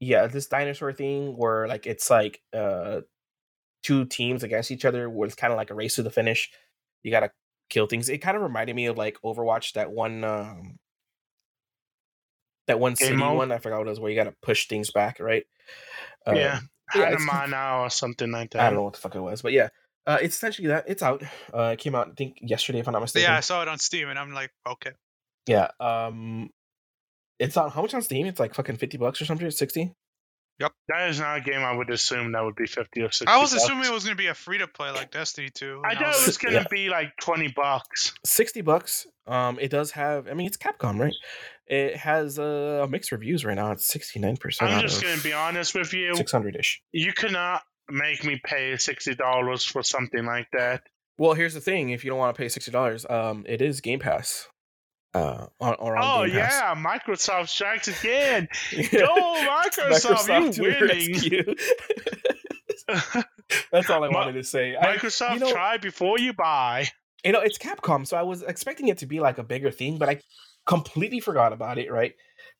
yeah, 0.00 0.28
this 0.28 0.46
dinosaur 0.46 0.92
thing 0.92 1.36
where 1.36 1.66
like 1.66 1.84
it's 1.86 2.08
like 2.08 2.40
uh 2.54 3.00
two 3.82 4.04
teams 4.04 4.42
against 4.44 4.70
each 4.70 4.84
other 4.84 5.10
where 5.10 5.26
it's 5.26 5.34
kind 5.34 5.52
of 5.52 5.56
like 5.56 5.70
a 5.70 5.74
race 5.74 5.96
to 5.96 6.02
the 6.04 6.10
finish. 6.10 6.50
You 7.02 7.10
gotta 7.10 7.32
kill 7.68 7.86
things. 7.86 8.08
It 8.08 8.18
kind 8.18 8.36
of 8.36 8.42
reminded 8.44 8.76
me 8.76 8.86
of 8.86 8.96
like 8.96 9.18
Overwatch, 9.24 9.72
that 9.72 9.90
one 9.90 10.22
um 10.22 10.78
that 12.68 12.78
one 12.80 12.96
city 12.96 13.16
one. 13.36 13.52
I 13.52 13.58
forgot 13.58 13.78
what 13.78 13.86
it 13.86 13.90
was 13.90 14.00
where 14.00 14.10
you 14.10 14.16
gotta 14.16 14.34
push 14.42 14.68
things 14.68 14.90
back, 14.92 15.18
right? 15.20 15.44
Um, 16.26 16.36
yeah, 16.36 16.60
yeah, 16.94 17.02
it's- 17.12 17.22
Hanamana 17.22 17.80
or 17.86 17.90
something 17.90 18.30
like 18.30 18.50
that. 18.52 18.60
I 18.60 18.64
don't 18.66 18.74
know 18.74 18.82
what 18.84 18.94
the 18.94 19.00
fuck 19.00 19.14
it 19.14 19.20
was, 19.20 19.42
but 19.42 19.52
yeah. 19.52 19.68
Uh, 20.06 20.18
it's 20.22 20.36
essentially 20.36 20.68
that. 20.68 20.84
It's 20.86 21.02
out. 21.02 21.22
Uh, 21.52 21.70
it 21.74 21.78
came 21.78 21.94
out, 21.94 22.08
I 22.08 22.14
think, 22.16 22.38
yesterday, 22.40 22.78
if 22.78 22.86
I'm 22.88 22.92
not 22.92 23.00
mistaken. 23.02 23.28
Yeah, 23.30 23.36
I 23.36 23.40
saw 23.40 23.62
it 23.62 23.68
on 23.68 23.78
Steam 23.78 24.08
and 24.08 24.18
I'm 24.18 24.32
like, 24.32 24.50
okay. 24.66 24.92
Yeah. 25.46 25.68
Um, 25.80 26.50
it's 27.38 27.56
on 27.56 27.70
how 27.70 27.82
much 27.82 27.92
on 27.94 28.02
Steam? 28.02 28.26
It's 28.26 28.40
like 28.40 28.54
fucking 28.54 28.76
fifty 28.76 28.98
bucks 28.98 29.20
or 29.20 29.24
something. 29.24 29.50
Sixty. 29.50 29.92
Yep. 30.58 30.72
That 30.88 31.10
is 31.10 31.20
not 31.20 31.36
a 31.36 31.40
game 31.42 31.60
I 31.60 31.76
would 31.76 31.90
assume 31.90 32.32
that 32.32 32.42
would 32.42 32.54
be 32.56 32.66
50 32.66 33.02
or 33.02 33.10
60 33.10 33.26
I 33.26 33.36
was 33.38 33.50
bucks. 33.52 33.62
assuming 33.64 33.84
it 33.84 33.92
was 33.92 34.04
gonna 34.04 34.16
be 34.16 34.28
a 34.28 34.34
free 34.34 34.56
to 34.56 34.66
play 34.66 34.90
like 34.90 35.10
Destiny 35.10 35.50
2. 35.52 35.82
I 35.84 35.90
and 35.90 35.98
thought 35.98 36.08
was 36.08 36.22
it 36.22 36.26
was 36.28 36.38
going 36.38 36.54
to 36.54 36.60
Yeah. 36.60 36.66
be 36.70 36.88
like 36.88 37.12
20 37.20 37.52
bucks. 37.54 38.14
60 38.24 38.62
bucks. 38.62 39.06
Um, 39.26 39.58
it 39.60 39.68
does 39.70 39.90
have. 39.90 40.26
I 40.28 40.32
mean, 40.32 40.46
it's 40.46 40.56
Capcom, 40.56 40.98
right? 40.98 41.12
It 41.66 41.96
has 41.98 42.38
uh, 42.38 42.86
mixed 42.88 43.12
reviews 43.12 43.44
right 43.44 43.54
now. 43.56 43.72
It's 43.72 43.84
69 43.86 44.38
percent. 44.38 44.70
I'm 44.70 44.80
just 44.80 45.02
going 45.02 45.14
to 45.18 45.22
be 45.22 45.34
honest 45.34 45.74
with 45.74 45.92
you. 45.92 46.16
600 46.16 46.56
ish. 46.56 46.80
You 46.92 47.12
cannot 47.12 47.60
make 47.88 48.24
me 48.24 48.40
pay 48.44 48.72
$60 48.72 49.66
for 49.70 49.82
something 49.82 50.24
like 50.24 50.48
that. 50.52 50.82
Well, 51.18 51.32
here's 51.34 51.54
the 51.54 51.60
thing: 51.60 51.90
if 51.90 52.04
you 52.04 52.10
don't 52.10 52.18
want 52.18 52.34
to 52.36 52.38
pay 52.42 52.48
sixty 52.50 52.70
dollars, 52.70 53.06
um, 53.08 53.44
it 53.48 53.62
is 53.62 53.80
Game 53.80 54.00
Pass. 54.00 54.48
Uh, 55.14 55.46
on, 55.60 55.74
or 55.78 55.96
on 55.96 56.20
Oh, 56.20 56.24
yeah, 56.24 56.74
Microsoft 56.74 57.48
strikes 57.48 57.88
again. 57.88 58.48
Go, 58.92 59.06
Microsoft, 59.46 60.56
you 60.58 60.62
winning. 60.62 61.56
That's 63.72 63.88
all 63.90 64.04
I 64.04 64.08
wanted 64.08 64.34
to 64.34 64.44
say. 64.44 64.76
I, 64.76 64.96
Microsoft, 64.96 65.34
you 65.34 65.40
know- 65.40 65.50
try 65.52 65.78
before 65.78 66.18
you 66.18 66.32
buy. 66.34 66.88
you 67.24 67.32
know, 67.32 67.40
it's 67.40 67.58
Capcom, 67.58 68.06
so 68.06 68.16
I 68.16 68.22
was 68.22 68.42
expecting 68.42 68.88
it 68.88 68.98
to 68.98 69.06
be 69.06 69.20
like 69.20 69.38
a 69.38 69.42
bigger 69.44 69.70
thing, 69.70 69.96
but 69.98 70.08
I 70.08 70.20
completely 70.66 71.20
forgot 71.20 71.52
about 71.52 71.78
it. 71.78 71.90
Right? 71.90 72.12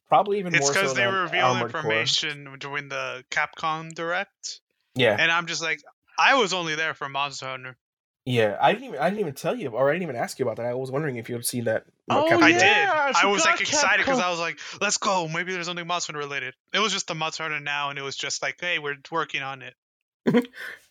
Probably 0.08 0.38
even 0.38 0.54
It's 0.54 0.62
more 0.64 0.72
because 0.72 0.90
so 0.90 0.94
they 0.96 1.06
revealed 1.06 1.56
Armored 1.56 1.72
Core. 1.72 1.80
information 1.80 2.56
during 2.58 2.88
the 2.88 3.24
Capcom 3.30 3.92
Direct, 3.92 4.60
Yeah, 4.96 5.16
and 5.18 5.30
I'm 5.30 5.46
just 5.46 5.62
like, 5.62 5.80
I 6.18 6.34
was 6.36 6.52
only 6.52 6.74
there 6.74 6.94
for 6.94 7.08
Monster 7.08 7.46
Hunter. 7.46 7.76
yeah. 8.24 8.56
I 8.60 8.72
didn't 8.72 8.88
even 8.88 8.98
I 9.00 9.08
didn't 9.10 9.20
even 9.20 9.34
tell 9.34 9.54
you, 9.54 9.68
or 9.68 9.88
I 9.88 9.92
didn't 9.92 10.04
even 10.04 10.16
ask 10.16 10.38
you 10.38 10.44
about 10.44 10.56
that. 10.56 10.66
I 10.66 10.74
was 10.74 10.90
wondering 10.90 11.16
if 11.16 11.28
you 11.28 11.34
had 11.36 11.44
seen 11.44 11.64
that. 11.64 11.84
Oh, 12.10 12.24
Capcom 12.30 12.42
I 12.42 12.48
yeah, 12.48 12.58
Direct. 12.58 12.60
did. 12.60 12.88
I 12.88 13.22
I, 13.22 13.26
was 13.26 13.44
like 13.44 13.58
forgot 13.58 13.68
excited 13.68 13.98
because 14.04 14.18
I 14.20 14.30
was 14.30 14.40
like, 14.40 14.58
let's 14.80 14.96
go. 14.98 15.28
Maybe 15.28 15.52
there's 15.52 15.66
something 15.66 15.86
Monster 15.86 16.12
Hunter 16.12 16.26
related. 16.26 16.54
It 16.72 16.78
was 16.80 16.92
just 16.92 17.06
the 17.08 17.14
Monster 17.14 17.42
Hunter 17.44 17.60
now, 17.60 17.90
and 17.90 17.98
it 17.98 18.02
was 18.02 18.16
just 18.16 18.42
like, 18.42 18.56
hey, 18.60 18.78
we're 18.78 18.96
working 19.12 19.42
on 19.42 19.62
it. 19.62 19.74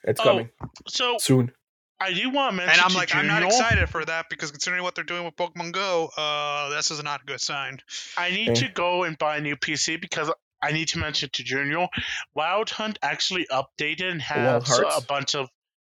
It's 0.08 0.20
Oh, 0.22 0.24
coming 0.24 0.49
So 0.88 1.18
soon. 1.20 1.51
I 1.99 2.14
do 2.14 2.30
want 2.30 2.51
to 2.51 2.58
mention 2.58 2.74
And 2.74 2.82
I'm 2.82 2.91
to 2.91 2.97
like, 2.97 3.16
I'm 3.16 3.26
not 3.28 3.41
excited 3.41 3.89
for 3.89 4.03
that 4.06 4.26
because 4.30 4.51
considering 4.51 4.84
what 4.84 4.93
they're 4.95 5.03
doing 5.03 5.24
with 5.26 5.36
Pokemon 5.36 5.72
Go, 5.72 6.10
uh, 6.16 6.70
this 6.70 6.91
is 6.91 7.01
not 7.01 7.22
a 7.22 7.26
good 7.26 7.41
sign. 7.41 7.80
I 8.18 8.30
need 8.30 8.49
Yeah. 8.49 8.53
to 8.53 8.68
go 8.74 9.03
and 9.03 9.18
buy 9.18 9.38
a 9.38 9.41
new 9.41 9.56
PC 9.56 9.99
because 9.99 10.30
I 10.62 10.72
need 10.72 10.88
to 10.89 10.99
mention 10.99 11.30
to 11.34 11.43
Junior, 11.43 11.88
Wild 12.34 12.70
Hunt 12.70 12.97
actually 13.01 13.45
updated 13.51 14.12
and 14.12 14.22
has 14.22 14.80
a 14.80 15.01
bunch 15.01 15.36
of 15.36 15.49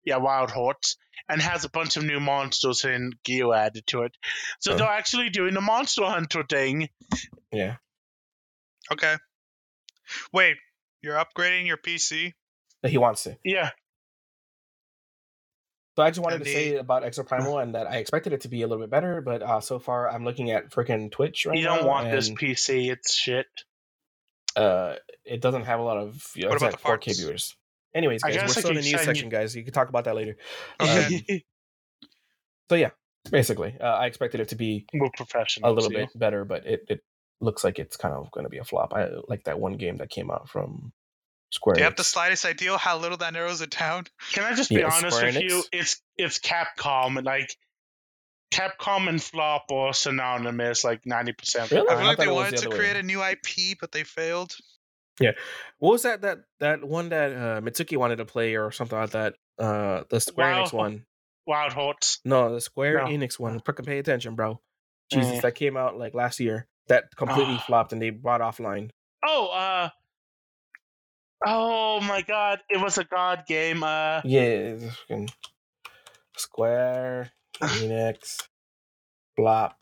yeah 0.05 0.17
Wild 0.17 0.51
Hearts 0.51 0.97
and 1.29 1.41
has 1.43 1.65
a 1.65 1.69
bunch 1.71 1.97
of 1.97 2.05
new 2.05 2.21
monsters 2.21 2.85
and 2.85 3.15
gear 3.25 3.53
added 3.53 3.87
to 3.89 4.03
it. 4.03 4.13
So 4.61 4.73
Oh. 4.73 4.77
they're 4.77 4.87
actually 4.89 5.31
doing 5.31 5.55
the 5.55 5.61
Monster 5.61 6.05
Hunter 6.05 6.45
thing. 6.49 6.89
Yeah, 7.53 7.77
Okay. 8.93 9.17
Wait, 10.33 10.57
you're 11.03 11.17
upgrading 11.17 11.67
your 11.67 11.77
PC? 11.79 12.33
that 12.83 12.91
he 12.91 12.99
wants 12.99 13.25
to. 13.25 13.37
Yeah, 13.45 13.71
So 15.97 16.03
I 16.03 16.11
just 16.11 16.21
wanted 16.21 16.37
And 16.37 16.45
to 16.45 16.53
say 16.53 16.77
about 16.77 17.03
Exoprimal 17.05 17.61
and 17.63 17.75
that 17.75 17.87
I 17.87 17.97
expected 17.97 18.33
it 18.35 18.43
to 18.43 18.49
be 18.49 18.63
a 18.63 18.67
little 18.69 18.83
bit 18.85 18.91
better, 18.91 19.21
but 19.23 19.43
uh, 19.43 19.61
so 19.61 19.79
far 19.79 20.09
I'm 20.11 20.25
looking 20.25 20.51
at 20.51 20.71
freaking 20.71 21.11
Twitch 21.11 21.47
right 21.47 21.57
you 21.59 21.65
don't 21.65 21.87
want 21.87 22.11
this 22.11 22.29
PC. 22.31 22.91
It's 22.93 23.15
shit. 23.15 23.47
Uh, 24.57 24.97
it 25.25 25.41
doesn't 25.41 25.65
have 25.65 25.81
a 25.81 25.83
lot 25.83 25.99
of. 25.99 26.27
You 26.35 26.43
know, 26.45 26.49
What 26.49 26.55
it's 26.55 26.63
about 26.63 26.73
at 26.75 26.79
the 26.81 26.85
4K 26.85 27.05
parts? 27.07 27.19
viewers. 27.21 27.57
Anyways, 27.95 28.23
guys, 28.23 28.37
we're 28.37 28.49
still 28.49 28.71
in 28.71 28.77
the 28.77 28.83
keep 28.83 28.93
news 28.93 29.01
saying 29.01 29.09
you- 29.09 29.15
section, 29.15 29.29
guys. 29.29 29.55
You 29.57 29.65
can 29.65 29.73
talk 29.73 29.89
about 29.89 30.05
that 30.05 30.15
later. 30.17 30.37
Okay. 30.81 31.45
So 32.69 32.75
yeah, 32.75 32.91
basically, 33.31 33.77
uh, 33.81 33.85
I 33.85 34.07
expected 34.07 34.41
it 34.41 34.49
to 34.49 34.57
be 34.57 34.87
We're 34.93 35.09
professional. 35.17 35.71
a 35.71 35.73
little 35.73 35.89
bit 35.91 36.09
better, 36.17 36.45
but 36.45 36.67
it, 36.67 36.85
it 36.89 37.01
looks 37.41 37.63
like 37.63 37.79
it's 37.79 37.97
kind 37.97 38.13
of 38.13 38.29
going 38.33 38.43
to 38.45 38.51
be 38.51 38.59
a 38.59 38.65
flop. 38.65 38.93
I 38.93 39.09
like 39.29 39.45
that 39.45 39.61
one 39.61 39.77
game 39.77 39.99
that 39.99 40.11
came 40.11 40.33
out 40.33 40.49
from 40.49 40.93
Square. 41.53 41.75
Do 41.75 41.81
you 41.81 41.85
have 41.85 41.95
the 41.95 42.03
slightest 42.03 42.45
idea 42.45 42.77
how 42.77 42.99
little 42.99 43.19
that 43.19 43.33
narrows 43.35 43.61
it 43.61 43.71
down? 43.71 44.07
Can 44.33 44.43
I 44.43 44.55
just 44.57 44.69
be 44.71 44.77
Yeah, 44.81 44.87
honest 44.93 45.17
Square 45.17 45.35
with 45.35 45.43
you? 45.43 45.63
It's 45.73 46.03
it's 46.17 46.41
Capcom. 46.41 47.19
And 47.19 47.25
like 47.25 47.57
Capcom 48.53 49.09
and 49.09 49.23
flop 49.23 49.71
are 49.73 49.93
synonymous. 49.93 50.85
Like 50.85 51.05
ninety 51.05 51.33
percent. 51.33 51.71
Really? 51.71 51.89
I 51.89 51.95
I 51.95 51.97
feel 51.99 52.07
like 52.07 52.17
thought 52.19 52.25
they 52.27 52.33
wanted 52.33 52.53
the 52.53 52.57
to 52.59 52.67
other 52.69 52.77
way 52.77 52.79
create 52.79 52.97
a 52.97 53.03
new 53.03 53.23
IP, 53.23 53.79
but 53.81 53.93
they 53.93 54.05
failed. 54.05 54.55
Yeah, 55.19 55.33
what 55.79 55.93
was 55.93 56.03
that 56.03 56.23
that 56.23 56.39
that 56.61 56.85
one 56.85 57.09
that 57.09 57.33
uh, 57.33 57.61
Mitsuki 57.61 57.97
wanted 57.97 58.17
to 58.17 58.25
play 58.25 58.55
or 58.55 58.71
something 58.71 58.99
like 58.99 59.11
that? 59.11 59.35
Uh, 59.59 60.05
the 60.11 60.21
Square 60.21 60.55
Enix 60.55 60.73
one. 60.73 61.05
Wild 61.47 61.73
Hearts. 61.73 62.21
No, 62.25 62.53
the 62.55 62.61
Square 62.61 62.99
No. 62.99 63.05
Enix 63.07 63.39
one. 63.39 63.61
Fucking 63.61 63.85
pay 63.87 63.99
attention, 63.99 64.35
bro. 64.35 64.61
Jesus, 65.13 65.39
Mm. 65.39 65.43
that 65.43 65.55
came 65.55 65.77
out 65.77 65.97
like 65.99 66.15
last 66.15 66.39
year. 66.41 66.67
That 66.89 67.05
completely 67.17 67.55
Ah. 67.59 67.65
flopped 67.67 67.93
and 67.93 68.03
they 68.03 68.11
brought 68.11 68.41
offline. 68.41 68.91
Oh, 69.25 69.49
uh. 69.49 69.89
Oh 71.45 72.01
my 72.01 72.23
God! 72.23 72.61
It 72.71 72.79
was 72.81 72.99
a 72.99 73.05
god 73.05 73.45
game. 73.47 73.83
Uh, 73.83 74.21
Yeah, 74.25 74.77
Square 76.37 77.33
Ah. 77.61 77.69
Enix 77.81 78.43
flop. 79.37 79.79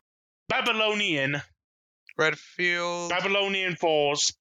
Babylonian. 0.49 1.41
Redfield. 2.17 3.11
Babylonian 3.11 3.77
Falls. 3.77 4.33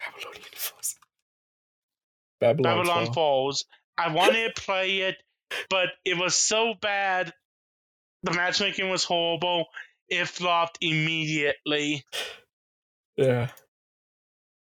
Babylonian 0.00 0.44
Falls. 0.54 0.96
Babylon, 2.40 2.76
Babylon 2.78 3.04
Fall. 3.06 3.14
Falls. 3.14 3.64
I 3.96 4.12
wanted 4.12 4.54
to 4.54 4.60
play 4.62 5.00
it, 5.00 5.16
but 5.70 5.88
it 6.04 6.16
was 6.18 6.34
so 6.34 6.74
bad. 6.80 7.32
The 8.24 8.32
matchmaking 8.32 8.88
was 8.90 9.04
horrible. 9.04 9.66
It 10.08 10.26
flopped 10.26 10.78
immediately, 10.80 12.04
Yeah. 13.16 13.50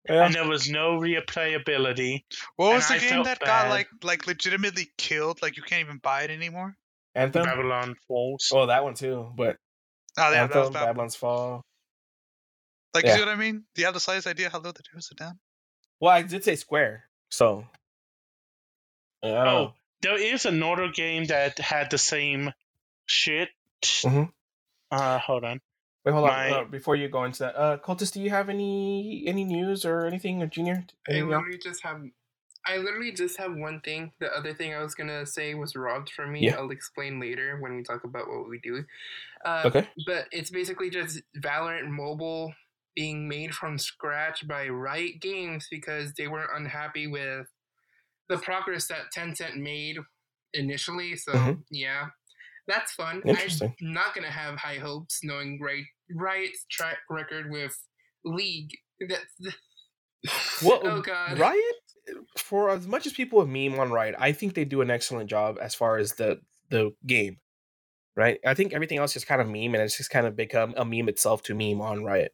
Yeah. 0.08 0.26
and 0.26 0.34
there 0.34 0.48
was 0.48 0.68
no 0.68 0.98
replayability. 0.98 2.24
what 2.56 2.74
was 2.74 2.88
the 2.88 2.94
I 2.94 2.98
game 2.98 3.08
felt 3.10 3.24
that 3.26 3.38
got 3.40 3.68
like 3.70 3.88
like 4.02 4.26
legitimately 4.26 4.90
killed? 4.98 5.40
Like 5.42 5.56
you 5.56 5.62
can't 5.62 5.80
even 5.86 5.98
buy 5.98 6.22
it 6.22 6.30
anymore. 6.30 6.76
Anthem. 7.14 7.44
Babylon 7.44 7.94
Falls. 8.08 8.50
Oh, 8.52 8.66
that 8.66 8.82
one 8.82 8.94
too. 8.94 9.30
But 9.36 9.58
Oh 10.18 10.30
yeah, 10.32 10.46
that 10.46 10.56
was 10.56 10.66
Anthem. 10.68 10.72
Babylon's 10.72 11.14
Fall. 11.16 11.62
Like 12.94 13.04
Yeah. 13.04 13.12
you 13.12 13.16
see 13.18 13.24
what 13.24 13.32
I 13.32 13.36
mean? 13.36 13.64
Do 13.74 13.80
you 13.82 13.86
have 13.86 13.94
the 13.94 14.00
slightest 14.00 14.26
idea 14.26 14.50
how 14.50 14.58
low 14.58 14.72
that 14.72 14.82
narrows 14.92 15.08
it 15.12 15.18
down? 15.18 15.38
Well, 16.00 16.10
I 16.12 16.22
did 16.22 16.42
say 16.42 16.56
Square, 16.56 17.04
so. 17.30 17.64
Yeah, 19.22 19.30
Oh, 19.30 19.44
know. 19.44 19.74
there 20.00 20.20
is 20.20 20.46
another 20.46 20.88
game 20.88 21.26
that 21.26 21.58
had 21.60 21.90
the 21.90 21.98
same 21.98 22.52
shit. 23.06 23.50
Mhm. 23.84 24.32
Uh, 24.90 25.18
hold 25.20 25.44
on. 25.44 25.60
Wait, 26.04 26.12
hold 26.12 26.28
on. 26.28 26.52
Uh, 26.52 26.64
before 26.64 26.96
you 26.96 27.08
go 27.08 27.24
into 27.24 27.40
that, 27.40 27.56
uh, 27.56 27.78
Cultist, 27.78 28.12
do 28.12 28.20
you 28.20 28.30
have 28.30 28.48
any 28.48 29.24
any 29.26 29.44
news 29.44 29.84
or 29.84 30.04
anything, 30.06 30.42
or 30.42 30.46
Junior? 30.46 30.84
I 31.08 31.12
Anything 31.12 31.32
else? 31.32 31.40
literally 31.40 31.58
just 31.58 31.82
have. 31.84 32.02
I 32.66 32.76
literally 32.76 33.12
just 33.12 33.36
have 33.38 33.54
one 33.54 33.80
thing. 33.80 34.12
The 34.20 34.32
other 34.36 34.54
thing 34.54 34.72
I 34.74 34.82
was 34.82 34.94
gonna 34.94 35.26
say 35.26 35.54
was 35.54 35.74
robbed 35.76 36.10
from 36.10 36.32
me. 36.32 36.40
Yeah. 36.46 36.56
I'll 36.56 36.70
explain 36.70 37.18
later 37.20 37.58
when 37.60 37.76
we 37.76 37.82
talk 37.82 38.04
about 38.04 38.28
what 38.28 38.48
we 38.48 38.58
do. 38.60 38.84
Uh, 39.44 39.62
Okay. 39.66 39.88
But 40.06 40.26
it's 40.32 40.50
basically 40.50 40.88
just 40.90 41.20
Valorant 41.38 41.88
Mobile 41.88 42.52
being 42.94 43.26
made 43.28 43.54
from 43.54 43.78
scratch 43.78 44.46
by 44.46 44.68
Riot 44.68 45.20
Games 45.20 45.66
because 45.70 46.12
they 46.14 46.28
weren't 46.28 46.50
unhappy 46.54 47.06
with 47.08 47.46
the 48.28 48.38
progress 48.38 48.86
that 48.88 49.12
Tencent 49.16 49.56
made 49.56 49.98
initially. 50.54 51.16
So 51.16 51.32
Mhm. 51.32 51.64
yeah, 51.70 52.10
that's 52.68 52.92
fun. 52.92 53.22
Interesting. 53.24 53.74
I'm 53.80 53.92
not 53.92 54.14
gonna 54.14 54.30
have 54.30 54.56
high 54.56 54.78
hopes 54.78 55.20
knowing 55.22 55.58
Riot 55.60 55.84
Riot's 56.14 56.64
track 56.70 56.98
record 57.10 57.50
with 57.50 57.76
League. 58.24 58.70
That's 59.08 59.54
Well, 60.64 60.80
oh 60.84 61.00
god. 61.00 61.38
Riot, 61.38 61.60
for 62.38 62.70
as 62.70 62.86
much 62.86 63.06
as 63.06 63.12
people 63.12 63.40
have 63.40 63.48
meme 63.48 63.78
on 63.80 63.90
Riot, 63.90 64.14
I 64.18 64.32
think 64.32 64.54
they 64.54 64.64
do 64.64 64.80
an 64.80 64.90
excellent 64.90 65.28
job 65.28 65.58
as 65.60 65.74
far 65.74 65.96
as 65.98 66.12
the 66.12 66.40
the 66.70 66.92
game. 67.06 67.38
Right, 68.14 68.38
I 68.46 68.52
think 68.52 68.74
everything 68.74 68.98
else 68.98 69.16
is 69.16 69.24
kind 69.24 69.40
of 69.40 69.46
meme, 69.48 69.74
and 69.74 69.76
it's 69.82 69.96
just 69.96 70.10
kind 70.10 70.26
of 70.26 70.36
become 70.36 70.74
a 70.76 70.84
meme 70.84 71.08
itself 71.08 71.42
to 71.44 71.54
meme 71.54 71.80
on 71.80 72.04
Riot. 72.04 72.32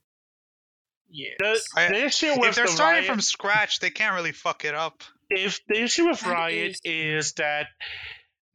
Yeah, 1.09 1.31
The, 1.39 1.61
I- 1.77 1.89
the 1.89 2.05
issue 2.05 2.33
with 2.39 2.51
If 2.51 2.55
they're 2.57 2.67
the 2.67 2.73
starting 2.73 2.99
Riot, 3.03 3.07
from 3.11 3.21
scratch, 3.21 3.79
they 3.79 3.91
can't 3.91 4.15
really 4.17 4.33
fuck 4.33 4.65
it 4.65 4.75
up. 4.75 5.03
if 5.31 5.61
the 5.69 5.81
issue 5.81 6.09
with 6.09 6.23
Riot 6.27 6.73
is- 6.73 6.81
is 6.85 7.33
that 7.35 7.69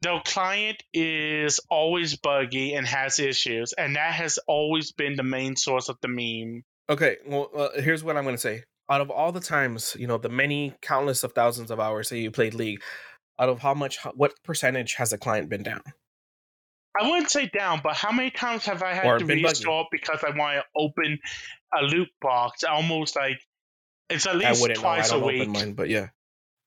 the 0.04 0.20
client 0.26 0.82
is 0.92 1.60
always 1.70 2.16
buggy 2.16 2.74
and 2.74 2.86
has 2.86 3.18
issues, 3.18 3.72
and 3.72 3.96
that 3.96 4.12
has 4.12 4.38
always 4.46 4.92
been 4.92 5.16
the 5.16 5.22
main 5.22 5.56
source 5.56 5.88
of 5.88 5.96
the 6.02 6.08
meme. 6.08 6.62
Okay, 6.90 7.16
well, 7.26 7.50
uh, 7.56 7.80
here's 7.80 8.04
what 8.04 8.16
I'm 8.16 8.24
going 8.24 8.36
to 8.36 8.40
say. 8.40 8.64
Out 8.90 9.00
of 9.00 9.10
all 9.10 9.32
the 9.32 9.40
times, 9.40 9.96
you 9.98 10.06
know, 10.06 10.18
the 10.18 10.28
many 10.28 10.74
countless 10.82 11.24
of 11.24 11.32
thousands 11.32 11.70
of 11.70 11.80
hours 11.80 12.10
that 12.10 12.18
you 12.18 12.30
played 12.30 12.52
League, 12.52 12.82
out 13.38 13.48
of 13.48 13.60
how 13.60 13.72
much, 13.72 13.98
what 14.14 14.34
percentage 14.44 14.94
has 14.94 15.10
the 15.10 15.16
client 15.16 15.48
been 15.48 15.62
down? 15.62 15.80
I 17.00 17.08
wouldn't 17.08 17.30
say 17.30 17.46
down, 17.46 17.80
but 17.82 17.96
how 17.96 18.12
many 18.12 18.30
times 18.30 18.66
have 18.66 18.82
I 18.82 18.92
had 18.92 19.06
Or 19.06 19.18
to 19.18 19.24
restart 19.24 19.86
because 19.90 20.22
I 20.22 20.36
want 20.36 20.58
to 20.58 20.64
open 20.76 21.18
a 21.76 21.82
loot 21.82 22.10
box? 22.20 22.62
Almost 22.62 23.16
like 23.16 23.40
it's 24.10 24.26
at 24.26 24.36
least 24.36 24.60
wouldn't 24.60 24.82
know. 24.82 24.88
I 24.88 24.96
twice 24.96 25.12
a 25.12 25.18
week. 25.18 25.40
open 25.40 25.52
mine, 25.54 25.72
but 25.72 25.88
yeah, 25.88 26.08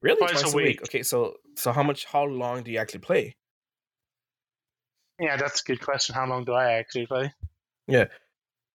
really 0.01 0.17
Twice 0.17 0.41
twice, 0.41 0.53
a 0.53 0.55
week. 0.55 0.65
week. 0.65 0.81
Okay, 0.83 1.03
so 1.03 1.35
so 1.55 1.71
how 1.71 1.83
much? 1.83 2.05
How 2.05 2.23
long 2.23 2.63
do 2.63 2.71
you 2.71 2.77
actually 2.77 3.01
play? 3.01 3.35
Yeah, 5.19 5.37
that's 5.37 5.61
a 5.61 5.63
good 5.63 5.81
question. 5.81 6.13
How 6.15 6.27
long 6.27 6.45
do 6.45 6.53
I 6.53 6.73
actually 6.73 7.07
play? 7.07 7.33
Yeah. 7.87 8.05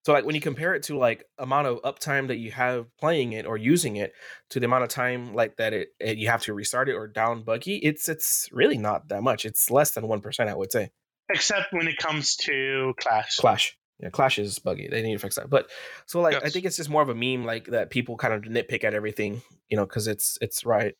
So 0.05 0.11
like 0.11 0.25
when 0.25 0.35
you 0.35 0.41
compare 0.41 0.73
it 0.73 0.83
to 0.83 0.97
like 0.97 1.23
amount 1.37 1.67
of 1.67 1.81
uptime 1.83 2.27
that 2.27 2.35
you 2.35 2.51
have 2.51 2.87
playing 2.97 3.31
it 3.31 3.45
or 3.45 3.55
using 3.55 3.95
it 3.95 4.11
to 4.49 4.59
the 4.59 4.65
amount 4.65 4.83
of 4.83 4.89
time 4.89 5.33
like 5.33 5.55
that 5.55 5.71
it, 5.71 5.89
it 5.99 6.17
you 6.17 6.27
have 6.27 6.41
to 6.43 6.53
restart 6.53 6.89
it 6.89 6.93
or 6.93 7.07
down 7.07 7.43
buggy, 7.43 7.77
it's 7.77 8.09
it's 8.09 8.49
really 8.51 8.77
not 8.77 9.07
that 9.07 9.23
much. 9.23 9.45
It's 9.45 9.71
less 9.71 9.91
than 9.91 10.07
one 10.07 10.19
percent, 10.19 10.49
I 10.49 10.55
would 10.55 10.73
say. 10.73 10.89
Except 11.29 11.71
when 11.71 11.87
it 11.87 11.97
comes 11.97 12.35
to 12.37 12.93
Clash. 12.99 13.37
Clash. 13.37 13.77
Yeah, 13.99 14.09
Clash 14.09 14.39
is 14.39 14.59
buggy. 14.59 14.89
They 14.89 15.01
need 15.01 15.13
to 15.13 15.19
fix 15.19 15.35
that. 15.35 15.49
But 15.49 15.69
so 16.05 16.19
like 16.19 16.43
I 16.43 16.49
think 16.49 16.65
it's 16.65 16.75
just 16.75 16.89
more 16.89 17.01
of 17.01 17.07
a 17.07 17.15
meme 17.15 17.45
like 17.45 17.67
that 17.67 17.89
people 17.89 18.17
kind 18.17 18.33
of 18.33 18.41
nitpick 18.41 18.83
at 18.83 18.93
everything, 18.93 19.41
you 19.69 19.77
know, 19.77 19.85
because 19.85 20.07
it's 20.07 20.37
it's 20.41 20.65
right. 20.65 20.95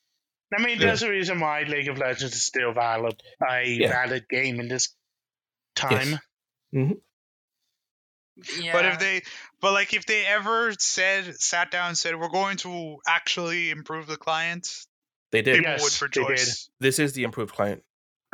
I 0.58 0.62
mean, 0.64 0.80
Yeah. 0.80 0.88
there's 0.88 1.04
a 1.04 1.10
reason 1.10 1.40
why 1.40 1.64
League 1.64 1.88
of 1.88 1.98
Legends 1.98 2.36
is 2.36 2.44
still 2.44 2.74
valid, 2.74 3.22
a 3.50 3.64
Yeah. 3.68 3.90
valid 3.90 4.28
game 4.30 4.60
in 4.60 4.68
this 4.68 4.96
time. 5.76 6.20
Yeah. 6.72 6.94
But 8.74 8.86
if 8.86 9.00
they, 9.00 9.22
but 9.62 9.74
like 9.74 9.94
if 9.94 10.06
they 10.06 10.26
ever 10.26 10.74
said, 10.80 11.36
sat 11.36 11.70
down 11.72 11.90
and 11.90 11.98
said, 11.98 12.20
we're 12.20 12.30
going 12.30 12.58
to 12.58 12.98
actually 13.08 13.70
improve 13.70 14.08
the 14.08 14.18
client, 14.18 14.68
They 15.32 15.42
did. 15.44 15.58
people 15.58 15.72
Yes, 15.72 16.02
would 16.02 16.12
they 16.12 16.20
did. 16.22 16.30
rejoice. 16.30 16.70
This 16.80 17.00
is 17.00 17.14
the 17.14 17.24
improved 17.24 17.54
client. 17.54 17.84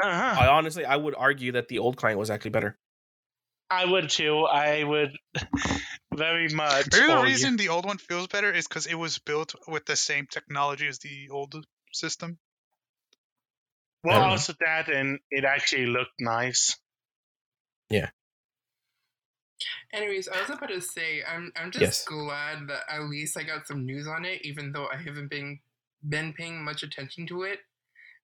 Uh-huh. 0.02 0.42
I 0.42 0.48
honestly 0.48 0.86
I 0.86 0.96
would 0.96 1.16
argue 1.16 1.52
that 1.54 1.68
the 1.68 1.80
old 1.80 1.98
client 1.98 2.18
was 2.20 2.30
actually 2.30 2.52
better. 2.52 2.78
I 3.70 3.86
would 3.86 4.10
too. 4.10 4.46
I 4.46 4.84
would 4.84 5.12
very 6.16 6.48
much. 6.48 6.88
Maybe 6.94 7.06
the 7.06 7.12
argue. 7.14 7.26
reason 7.26 7.58
the 7.58 7.70
old 7.70 7.86
one 7.86 7.98
feels 7.98 8.28
better 8.28 8.52
is 8.52 8.68
because 8.68 8.88
it 8.88 8.96
was 8.96 9.20
built 9.20 9.54
with 9.68 9.86
the 9.86 9.98
same 9.98 10.26
technology 10.28 10.88
as 10.88 11.00
the 11.00 11.30
old 11.30 11.54
system. 11.92 12.38
Well, 14.04 14.22
I 14.22 14.30
also 14.30 14.54
that, 14.62 14.88
and 14.90 15.20
it 15.30 15.44
actually 15.44 15.88
looked 15.88 16.20
nice. 16.20 16.78
Yeah. 17.90 18.10
Anyways, 19.92 20.28
I 20.30 20.40
was 20.42 20.50
about 20.50 20.70
to 20.70 20.82
say 20.82 21.22
I'm 21.28 21.52
I'm 21.56 21.72
just 21.72 21.82
Yes. 21.82 22.06
glad 22.06 22.68
that 22.68 22.84
at 22.90 23.02
least 23.10 23.38
I 23.38 23.44
got 23.44 23.68
some 23.68 23.86
news 23.86 24.08
on 24.08 24.24
it, 24.24 24.42
even 24.46 24.72
though 24.72 24.88
I 24.88 24.98
haven't 24.98 25.30
been 25.30 25.60
been 26.08 26.34
paying 26.34 26.64
much 26.64 26.82
attention 26.84 27.28
to 27.28 27.44
it, 27.44 27.60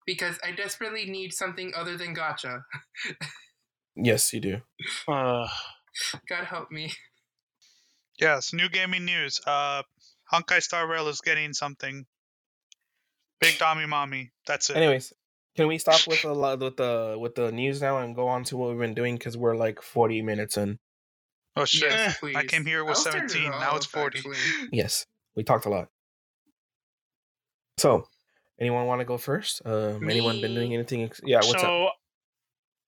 because 0.06 0.40
I 0.44 0.52
desperately 0.52 1.10
need 1.10 1.34
something 1.34 1.74
other 1.76 1.98
than 1.98 2.16
gacha. 2.16 2.64
Yes, 3.96 4.34
you 4.34 4.40
do. 4.40 4.58
Uh, 5.08 5.48
God 6.28 6.44
help 6.44 6.72
me. 6.72 6.92
Yes, 8.20 8.52
new 8.54 8.68
gaming 8.70 9.06
news. 9.06 9.40
Uh, 9.46 9.84
Honkai 10.32 10.62
Star 10.62 10.86
Rail 10.88 11.08
is 11.08 11.22
getting 11.22 11.54
something. 11.54 12.06
Big 13.46 13.60
Dami 13.60 13.88
Mommy. 13.88 14.32
That's 14.48 14.70
it. 14.70 14.78
Anyways, 14.78 15.14
can 15.56 15.68
we 15.68 15.78
stop 15.78 16.02
with 16.08 16.22
the 16.22 16.34
with 16.60 16.78
the 16.78 17.18
with 17.20 17.36
the 17.36 17.52
news 17.52 17.82
now 17.82 17.98
and 18.00 18.16
go 18.16 18.28
on 18.28 18.44
to 18.46 18.58
what 18.58 18.70
we've 18.70 18.80
been 18.80 18.94
doing 18.94 19.16
because 19.16 19.38
we're 19.38 19.56
like 19.56 19.82
forty 19.82 20.22
minutes 20.22 20.58
in. 20.58 20.80
oh 21.56 21.66
shit! 21.66 21.92
Yes, 21.92 22.18
please. 22.20 22.36
I 22.36 22.44
came 22.46 22.66
here 22.66 22.84
with 22.84 22.96
I'll 22.98 23.02
start 23.02 23.16
it 23.26 23.32
17. 23.32 23.52
Now 23.52 23.76
it's 23.76 23.86
40. 23.86 24.18
actually. 24.20 24.38
Yes, 24.72 25.06
we 25.36 25.44
talked 25.44 25.66
a 25.66 25.70
lot. 25.70 25.88
So, 27.78 28.08
anyone 28.60 28.86
want 28.86 29.02
to 29.02 29.06
go 29.06 29.18
first? 29.18 29.62
Um, 29.66 30.10
anyone 30.10 30.40
been 30.42 30.54
doing 30.56 30.74
anything? 30.74 31.04
ex- 31.04 31.22
Yeah, 31.24 31.38
what's 31.38 31.54
up? 31.56 31.60
so 31.62 31.90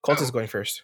Colt 0.04 0.20
Oh. 0.20 0.24
is 0.24 0.32
going 0.32 0.48
first. 0.48 0.84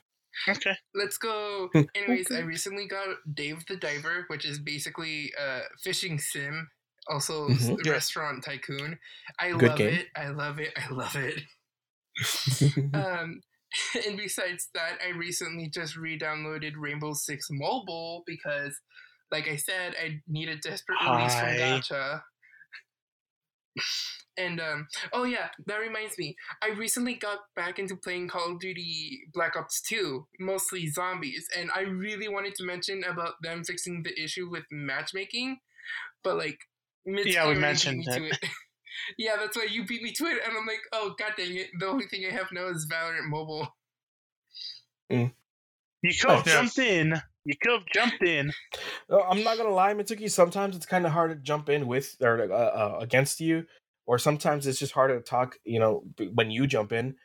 okay. 0.49 0.75
Let's 0.95 1.17
go. 1.17 1.69
Anyways, 1.95 2.31
I 2.31 2.39
recently 2.39 2.87
got 2.87 3.07
Dave 3.33 3.65
the 3.67 3.75
Diver, 3.77 4.25
which 4.27 4.45
is 4.45 4.59
basically 4.59 5.31
a 5.39 5.61
fishing 5.81 6.19
sim, 6.19 6.69
also 7.09 7.49
Mhm. 7.49 7.85
Yeah. 7.85 7.91
restaurant 7.91 8.43
tycoon. 8.43 8.99
I 9.39 9.51
Good 9.51 9.61
love 9.69 9.77
game. 9.77 9.93
it. 9.93 10.07
I 10.15 10.29
love 10.29 10.59
it. 10.59 10.73
I 10.77 10.89
love 10.89 11.15
it. 11.15 11.41
Um, 12.93 13.41
and 14.07 14.17
besides 14.17 14.69
that, 14.75 14.99
I 15.03 15.09
recently 15.09 15.67
just 15.69 15.95
re-downloaded 15.95 16.73
Rainbow 16.77 17.13
Six 17.13 17.47
Mobile 17.49 18.23
because, 18.27 18.79
like 19.31 19.47
I 19.47 19.55
said, 19.55 19.95
I 19.99 20.21
need 20.27 20.47
a 20.49 20.57
desperate 20.57 20.99
release 21.03 21.33
from 21.33 21.49
Hi. 21.49 21.55
Gacha. 21.57 22.21
And 24.35 24.59
um, 24.59 24.87
oh 25.11 25.25
yeah, 25.25 25.49
that 25.67 25.77
reminds 25.77 26.17
me. 26.17 26.35
I 26.63 26.69
recently 26.69 27.13
got 27.13 27.41
back 27.55 27.77
into 27.77 27.95
playing 27.95 28.29
Call 28.29 28.53
of 28.53 28.59
Duty 28.59 29.27
Black 29.31 29.55
Ops 29.55 29.79
2, 29.81 30.25
mostly 30.39 30.87
zombies, 30.89 31.47
and 31.55 31.69
I 31.75 31.81
really 31.81 32.27
wanted 32.27 32.55
to 32.55 32.63
mention 32.63 33.03
about 33.03 33.35
them 33.43 33.63
fixing 33.63 34.01
the 34.01 34.19
issue 34.19 34.49
with 34.49 34.63
matchmaking, 34.71 35.59
but 36.23 36.35
like, 36.35 36.57
Yeah, 37.05 37.47
we 37.47 37.55
already 37.55 37.55
beat 37.55 37.61
mentioned 37.61 37.97
me 37.99 38.05
that. 38.07 38.17
to 38.17 38.25
it. 38.25 38.37
yeah, 39.17 39.35
that's 39.37 39.57
why 39.57 39.67
you 39.69 39.85
beat 39.85 40.01
me 40.03 40.11
to 40.13 40.25
it, 40.25 40.39
and 40.45 40.57
I'm 40.57 40.65
like, 40.65 40.81
oh 40.93 41.13
god 41.17 41.33
dang 41.37 41.55
it! 41.57 41.69
The 41.79 41.87
only 41.87 42.05
thing 42.07 42.25
I 42.25 42.33
have 42.33 42.47
now 42.51 42.67
is 42.67 42.87
Valorant 42.91 43.27
Mobile. 43.27 43.67
You 46.01 46.13
could 46.19 46.29
have 46.31 46.39
Oh, 46.39 46.43
yes. 46.45 46.75
jumped 46.75 46.79
in. 46.79 47.13
You 47.45 47.53
could 47.61 47.71
have 47.73 47.85
jumped 47.93 48.23
in. 48.23 48.51
Uh, 49.09 49.21
I'm 49.21 49.43
not 49.43 49.57
gonna 49.57 49.69
lie, 49.69 49.93
Mitsuki. 49.93 50.29
Sometimes 50.31 50.75
it's 50.75 50.85
kind 50.85 51.05
of 51.05 51.11
hard 51.11 51.31
to 51.31 51.35
jump 51.37 51.69
in 51.69 51.87
with 51.87 52.15
or 52.21 52.41
uh, 52.51 52.55
uh, 52.55 52.97
against 53.01 53.39
you, 53.41 53.65
or 54.05 54.17
sometimes 54.17 54.67
it's 54.67 54.79
just 54.79 54.93
harder 54.93 55.17
to 55.17 55.23
talk. 55.23 55.57
You 55.65 55.79
know, 55.79 56.03
when 56.33 56.51
you 56.51 56.67
jump 56.67 56.91
in. 56.93 57.15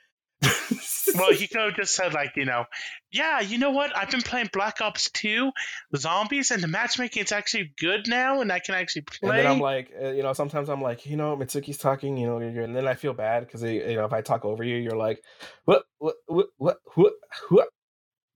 Well, 1.14 1.32
he 1.32 1.46
could 1.48 1.60
have 1.60 1.74
just 1.76 1.94
said, 1.94 2.12
like, 2.14 2.32
you 2.36 2.44
know, 2.44 2.64
yeah, 3.10 3.40
you 3.40 3.58
know 3.58 3.70
what? 3.70 3.96
I've 3.96 4.10
been 4.10 4.20
playing 4.22 4.50
Black 4.52 4.80
Ops 4.80 5.10
2 5.10 5.50
zombies, 5.96 6.50
and 6.50 6.62
the 6.62 6.68
matchmaking 6.68 7.24
is 7.24 7.32
actually 7.32 7.72
good 7.80 8.06
now, 8.06 8.40
and 8.40 8.52
I 8.52 8.58
can 8.60 8.74
actually 8.74 9.02
play. 9.02 9.18
And 9.22 9.30
play. 9.30 9.42
then 9.42 9.46
I'm 9.52 9.60
like, 9.60 9.90
uh, 10.00 10.08
you 10.10 10.22
know, 10.22 10.32
sometimes 10.34 10.68
I'm 10.68 10.82
like, 10.82 11.06
you 11.06 11.16
know, 11.16 11.36
Mitsuki's 11.36 11.78
talking, 11.78 12.16
you 12.16 12.26
know, 12.26 12.36
and 12.38 12.76
then 12.76 12.86
I 12.86 12.94
feel 12.94 13.14
bad 13.14 13.46
because, 13.46 13.62
you 13.62 13.96
know, 13.96 14.04
if 14.04 14.12
I 14.12 14.20
talk 14.20 14.44
over 14.44 14.62
you, 14.62 14.76
you're 14.76 14.96
like, 14.96 15.22
what, 15.64 15.84
what, 15.98 16.16
what, 16.26 16.46
what, 16.58 16.78
what, 16.94 17.12
what? 17.48 17.68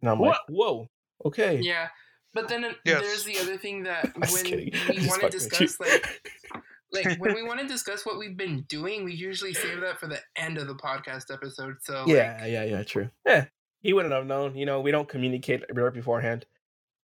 And 0.00 0.10
I'm 0.10 0.18
like, 0.18 0.36
whoa, 0.48 0.88
okay. 1.24 1.60
Yeah, 1.60 1.88
but 2.34 2.48
then 2.48 2.64
uh, 2.64 2.72
Yes. 2.84 3.02
there's 3.02 3.24
the 3.24 3.38
other 3.38 3.58
thing 3.58 3.84
that 3.84 4.12
when 4.16 4.44
kidding. 4.44 4.72
we 4.88 5.06
want 5.06 5.22
to 5.22 5.30
fucking 5.30 5.40
with 5.40 5.60
you. 5.60 5.66
discuss 5.68 5.78
like 5.78 6.04
like 6.92 7.16
when 7.18 7.34
we 7.34 7.42
want 7.42 7.60
to 7.60 7.66
discuss 7.66 8.04
what 8.04 8.18
we've 8.18 8.36
been 8.36 8.62
doing, 8.68 9.04
we 9.04 9.14
usually 9.14 9.54
save 9.54 9.80
that 9.80 9.98
for 9.98 10.06
the 10.06 10.20
end 10.36 10.58
of 10.58 10.66
the 10.66 10.74
podcast 10.74 11.32
episode. 11.32 11.76
So 11.82 12.04
like, 12.04 12.08
yeah, 12.08 12.46
yeah, 12.46 12.64
yeah, 12.64 12.82
true. 12.82 13.10
Yeah, 13.26 13.46
he 13.80 13.92
wouldn't 13.92 14.14
have 14.14 14.26
known. 14.26 14.56
You 14.56 14.66
know, 14.66 14.80
we 14.80 14.90
don't 14.90 15.08
communicate 15.08 15.62
right 15.72 15.92
beforehand. 15.92 16.46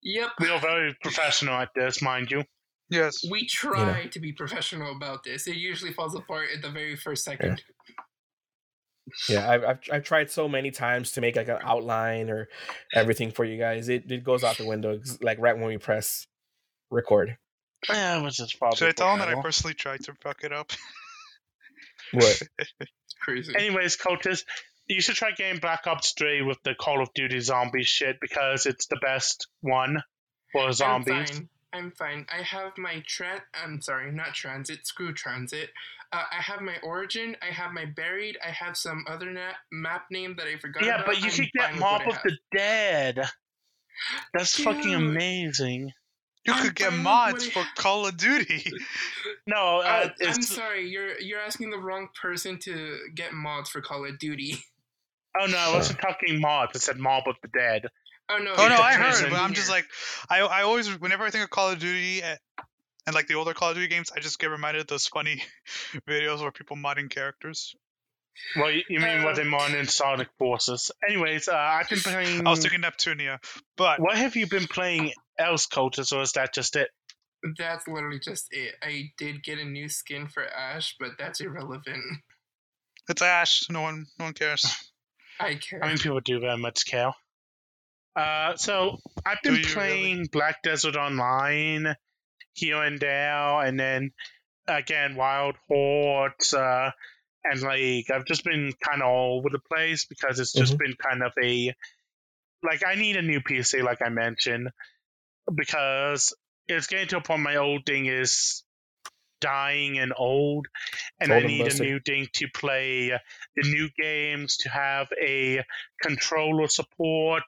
yep. 0.01 0.29
We 0.39 0.49
are 0.49 0.59
very 0.59 0.95
professional 1.01 1.55
at 1.55 1.69
this, 1.75 2.01
mind 2.01 2.31
you. 2.31 2.43
Yes. 2.89 3.17
We 3.29 3.45
try 3.47 4.07
to 4.07 4.19
be 4.19 4.31
professional 4.31 4.95
about 4.95 5.23
this. 5.23 5.45
It 5.47 5.57
usually 5.57 5.91
falls 5.91 6.15
apart 6.15 6.47
at 6.55 6.61
the 6.61 6.69
very 6.69 6.95
first 6.95 7.25
second. 7.25 7.61
Yeah, 9.29 9.49
I've, 9.49 9.63
I've 9.63 9.79
I've 9.91 10.03
tried 10.03 10.29
so 10.29 10.49
many 10.49 10.69
times 10.69 11.13
to 11.13 11.21
make 11.21 11.37
like 11.37 11.47
an 11.47 11.59
outline 11.63 12.29
or 12.29 12.49
everything 12.93 13.31
for 13.31 13.45
you 13.45 13.57
guys. 13.57 13.87
It 13.87 14.11
it 14.11 14.23
goes 14.23 14.43
out 14.43 14.57
the 14.57 14.65
window 14.65 14.99
like 15.21 15.37
right 15.39 15.57
when 15.57 15.67
we 15.67 15.77
press 15.77 16.27
record. 16.91 17.37
Yeah, 17.89 18.23
which 18.23 18.39
is 18.39 18.53
probably. 18.53 18.77
Should 18.77 18.89
I 18.89 18.91
tell 18.91 19.13
him 19.13 19.19
that 19.19 19.29
I 19.29 19.41
personally 19.41 19.73
tried 19.73 20.03
to 20.05 20.13
fuck 20.21 20.43
it 20.43 20.51
up? 20.51 20.71
What? 22.13 22.41
Crazy. 23.21 23.53
Anyways, 23.55 23.95
coaches, 23.97 24.45
you 24.87 25.01
should 25.01 25.15
try 25.15 25.31
getting 25.31 25.59
Black 25.59 25.85
Ops 25.85 26.13
3 26.13 26.41
with 26.43 26.61
the 26.63 26.75
Call 26.75 27.01
of 27.01 27.13
Duty 27.13 27.39
Zombies 27.39 27.87
shit 27.87 28.19
because 28.21 28.65
it's 28.65 28.87
the 28.87 28.97
best 28.97 29.47
one 29.61 30.01
for 30.51 30.71
zombies. 30.71 31.13
I'm 31.13 31.25
fine. 31.25 31.49
I'm 31.73 31.91
fine. 31.91 32.25
I 32.31 32.41
have 32.43 32.77
my 32.77 33.03
tran. 33.07 33.41
I'm 33.53 33.81
sorry, 33.81 34.11
not 34.11 34.33
transit. 34.33 34.87
Screw 34.87 35.13
transit. 35.13 35.69
Uh, 36.13 36.23
I 36.31 36.41
have 36.41 36.61
my 36.61 36.75
origin. 36.83 37.35
I 37.41 37.53
have 37.53 37.73
my 37.73 37.85
buried. 37.85 38.37
I 38.45 38.51
have 38.51 38.77
some 38.77 39.03
other 39.09 39.29
na- 39.31 39.51
map 39.71 40.05
name 40.09 40.35
that 40.37 40.47
I 40.47 40.57
forgot. 40.57 40.83
About. 40.83 40.87
Yeah, 40.87 40.95
about. 40.95 41.05
but 41.07 41.19
you 41.19 41.25
I'm 41.25 41.35
could 41.35 41.51
get 41.53 41.71
with 41.73 41.79
Mob 41.81 42.01
of 42.07 42.17
the 42.23 42.37
Dead. 42.55 43.29
That's 44.33 44.57
fucking 44.63 44.93
amazing. 44.93 45.91
You 46.47 46.53
I'm 46.53 46.63
could 46.65 46.75
get 46.75 46.93
mods 46.93 47.45
what 47.47 47.57
I 47.57 47.63
for. 47.75 47.81
Call 47.81 48.07
of 48.07 48.17
Duty. 48.17 48.71
No, 49.47 49.79
uh, 49.79 49.81
Uh, 49.81 50.03
I'm 50.03 50.11
it's 50.19 50.53
sorry. 50.53 50.89
You're 50.89 51.19
you're 51.19 51.39
asking 51.39 51.69
the 51.69 51.77
wrong 51.77 52.09
person 52.21 52.57
to 52.59 52.97
get 53.15 53.33
mods 53.33 53.69
for 53.69 53.81
Call 53.81 54.05
of 54.05 54.17
Duty. 54.19 54.57
oh 55.39 55.45
no, 55.45 55.57
I 55.57 55.73
wasn't 55.73 55.99
talking 55.99 56.41
mods. 56.41 56.71
I 56.75 56.79
said 56.79 56.97
Mob 56.97 57.23
of 57.27 57.35
the 57.41 57.47
Dead. 57.49 57.83
Oh 58.29 58.37
no. 58.39 58.53
Oh 58.57 58.67
no, 58.67 58.73
it's 58.75 58.81
I 58.81 58.93
a 58.93 58.97
heard, 58.97 59.07
reason. 59.07 59.29
but 59.29 59.39
I'm 59.39 59.53
just 59.53 59.69
like, 59.69 59.85
I 60.29 60.39
I 60.41 60.63
always 60.63 60.89
whenever 60.99 61.23
I 61.23 61.29
think 61.29 61.43
of 61.45 61.49
Call 61.49 61.69
of 61.71 61.79
Duty 61.79 62.21
eh, 62.21 62.35
and 63.05 63.15
like 63.15 63.27
the 63.27 63.35
older 63.35 63.53
Call 63.53 63.69
of 63.69 63.75
Duty 63.75 63.87
games, 63.87 64.11
I 64.15 64.19
just 64.19 64.37
get 64.39 64.49
reminded 64.49 64.81
of 64.81 64.87
those 64.87 65.07
funny 65.07 65.41
videos 66.09 66.41
where 66.41 66.51
people 66.51 66.75
modding 66.75 67.09
characters. 67.09 67.73
Well, 68.55 68.71
you, 68.71 68.83
you 68.89 68.99
mean 68.99 69.19
Uh, 69.19 69.23
what 69.23 69.35
they 69.35 69.43
mod 69.43 69.73
in 69.73 69.87
Sonic 69.87 70.29
Forces? 70.37 70.91
Anyways, 71.07 71.47
uh, 71.47 71.55
I've 71.55 71.89
been 71.89 71.99
playing. 71.99 72.47
I 72.47 72.49
was 72.49 72.59
thinking 72.61 72.81
Neptunia, 72.81 73.39
but 73.75 73.99
What 73.99 74.17
have 74.17 74.35
you 74.35 74.47
been 74.47 74.67
playing 74.67 75.13
else, 75.37 75.65
coaches, 75.65 76.11
or 76.11 76.21
is 76.21 76.33
that 76.33 76.53
just 76.53 76.75
it? 76.75 76.89
That's 77.57 77.87
literally 77.87 78.19
just 78.19 78.47
it. 78.51 78.73
I 78.81 79.11
did 79.17 79.43
get 79.43 79.59
a 79.59 79.65
new 79.65 79.89
skin 79.89 80.27
for 80.27 80.43
Ash, 80.45 80.95
but 80.99 81.11
that's 81.19 81.39
irrelevant. 81.39 82.03
it's 83.09 83.21
Ash. 83.21 83.69
No 83.69 83.81
one, 83.81 84.05
no 84.17 84.25
one 84.25 84.33
cares. 84.33 84.65
I 85.39 85.55
care. 85.55 85.83
I 85.83 85.89
mean, 85.89 85.97
people 85.97 86.19
do 86.19 86.39
very 86.39 86.57
much 86.57 86.85
care. 86.87 87.11
Uh, 88.15 88.55
so 88.55 88.97
I've 89.25 89.41
been 89.43 89.57
you 89.57 89.63
playing 89.65 90.27
Black 90.31 90.63
Desert 90.63 90.95
Online 90.95 91.95
here 92.53 92.81
and 92.81 92.99
there, 92.99 93.61
and 93.61 93.79
then 93.79 94.11
again 94.67 95.15
Wild 95.15 95.55
Hordes, 95.67 96.55
uh, 96.55 96.89
and 97.49 97.61
like 97.61 98.09
I've 98.09 98.25
just 98.25 98.43
been 98.43 98.73
kind 98.81 99.01
of 99.01 99.07
all 99.07 99.37
over 99.37 99.49
the 99.49 99.59
place 99.59 100.05
because 100.05 100.39
it's 100.39 100.53
just 100.53 100.73
mm-hmm. 100.73 100.83
been 100.83 100.95
kind 100.95 101.23
of 101.23 101.31
a 101.41 101.73
like 102.63 102.83
I 102.85 102.95
need 102.95 103.17
a 103.17 103.21
new 103.21 103.41
PC, 103.41 103.83
like 103.83 104.01
I 104.01 104.09
mentioned, 104.09 104.69
because 105.53 106.35
it's 106.67 106.87
getting 106.87 107.07
to 107.09 107.17
a 107.17 107.21
point 107.21 107.43
my 107.43 107.57
old 107.57 107.85
thing 107.85 108.07
is 108.07 108.63
dying 109.39 109.99
and 109.99 110.13
old, 110.17 110.67
and 111.19 111.31
I 111.31 111.41
need 111.41 111.71
a 111.71 111.83
new 111.83 111.99
thing 111.99 112.27
to 112.33 112.47
play 112.53 113.09
the 113.55 113.69
new 113.69 113.89
games 113.97 114.57
to 114.57 114.69
have 114.69 115.07
a 115.21 115.63
controller 116.01 116.67
support 116.67 117.43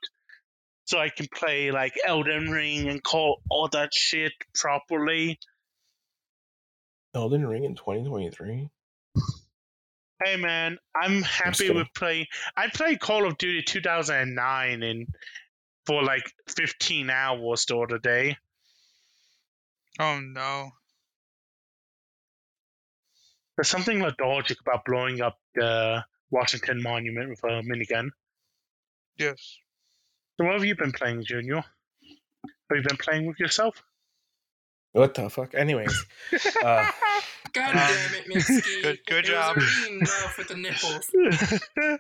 so 0.86 1.00
I 1.00 1.10
can 1.10 1.28
play 1.34 1.72
like 1.72 1.94
Elden 2.06 2.50
Ring 2.50 2.88
and 2.90 3.04
call 3.04 3.42
all 3.50 3.68
that 3.70 3.94
shit 3.94 4.34
properly. 4.56 5.40
Elden 7.14 7.46
Ring 7.46 7.64
in 7.64 7.76
2023. 7.76 8.70
Hey 10.24 10.36
man, 10.36 10.78
I'm 10.94 11.22
happy 11.22 11.68
kidding. 11.68 11.78
with 11.78 11.88
playing. 11.96 12.26
I 12.58 12.68
played 12.68 13.00
Call 13.00 13.26
of 13.26 13.38
Duty 13.38 13.62
2009 13.62 14.84
in 14.84 15.08
for 15.86 16.04
like 16.04 16.24
15 16.50 17.10
hours 17.10 17.66
the 17.66 17.78
other 17.78 18.00
day. 18.00 18.38
Oh 19.98 20.20
no. 20.20 20.72
There's 23.56 23.70
something 23.70 24.02
lethargic 24.02 24.60
about 24.62 24.86
blowing 24.86 25.22
up 25.22 25.38
the 25.56 26.04
Washington 26.32 26.82
Monument 26.82 27.30
with 27.30 27.44
a 27.44 27.62
minigun. 27.62 28.10
Yes. 29.18 29.58
So 30.38 30.46
what 30.46 30.54
have 30.54 30.64
you 30.64 30.76
been 30.76 30.94
playing, 30.94 31.24
Junior? 31.26 31.58
Have 31.58 32.78
you 32.78 32.84
been 32.84 32.98
playing 32.98 33.26
with 33.26 33.40
yourself? 33.40 33.82
What 34.92 35.14
the 35.14 35.30
fuck? 35.30 35.54
Anyways, 35.54 35.94
uh, 36.34 36.92
God 37.54 37.74
damn 37.74 38.14
it, 38.16 38.26
Mitsuki. 38.28 38.82
good- 38.84 39.00
good 39.08 39.26
it 39.26 39.28
job. 39.32 39.56
Was 39.56 39.66
already 39.66 39.96
enough 39.98 40.38
with 40.38 40.48
the 40.48 40.56
nipples. 40.56 42.00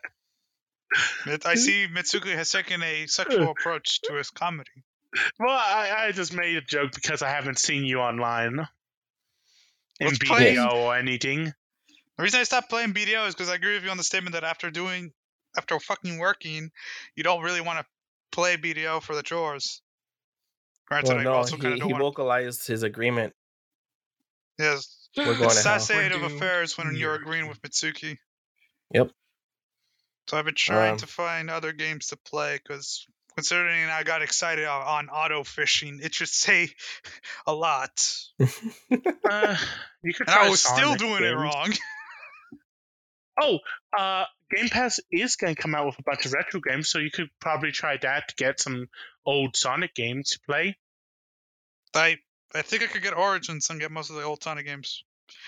I 1.45 1.55
see 1.55 1.85
Mitsuki 1.93 2.33
has 2.35 2.49
taken 2.51 2.81
a 2.81 3.05
sexual 3.05 3.51
approach 3.51 4.01
to 4.03 4.13
his 4.15 4.31
comedy. 4.31 4.71
well, 5.39 5.49
I, 5.49 6.05
I 6.07 6.11
just 6.11 6.33
made 6.33 6.55
a 6.57 6.61
joke 6.61 6.91
because 6.93 7.21
I 7.21 7.29
haven't 7.29 7.59
seen 7.59 7.83
you 7.83 7.99
online 7.99 8.67
in 9.99 10.07
Let's 10.07 10.17
BDO 10.17 10.27
play- 10.27 10.57
or 10.57 10.95
anything. 10.95 11.45
The 12.17 12.23
reason 12.23 12.39
I 12.39 12.43
stopped 12.43 12.69
playing 12.69 12.93
BDO 12.93 13.27
is 13.27 13.35
because 13.35 13.49
I 13.49 13.55
agree 13.55 13.75
with 13.75 13.83
you 13.83 13.91
on 13.91 13.97
the 13.97 14.03
statement 14.03 14.33
that 14.33 14.43
after 14.43 14.69
doing, 14.71 15.11
after 15.57 15.79
fucking 15.79 16.17
working, 16.19 16.71
you 17.15 17.23
don't 17.23 17.41
really 17.43 17.61
want 17.61 17.79
to 17.79 17.85
play 18.31 18.57
BDO 18.57 19.01
for 19.03 19.15
the 19.15 19.23
chores. 19.23 19.81
Granted, 20.89 21.09
well, 21.09 21.19
I 21.19 21.23
no, 21.23 21.33
also 21.33 21.55
kind 21.57 21.67
he, 21.67 21.73
of 21.73 21.79
don't 21.79 21.87
he 21.87 21.93
want. 21.93 22.03
vocalized 22.03 22.67
his 22.67 22.83
agreement. 22.83 23.33
Yes, 24.57 25.07
We're 25.15 25.25
going 25.25 25.43
it's 25.45 25.55
to 25.55 25.61
sad 25.61 25.69
hell. 25.71 25.79
state 25.79 26.11
of 26.11 26.23
affairs 26.23 26.77
when 26.77 26.95
you're 26.95 27.15
agreeing 27.15 27.47
with 27.47 27.61
Mitsuki. 27.61 28.17
Yep. 28.93 29.11
So 30.27 30.37
I've 30.37 30.45
been 30.45 30.55
trying 30.55 30.91
Um, 30.93 30.97
to 30.97 31.07
find 31.07 31.49
other 31.49 31.71
games 31.71 32.07
to 32.07 32.17
play 32.17 32.57
because 32.61 33.05
considering 33.35 33.85
I 33.89 34.03
got 34.03 34.21
excited 34.21 34.65
on, 34.65 34.81
on 34.81 35.09
auto 35.09 35.43
fishing, 35.43 35.99
it 36.03 36.13
should 36.13 36.27
say 36.27 36.69
a 37.47 37.53
lot. 37.53 37.91
Uh, 39.31 39.55
you 40.01 40.11
could 40.13 40.27
And 40.27 40.35
I 40.39 40.49
was 40.49 40.59
still 40.63 40.97
Sonic 40.97 40.99
doing 40.99 41.23
it 41.23 41.35
wrong. 41.35 41.71
Oh, 43.41 43.59
uh, 43.97 44.25
Game 44.55 44.69
Pass 44.69 44.99
is 45.11 45.35
going 45.35 45.55
to 45.55 45.61
come 45.61 45.75
out 45.75 45.85
with 45.85 45.99
a 45.99 46.03
bunch 46.03 46.25
of 46.25 46.33
retro 46.33 46.59
games, 46.59 46.89
so 46.89 46.97
you 46.99 47.11
could 47.11 47.29
probably 47.39 47.71
try 47.71 47.97
that 48.01 48.29
to 48.29 48.35
get 48.35 48.59
some 48.59 48.87
old 49.25 49.55
Sonic 49.55 49.93
games 49.93 50.31
to 50.31 50.39
play. 50.47 50.77
I 51.93 52.17
I 52.53 52.63
think 52.63 52.83
I 52.83 52.87
could 52.87 53.03
get 53.03 53.15
Origins 53.15 53.69
and 53.69 53.79
get 53.79 53.91
most 53.91 54.09
of 54.09 54.15
the 54.15 54.23
old 54.23 54.43
Sonic 54.43 54.65
games. 54.65 55.03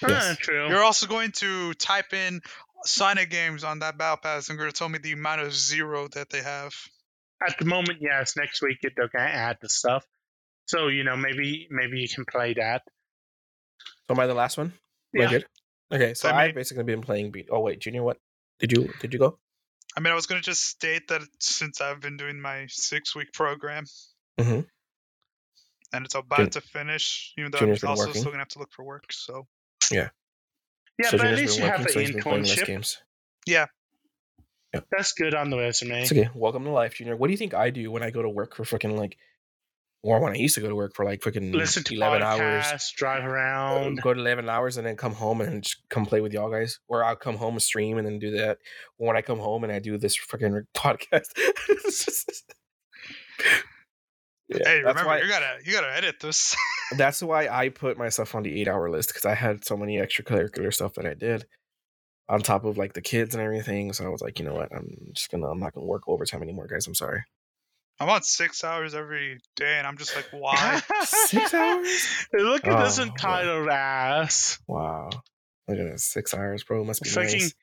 Yes. 0.07 0.27
Ah, 0.31 0.35
true. 0.39 0.69
You're 0.69 0.83
also 0.83 1.07
going 1.07 1.31
to 1.33 1.73
type 1.73 2.13
in 2.13 2.41
Sonic 2.85 3.31
games 3.31 3.63
on 3.63 3.79
that 3.79 3.97
Battle 3.97 4.17
Pass 4.17 4.49
and 4.49 4.57
going 4.57 4.69
to 4.69 4.77
tell 4.77 4.89
me 4.89 4.99
the 4.99 5.13
amount 5.13 5.41
of 5.41 5.53
zero 5.53 6.07
that 6.09 6.29
they 6.29 6.41
have. 6.41 6.73
At 7.45 7.57
the 7.57 7.65
moment, 7.65 7.99
yes. 8.01 8.35
Next 8.37 8.61
week 8.61 8.77
they're 8.81 9.07
going 9.07 9.27
to 9.27 9.35
add 9.35 9.57
the 9.61 9.69
stuff, 9.69 10.05
so 10.67 10.87
you 10.87 11.03
know 11.03 11.17
maybe 11.17 11.67
maybe 11.71 11.99
you 11.99 12.07
can 12.07 12.25
play 12.25 12.53
that. 12.53 12.83
So 14.07 14.13
am 14.13 14.19
I 14.19 14.27
the 14.27 14.35
last 14.35 14.57
one? 14.57 14.73
Am 15.15 15.21
I 15.21 15.23
Yeah. 15.23 15.29
good? 15.29 15.45
Okay, 15.91 16.13
so 16.13 16.29
I 16.29 16.45
I've 16.45 16.55
basically 16.55 16.83
been 16.83 17.01
playing 17.01 17.31
beat. 17.31 17.49
Oh 17.51 17.61
wait, 17.61 17.79
Junior, 17.79 18.03
what 18.03 18.17
did 18.61 18.71
you 18.71 18.89
did 19.01 19.11
you 19.13 19.19
go? 19.19 19.37
I 19.97 19.99
mean, 19.99 20.11
I 20.13 20.15
was 20.15 20.25
going 20.25 20.39
to 20.41 20.45
just 20.45 20.63
state 20.63 21.09
that 21.09 21.21
since 21.39 21.81
I've 21.81 21.99
been 21.99 22.15
doing 22.15 22.39
my 22.39 22.67
six 22.69 23.13
week 23.13 23.33
program 23.33 23.83
Mhm. 24.39 24.65
and 25.91 26.05
it's 26.05 26.15
about 26.15 26.37
Jun- 26.37 26.49
to 26.51 26.61
finish, 26.61 27.33
even 27.37 27.51
though 27.51 27.59
Junior's 27.59 27.83
I'm 27.83 27.89
also 27.89 28.03
working. 28.07 28.21
still 28.21 28.31
going 28.31 28.37
to 28.37 28.41
have 28.43 28.47
to 28.49 28.59
look 28.59 28.71
for 28.71 28.85
work. 28.85 29.11
So, 29.11 29.47
Yeah, 29.91 30.09
so 31.03 31.17
but 31.17 31.27
at 31.27 31.35
least 31.35 31.57
been 31.57 31.65
you 31.65 31.69
have 31.71 31.79
working, 31.81 31.93
so 31.93 31.99
an 31.99 32.05
he's 32.05 32.15
been 32.15 32.23
playing 32.23 32.43
internship. 32.45 32.65
games. 32.67 33.01
That's 34.89 35.11
good 35.11 35.35
on 35.35 35.49
the 35.49 35.57
resume. 35.57 36.01
It's 36.03 36.11
okay. 36.13 36.29
Welcome 36.33 36.63
to 36.63 36.69
life, 36.69 36.95
Junior. 36.95 37.17
What 37.17 37.27
do 37.27 37.31
you 37.31 37.37
think 37.37 37.53
I 37.53 37.69
do 37.71 37.91
when 37.91 38.03
I 38.03 38.09
go 38.11 38.21
to 38.21 38.29
work 38.29 38.55
for 38.55 38.63
freaking 38.63 38.97
like, 38.97 39.17
or 40.03 40.19
when 40.19 40.33
I 40.33 40.35
used 40.37 40.55
to 40.55 40.61
go 40.61 40.69
to 40.69 40.75
work 40.75 40.95
for 40.95 41.05
like 41.05 41.19
freaking 41.21 41.53
Listen 41.53 41.83
to 41.83 41.95
eleven 41.95 42.21
podcasts, 42.21 42.71
hours? 42.71 42.93
drive 42.95 43.23
around. 43.25 44.01
Go 44.01 44.13
to 44.13 44.19
eleven 44.19 44.49
hours 44.49 44.77
and 44.77 44.85
then 44.87 44.95
come 44.95 45.13
home 45.13 45.41
and 45.41 45.63
just 45.63 45.77
come 45.89 46.05
play 46.05 46.21
with 46.21 46.33
y'all 46.33 46.49
guys, 46.51 46.79
or 46.87 47.03
I'll 47.03 47.15
come 47.15 47.37
home 47.37 47.53
and 47.55 47.61
stream 47.61 47.97
and 47.97 48.07
then 48.07 48.19
do 48.19 48.31
that. 48.37 48.57
Or 48.97 49.07
when 49.07 49.17
I 49.17 49.21
come 49.21 49.39
home 49.39 49.63
and 49.63 49.71
I 49.71 49.79
do 49.79 49.97
this 49.97 50.17
freaking 50.17 50.63
podcast. 50.75 51.27
Just- 51.85 52.53
yeah, 54.49 54.57
hey, 54.67 54.79
remember 54.79 55.05
why 55.05 55.19
you 55.21 55.29
gotta 55.29 55.57
you 55.63 55.71
gotta 55.71 55.95
edit 55.95 56.19
this. 56.19 56.55
that's 56.97 57.23
why 57.23 57.47
I 57.47 57.69
put 57.69 57.97
myself 57.97 58.35
on 58.35 58.43
the 58.43 58.59
eight 58.59 58.67
hour 58.67 58.89
list 58.89 59.09
because 59.09 59.25
I 59.25 59.33
had 59.33 59.63
so 59.63 59.77
many 59.77 59.97
extracurricular 59.97 60.73
stuff 60.73 60.95
that 60.95 61.05
I 61.05 61.13
did 61.13 61.45
on 62.27 62.41
top 62.41 62.65
of 62.65 62.77
like 62.77 62.93
the 62.93 63.01
kids 63.01 63.33
and 63.33 63.41
everything. 63.43 63.93
So 63.93 64.05
I 64.05 64.09
was 64.09 64.21
like, 64.21 64.39
you 64.39 64.45
know 64.45 64.53
what? 64.53 64.73
I'm 64.75 64.89
just 65.13 65.31
gonna 65.31 65.47
I'm 65.47 65.59
not 65.59 65.73
gonna 65.73 65.85
work 65.87 66.03
overtime 66.07 66.41
anymore, 66.43 66.67
guys. 66.67 66.85
I'm 66.85 66.95
sorry. 66.95 67.23
I'm 68.01 68.09
on 68.09 68.23
six 68.23 68.63
hours 68.63 68.95
every 68.95 69.39
day, 69.55 69.77
and 69.77 69.85
I'm 69.85 69.97
just 69.97 70.15
like, 70.15 70.27
why? 70.31 70.81
Six 71.03 71.53
hours? 71.53 72.07
Look 72.33 72.65
at 72.67 72.83
this 72.83 72.99
Oh, 72.99 73.03
entitled 73.03 73.69
ass. 73.69 74.59
Wow. 74.67 75.09
Look 75.67 75.77
at 75.77 75.91
this. 75.91 76.03
Six 76.03 76.33
hours, 76.33 76.63
bro. 76.63 76.83
Must 76.83 77.01
be 77.01 77.09
Fucking 77.09 77.39
nice. 77.39 77.53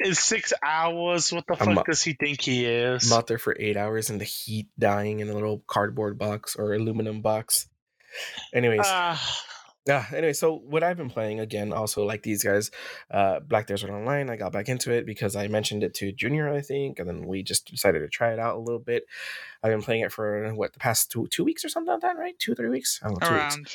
It's 0.00 0.20
six 0.20 0.52
hours. 0.64 1.32
What 1.32 1.44
the 1.48 1.56
I'm 1.60 1.74
fuck 1.74 1.86
does 1.86 2.02
he 2.04 2.12
think 2.12 2.40
he 2.40 2.64
is? 2.66 3.10
I'm 3.10 3.18
out 3.18 3.26
there 3.26 3.38
for 3.38 3.56
eight 3.58 3.76
hours 3.76 4.10
in 4.10 4.18
the 4.18 4.24
heat, 4.24 4.68
dying 4.78 5.18
in 5.18 5.28
a 5.28 5.34
little 5.34 5.64
cardboard 5.66 6.18
box 6.18 6.54
or 6.54 6.72
aluminum 6.72 7.20
box. 7.20 7.68
Anyways, 8.54 8.86
Uh, 8.86 9.16
Yeah. 9.88 10.04
Anyway, 10.12 10.34
so 10.34 10.54
what 10.66 10.82
I've 10.84 10.98
been 10.98 11.08
playing 11.08 11.40
again, 11.40 11.72
also 11.72 12.04
like 12.04 12.22
these 12.22 12.44
guys, 12.44 12.70
uh, 13.10 13.40
Black 13.40 13.66
Desert 13.66 13.90
Online. 13.90 14.28
I 14.28 14.36
got 14.36 14.52
back 14.52 14.68
into 14.68 14.92
it 14.92 15.06
because 15.06 15.34
I 15.34 15.48
mentioned 15.48 15.82
it 15.82 15.94
to 15.94 16.12
Junior, 16.12 16.52
I 16.52 16.60
think, 16.60 16.98
and 16.98 17.08
then 17.08 17.26
we 17.26 17.42
just 17.42 17.70
decided 17.70 18.00
to 18.00 18.08
try 18.08 18.32
it 18.34 18.38
out 18.38 18.54
a 18.56 18.60
little 18.60 18.78
bit. 18.80 19.04
I've 19.62 19.70
been 19.72 19.82
playing 19.82 20.02
it 20.02 20.12
for 20.12 20.52
what 20.54 20.74
the 20.74 20.78
past 20.78 21.10
two 21.10 21.26
two 21.28 21.42
weeks 21.42 21.64
or 21.64 21.70
something 21.70 21.90
like 21.92 22.02
that, 22.02 22.18
right? 22.18 22.38
Two 22.38 22.54
three 22.54 22.68
weeks. 22.68 23.00
I 23.02 23.08
don't 23.08 23.20
know, 23.22 23.28
two 23.28 23.34
weeks. 23.34 23.54
Around. 23.56 23.66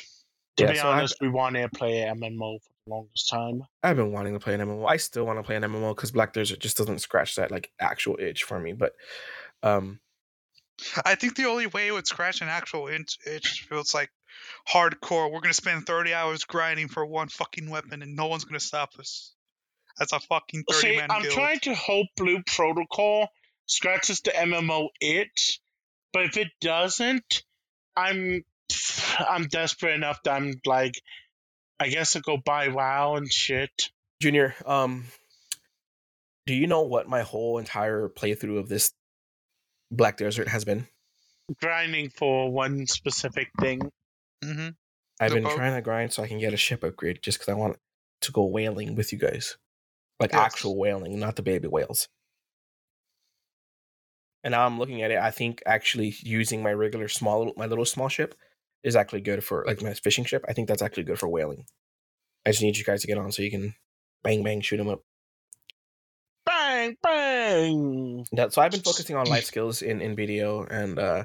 To 0.56 0.64
Yeah, 0.64 0.70
be 0.70 0.76
so 0.78 0.88
I've- 0.88 0.98
honest, 1.00 1.16
we 1.20 1.28
wanted 1.30 1.62
to 1.62 1.76
play 1.76 2.04
MMO 2.04 2.60
for 2.62 2.68
the 2.86 2.90
longest 2.94 3.28
time. 3.28 3.62
I've 3.82 3.96
been 3.96 4.12
wanting 4.12 4.34
to 4.34 4.38
play 4.38 4.54
an 4.54 4.60
MMO. 4.60 4.86
I 4.86 4.98
still 4.98 5.24
want 5.26 5.40
to 5.40 5.42
play 5.42 5.56
an 5.56 5.64
MMO 5.64 5.96
because 5.96 6.12
Black 6.12 6.32
Desert 6.32 6.60
just 6.60 6.76
doesn't 6.76 7.00
scratch 7.00 7.34
that 7.34 7.50
like 7.50 7.72
actual 7.80 8.16
itch 8.20 8.44
for 8.44 8.60
me. 8.60 8.72
But 8.72 8.92
um, 9.64 9.98
I 11.04 11.16
think 11.16 11.34
the 11.34 11.46
only 11.46 11.66
way 11.66 11.88
it 11.88 11.92
would 11.92 12.06
scratch 12.06 12.40
an 12.40 12.46
actual 12.48 12.86
itch, 12.86 13.18
itch 13.26 13.66
feels 13.68 13.94
like 13.94 14.10
hardcore. 14.68 15.30
We're 15.30 15.40
gonna 15.40 15.54
spend 15.54 15.86
30 15.86 16.14
hours 16.14 16.44
grinding 16.44 16.88
for 16.88 17.04
one 17.04 17.28
fucking 17.28 17.68
weapon, 17.70 18.02
and 18.02 18.16
no 18.16 18.26
one's 18.26 18.44
gonna 18.44 18.60
stop 18.60 18.90
us. 18.98 19.34
That's 19.98 20.12
a 20.12 20.20
fucking 20.20 20.64
30 20.68 20.80
See, 20.80 20.96
man 20.96 21.10
I'm 21.10 21.22
guild. 21.22 21.34
trying 21.34 21.60
to 21.60 21.74
hope 21.74 22.06
Blue 22.16 22.42
Protocol 22.46 23.28
scratches 23.66 24.20
the 24.20 24.30
MMO 24.30 24.88
itch, 25.00 25.60
but 26.12 26.24
if 26.24 26.36
it 26.36 26.48
doesn't, 26.60 27.42
I'm 27.96 28.42
I'm 29.18 29.46
desperate 29.46 29.94
enough 29.94 30.22
that 30.24 30.34
I'm 30.34 30.54
like, 30.66 30.94
I 31.78 31.88
guess 31.88 32.16
I'll 32.16 32.22
go 32.22 32.36
buy 32.36 32.68
WoW 32.68 33.16
and 33.16 33.30
shit. 33.30 33.90
Junior, 34.20 34.54
um, 34.64 35.04
do 36.46 36.54
you 36.54 36.66
know 36.66 36.82
what 36.82 37.08
my 37.08 37.22
whole 37.22 37.58
entire 37.58 38.08
playthrough 38.08 38.58
of 38.58 38.68
this 38.68 38.92
Black 39.90 40.16
Desert 40.16 40.48
has 40.48 40.64
been? 40.64 40.86
Grinding 41.60 42.10
for 42.10 42.50
one 42.50 42.86
specific 42.86 43.48
thing. 43.60 43.80
Hmm 44.52 44.68
I've 45.20 45.30
The 45.30 45.36
been 45.36 45.48
trying 45.48 45.74
to 45.74 45.82
grind 45.82 46.12
so 46.12 46.22
I 46.22 46.28
can 46.28 46.38
get 46.38 46.52
a 46.54 46.56
ship 46.56 46.82
upgrade 46.84 47.22
just 47.22 47.38
because 47.38 47.48
I 47.52 47.56
want 47.56 47.78
to 48.22 48.32
go 48.32 48.44
whaling 48.44 48.94
with 48.96 49.12
you 49.12 49.18
guys. 49.18 49.56
Like 50.20 50.32
Yes. 50.32 50.44
actual 50.44 50.76
whaling, 50.76 51.18
not 51.18 51.36
the 51.36 51.42
baby 51.42 51.68
whales. 51.68 52.08
And 54.42 54.52
now 54.52 54.66
I'm 54.66 54.78
looking 54.78 55.02
at 55.02 55.10
it. 55.10 55.18
I 55.18 55.30
think 55.30 55.62
actually 55.66 56.14
using 56.20 56.62
my 56.62 56.72
regular 56.72 57.08
small, 57.08 57.52
my 57.56 57.66
little 57.66 57.84
small 57.84 58.08
ship 58.08 58.34
is 58.82 58.96
actually 58.96 59.22
good 59.22 59.42
for 59.44 59.64
like 59.66 59.82
my 59.82 59.94
fishing 59.94 60.24
ship. 60.24 60.44
I 60.48 60.52
think 60.52 60.68
that's 60.68 60.82
actually 60.82 61.04
good 61.04 61.18
for 61.18 61.28
whaling. 61.28 61.66
I 62.46 62.50
just 62.50 62.62
need 62.62 62.76
you 62.76 62.84
guys 62.84 63.02
to 63.02 63.06
get 63.08 63.18
on 63.18 63.32
so 63.32 63.42
you 63.42 63.50
can 63.50 63.74
bang 64.24 64.42
bang 64.44 64.60
shoot 64.60 64.78
them 64.78 64.88
up. 64.88 65.02
Bang 66.46 66.96
bang. 67.02 68.26
Yeah, 68.32 68.48
so 68.48 68.60
I've 68.62 68.72
been 68.72 68.82
focusing 68.82 69.16
on 69.16 69.28
life 69.28 69.44
skills 69.46 69.82
in 69.82 70.00
in 70.00 70.14
video 70.16 70.64
and 70.64 70.98
uh 70.98 71.24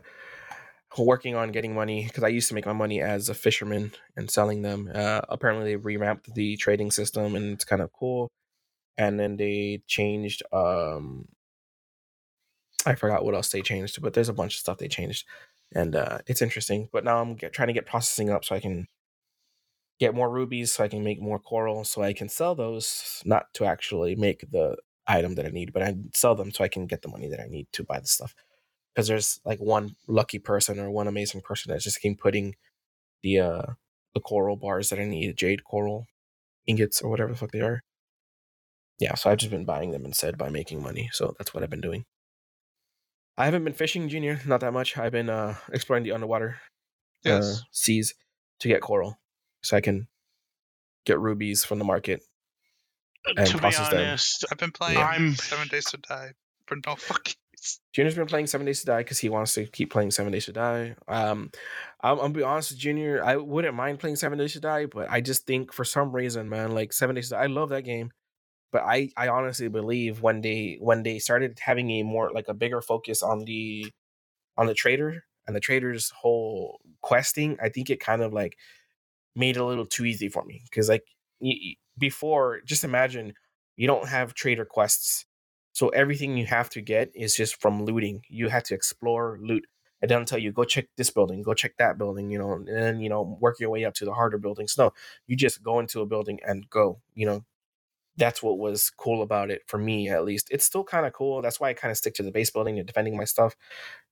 working 0.98 1.36
on 1.36 1.52
getting 1.52 1.74
money 1.74 2.06
because 2.06 2.24
I 2.24 2.30
used 2.30 2.48
to 2.50 2.56
make 2.56 2.66
my 2.66 2.74
money 2.74 3.02
as 3.02 3.30
a 3.30 3.34
fisherman 3.34 3.92
and 4.16 4.30
selling 4.30 4.62
them. 4.64 4.92
Uh 4.94 5.22
apparently 5.30 5.66
they 5.72 5.76
revamped 5.76 6.34
the 6.34 6.58
trading 6.58 6.92
system 6.92 7.36
and 7.36 7.54
it's 7.54 7.66
kind 7.66 7.82
of 7.82 7.92
cool. 7.94 8.30
And 8.98 9.20
then 9.20 9.38
they 9.38 9.84
changed 9.88 10.44
um 10.54 11.28
I 12.86 12.96
forgot 12.96 13.24
what 13.26 13.36
else 13.36 13.50
they 13.50 13.62
changed, 13.62 14.02
but 14.02 14.14
there's 14.14 14.30
a 14.30 14.34
bunch 14.34 14.56
of 14.56 14.60
stuff 14.62 14.78
they 14.78 14.88
changed. 14.88 15.26
And 15.74 15.96
uh 15.96 16.20
it's 16.28 16.42
interesting. 16.42 16.90
But 16.92 17.04
now 17.04 17.22
I'm 17.22 17.36
get, 17.36 17.54
trying 17.54 17.68
to 17.68 17.74
get 17.74 17.86
processing 17.86 18.30
up 18.30 18.46
so 18.46 18.56
I 18.56 18.60
can 18.60 18.88
get 20.00 20.16
more 20.16 20.30
rubies 20.30 20.74
so 20.74 20.84
I 20.84 20.88
can 20.88 21.04
make 21.04 21.22
more 21.22 21.40
coral 21.40 21.84
so 21.84 22.02
I 22.02 22.14
can 22.14 22.30
sell 22.30 22.56
those 22.56 23.22
not 23.26 23.54
to 23.56 23.66
actually 23.66 24.16
make 24.16 24.50
the 24.52 24.78
item 25.08 25.36
that 25.36 25.46
I 25.46 25.50
need, 25.50 25.74
but 25.74 25.82
I 25.84 25.96
sell 26.16 26.36
them 26.36 26.52
so 26.52 26.64
I 26.64 26.68
can 26.70 26.86
get 26.88 27.02
the 27.02 27.10
money 27.10 27.28
that 27.30 27.40
I 27.40 27.48
need 27.48 27.68
to 27.74 27.84
buy 27.84 28.00
the 28.00 28.08
stuff. 28.08 28.34
Because 29.00 29.08
there's 29.08 29.40
like 29.46 29.60
one 29.60 29.96
lucky 30.10 30.40
person 30.40 30.78
or 30.78 30.92
one 30.92 31.08
amazing 31.08 31.40
person 31.40 31.72
that 31.72 31.80
just 31.80 32.02
came 32.02 32.18
putting 32.18 32.58
the 33.24 33.40
uh 33.40 33.62
the 34.14 34.20
coral 34.20 34.58
bars 34.58 34.90
that 34.90 35.00
I 35.00 35.06
need, 35.06 35.38
jade 35.38 35.64
coral 35.64 36.06
ingots 36.68 37.02
or 37.02 37.10
whatever 37.10 37.32
the 37.32 37.38
fuck 37.38 37.52
they 37.52 37.62
are. 37.62 37.82
Yeah, 39.00 39.16
so 39.16 39.30
I've 39.30 39.38
just 39.38 39.52
been 39.52 39.64
buying 39.64 39.92
them 39.92 40.04
instead 40.04 40.38
by 40.38 40.50
making 40.50 40.84
money. 40.84 41.10
So 41.14 41.34
that's 41.38 41.54
what 41.54 41.64
I've 41.64 41.70
been 41.70 41.80
doing. 41.80 42.04
I 43.38 43.46
haven't 43.46 43.64
been 43.64 43.72
fishing, 43.72 44.10
Junior, 44.10 44.42
not 44.46 44.60
that 44.60 44.74
much. 44.74 44.98
I've 44.98 45.14
been 45.14 45.30
uh 45.30 45.56
exploring 45.72 46.04
the 46.04 46.12
underwater 46.12 46.58
uh, 47.26 47.54
seas 47.72 48.16
to 48.60 48.68
get 48.68 48.82
coral, 48.82 49.18
so 49.62 49.78
I 49.78 49.82
can 49.82 50.10
get 51.06 51.22
rubies 51.22 51.64
from 51.64 51.80
the 51.80 51.86
market. 51.86 52.22
and 53.26 53.48
to 53.48 53.54
be 53.54 53.60
process 53.60 53.92
them. 53.92 54.02
honest, 54.02 54.44
I've 54.52 54.58
been 54.58 54.74
playing 54.74 54.98
I'm 54.98 55.36
Seven 55.36 55.70
Days 55.70 55.86
to 55.92 55.98
Die 56.00 56.34
for 56.66 56.76
no 56.86 56.96
fucking. 56.98 57.36
Junior's 57.94 58.16
been 58.16 58.28
playing 58.28 58.48
Seven 58.48 58.66
Days 58.66 58.82
to 58.82 58.86
Die 58.86 59.00
because 59.00 59.20
he 59.20 59.30
wants 59.30 59.54
to 59.56 59.66
keep 59.66 59.92
playing 59.92 60.12
Seven 60.12 60.32
Days 60.32 60.46
to 60.46 60.54
Die. 60.54 60.96
Um, 61.08 61.52
I'm, 62.02 62.14
I'm 62.14 62.18
gonna 62.18 62.34
be 62.34 62.44
honest, 62.44 62.78
Junior, 62.78 63.24
I 63.24 63.36
wouldn't 63.38 63.76
mind 63.76 64.00
playing 64.00 64.16
Seven 64.16 64.38
Days 64.38 64.54
to 64.54 64.60
Die, 64.60 64.86
but 64.86 65.10
I 65.10 65.22
just 65.22 65.46
think 65.46 65.74
for 65.74 65.84
some 65.84 66.12
reason, 66.12 66.50
man, 66.50 66.72
like 66.72 66.94
Seven 66.94 67.16
Days 67.16 67.30
to 67.30 67.36
Die, 67.36 67.44
I 67.44 67.48
love 67.48 67.70
that 67.70 67.84
game, 67.84 68.12
but 68.72 68.84
I 68.84 69.10
I 69.18 69.30
honestly 69.30 69.68
believe 69.68 70.22
when 70.22 70.42
they 70.42 70.78
when 70.80 71.04
they 71.04 71.20
started 71.20 71.60
having 71.60 71.90
a 71.92 72.04
more 72.04 72.32
like 72.34 72.48
a 72.48 72.54
bigger 72.54 72.82
focus 72.82 73.24
on 73.24 73.46
the 73.46 73.92
on 74.58 74.68
the 74.68 74.74
trader 74.74 75.24
and 75.48 75.56
the 75.56 75.60
trader's 75.60 76.12
whole 76.12 76.80
questing, 77.02 77.58
I 77.62 77.70
think 77.70 77.90
it 77.90 78.00
kind 78.00 78.22
of 78.22 78.34
like 78.34 78.58
made 79.36 79.58
it 79.58 79.62
a 79.62 79.66
little 79.66 79.86
too 79.86 80.06
easy 80.06 80.30
for 80.30 80.44
me 80.46 80.62
because 80.70 80.90
like 80.90 81.04
before, 81.98 82.62
just 82.66 82.84
imagine 82.84 83.34
you 83.76 83.88
don't 83.88 84.08
have 84.08 84.34
trader 84.34 84.66
quests 84.66 85.26
so 85.80 85.88
everything 85.88 86.36
you 86.36 86.46
have 86.46 86.70
to 86.72 86.82
get 86.82 87.10
is 87.16 87.38
just 87.38 87.62
from 87.62 87.86
looting. 87.86 88.22
You 88.28 88.50
have 88.50 88.64
to 88.64 88.74
explore, 88.74 89.40
loot. 89.42 89.66
It 90.02 90.08
doesn't 90.08 90.28
tell 90.28 90.38
you 90.38 90.52
go 90.52 90.66
check 90.66 90.88
this 90.98 91.10
building, 91.10 91.42
go 91.42 91.54
check 91.54 91.78
that 91.78 91.98
building, 91.98 92.30
you 92.30 92.38
know, 92.38 92.52
and 92.52 92.68
then 92.68 93.00
you 93.00 93.08
know 93.08 93.38
work 93.40 93.62
your 93.62 93.70
way 93.70 93.86
up 93.86 93.94
to 93.94 94.04
the 94.04 94.12
harder 94.12 94.38
buildings. 94.38 94.78
No, 94.78 94.92
you 95.26 95.38
just 95.38 95.64
go 95.64 95.80
into 95.80 96.02
a 96.02 96.06
building 96.06 96.42
and 96.46 96.70
go. 96.70 97.00
You 97.16 97.28
know, 97.28 97.46
that's 98.18 98.44
what 98.44 98.58
was 98.58 98.90
cool 98.90 99.22
about 99.22 99.52
it 99.52 99.62
for 99.68 99.78
me, 99.78 100.10
at 100.10 100.26
least. 100.26 100.50
It's 100.52 100.66
still 100.66 100.84
kind 100.84 101.06
of 101.06 101.14
cool. 101.14 101.42
That's 101.42 101.62
why 101.62 101.70
I 101.70 101.74
kind 101.76 101.92
of 101.92 101.98
stick 101.98 102.14
to 102.16 102.24
the 102.24 102.32
base 102.32 102.50
building 102.50 102.78
and 102.78 102.86
defending 102.86 103.16
my 103.16 103.24
stuff. 103.24 103.56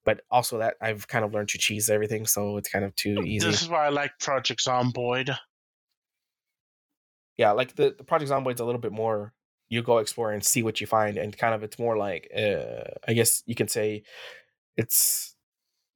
But 0.05 0.21
also 0.31 0.59
that 0.59 0.75
I've 0.79 1.09
kind 1.09 1.25
of 1.25 1.33
learned 1.33 1.49
to 1.49 1.57
cheese 1.57 1.89
everything, 1.89 2.27
so 2.27 2.55
it's 2.55 2.69
kind 2.69 2.85
of 2.85 2.95
too 2.95 3.23
easy. 3.25 3.45
this 3.45 3.61
is 3.61 3.67
why 3.67 3.87
I 3.87 3.89
like 3.89 4.11
Project 4.21 4.63
Zomboid. 4.63 5.37
yeah, 7.35 7.51
like 7.51 7.75
the, 7.75 7.93
the 7.97 8.05
Project 8.05 8.31
Zomboid's 8.31 8.61
a 8.61 8.65
little 8.65 8.79
bit 8.79 8.93
more 8.93 9.33
you 9.69 9.81
go 9.83 9.97
explore 9.97 10.31
and 10.31 10.43
see 10.43 10.63
what 10.63 10.79
you 10.81 10.87
find 10.87 11.17
and 11.17 11.37
kind 11.37 11.53
of 11.53 11.63
it's 11.63 11.77
more 11.79 11.97
like 11.97 12.29
uh 12.35 12.83
I 13.07 13.13
guess 13.13 13.43
you 13.45 13.55
can 13.55 13.67
say 13.67 14.03
it's 14.75 15.35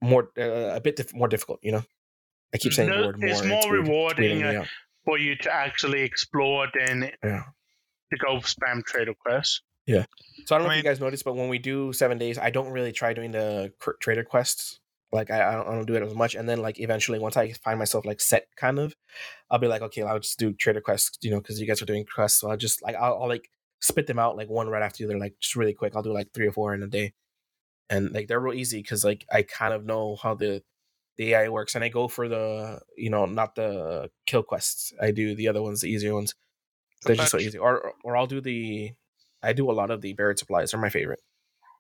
more 0.01 0.29
uh, 0.37 0.75
a 0.75 0.81
bit 0.81 0.95
dif- 0.95 1.13
more 1.13 1.27
difficult, 1.27 1.59
you 1.61 1.71
know. 1.71 1.83
I 2.53 2.57
keep 2.57 2.73
saying 2.73 2.89
the 2.89 2.95
No, 2.95 3.05
word 3.07 3.19
more. 3.19 3.29
it's 3.29 3.43
more. 3.45 3.57
It's 3.59 3.69
rewarding, 3.69 4.43
uh, 4.43 4.65
for 5.05 5.17
you 5.17 5.35
to 5.37 5.53
actually 5.53 6.01
explore 6.01 6.67
than 6.77 7.11
Yeah. 7.23 7.43
to 8.11 8.17
go 8.17 8.37
spam 8.37 8.83
trader 8.83 9.13
quests. 9.13 9.61
Yeah 9.85 10.05
so 10.45 10.55
I 10.55 10.59
don't 10.59 10.67
know 10.67 10.71
I 10.73 10.77
if 10.77 10.83
you 10.83 10.89
guys 10.89 10.99
noticed, 10.99 11.23
but 11.23 11.35
when 11.35 11.49
we 11.49 11.59
do 11.59 11.93
seven 11.93 12.17
days, 12.17 12.37
I 12.37 12.49
don't 12.49 12.69
really 12.71 12.91
try 12.91 13.13
doing 13.13 13.31
the 13.31 13.73
trader 13.99 14.23
quests. 14.23 14.79
Like 15.11 15.29
I, 15.29 15.49
I, 15.49 15.55
don't, 15.55 15.67
I 15.67 15.75
don't 15.75 15.85
do 15.85 15.95
it 15.95 16.03
as 16.03 16.15
much, 16.15 16.35
and 16.35 16.47
then 16.47 16.61
like 16.61 16.79
eventually, 16.79 17.19
once 17.19 17.35
I 17.35 17.51
find 17.51 17.77
myself 17.77 18.05
like 18.05 18.21
set, 18.21 18.47
kind 18.55 18.79
of, 18.79 18.95
I'll 19.49 19.59
be 19.59 19.67
like, 19.67 19.81
okay, 19.81 20.03
I'll 20.03 20.19
just 20.19 20.39
do 20.39 20.53
trader 20.53 20.79
quests, 20.79 21.17
you 21.21 21.31
know, 21.31 21.39
because 21.39 21.59
you 21.59 21.67
guys 21.67 21.81
are 21.81 21.85
doing 21.85 22.05
quests. 22.05 22.39
So 22.39 22.49
I'll 22.49 22.57
just 22.57 22.81
like 22.81 22.95
I'll, 22.95 23.21
I'll 23.21 23.27
like 23.27 23.49
spit 23.81 24.07
them 24.07 24.19
out 24.19 24.37
like 24.37 24.49
one 24.49 24.69
right 24.69 24.83
after 24.83 24.99
the 24.99 25.09
other, 25.09 25.19
like 25.19 25.35
just 25.39 25.55
really 25.55 25.73
quick. 25.73 25.95
I'll 25.95 26.03
do 26.03 26.13
like 26.13 26.31
three 26.33 26.47
or 26.47 26.51
four 26.51 26.73
in 26.73 26.83
a 26.83 26.87
day, 26.87 27.13
and 27.89 28.11
like 28.11 28.27
they're 28.27 28.39
real 28.39 28.53
easy 28.53 28.81
because 28.81 29.03
like 29.03 29.25
I 29.31 29.41
kind 29.43 29.73
of 29.73 29.85
know 29.85 30.15
how 30.15 30.35
the 30.35 30.63
the 31.17 31.33
AI 31.33 31.49
works, 31.49 31.75
and 31.75 31.83
I 31.83 31.89
go 31.89 32.07
for 32.07 32.29
the 32.29 32.79
you 32.95 33.09
know 33.09 33.25
not 33.25 33.55
the 33.55 34.09
kill 34.25 34.43
quests. 34.43 34.93
I 35.01 35.11
do 35.11 35.35
the 35.35 35.47
other 35.47 35.61
ones, 35.61 35.81
the 35.81 35.89
easier 35.89 36.13
ones. 36.13 36.35
The 37.01 37.07
They're 37.07 37.15
just 37.17 37.31
so 37.31 37.39
easy. 37.39 37.57
Or 37.57 37.93
or 38.03 38.15
I'll 38.15 38.27
do 38.27 38.41
the 38.41 38.93
I 39.43 39.53
do 39.53 39.69
a 39.69 39.73
lot 39.73 39.91
of 39.91 40.01
the 40.01 40.13
buried 40.13 40.39
supplies. 40.39 40.71
They're 40.71 40.79
my 40.79 40.89
favorite. 40.89 41.21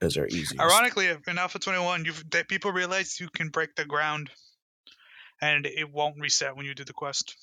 Those 0.01 0.17
are 0.17 0.25
easy. 0.27 0.59
Ironically, 0.59 1.15
in 1.27 1.37
Alpha 1.37 1.59
21, 1.59 2.05
you've 2.05 2.27
that 2.31 2.47
people 2.47 2.71
realize 2.71 3.19
you 3.19 3.29
can 3.29 3.49
break 3.49 3.75
the 3.75 3.85
ground, 3.85 4.31
and 5.39 5.67
it 5.67 5.91
won't 5.91 6.19
reset 6.19 6.57
when 6.57 6.65
you 6.65 6.73
do 6.73 6.83
the 6.83 6.93
quest. 6.93 7.37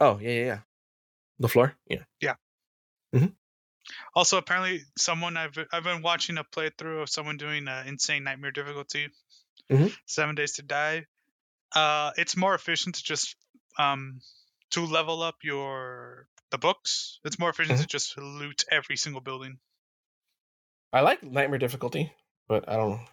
Oh 0.00 0.18
yeah, 0.20 0.30
yeah, 0.30 0.44
yeah. 0.44 0.58
The 1.38 1.48
floor. 1.48 1.74
Yeah 1.88 2.02
yeah. 2.20 2.34
Also, 4.14 4.36
apparently, 4.36 4.82
someone 4.98 5.36
I've 5.36 5.56
I've 5.72 5.84
been 5.84 6.02
watching 6.02 6.36
a 6.38 6.44
playthrough 6.44 7.02
of 7.02 7.08
someone 7.08 7.36
doing 7.38 7.68
uh, 7.68 7.84
insane 7.86 8.24
nightmare 8.24 8.50
difficulty, 8.50 9.08
Mhm. 9.70 9.96
seven 10.06 10.34
days 10.34 10.56
to 10.56 10.62
die. 10.62 11.06
Uh, 11.74 12.12
it's 12.16 12.36
more 12.36 12.54
efficient 12.54 12.96
to 12.96 13.02
just 13.02 13.36
um 13.78 14.20
to 14.70 14.84
level 14.84 15.22
up 15.22 15.36
your 15.42 16.28
the 16.50 16.58
books. 16.58 17.20
It's 17.24 17.38
more 17.38 17.50
efficient 17.50 17.80
to 17.80 17.86
just 17.86 18.16
loot 18.18 18.64
every 18.70 18.96
single 18.96 19.20
building. 19.22 19.58
I 20.92 21.00
like 21.00 21.22
nightmare 21.22 21.58
difficulty, 21.58 22.12
but 22.48 22.68
I 22.68 22.76
don't 22.76 22.90
know. 22.90 23.04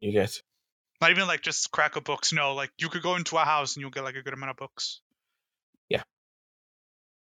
You 0.00 0.12
guys. 0.12 0.42
Not 1.00 1.10
even 1.10 1.26
like 1.28 1.42
just 1.42 1.70
crack 1.70 1.96
a 1.96 2.00
books. 2.00 2.32
No, 2.32 2.54
like 2.54 2.70
you 2.78 2.88
could 2.88 3.02
go 3.02 3.16
into 3.16 3.36
a 3.36 3.44
house 3.44 3.74
and 3.76 3.80
you'll 3.82 3.90
get 3.90 4.04
like 4.04 4.16
a 4.16 4.22
good 4.22 4.34
amount 4.34 4.50
of 4.50 4.56
books. 4.56 5.00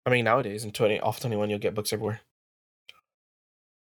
I 0.05 0.09
mean, 0.09 0.25
nowadays 0.25 0.63
in 0.63 0.71
twenty 0.71 0.99
off 0.99 1.19
twenty 1.19 1.35
one, 1.35 1.49
you'll 1.49 1.59
get 1.59 1.75
books 1.75 1.93
everywhere. 1.93 2.21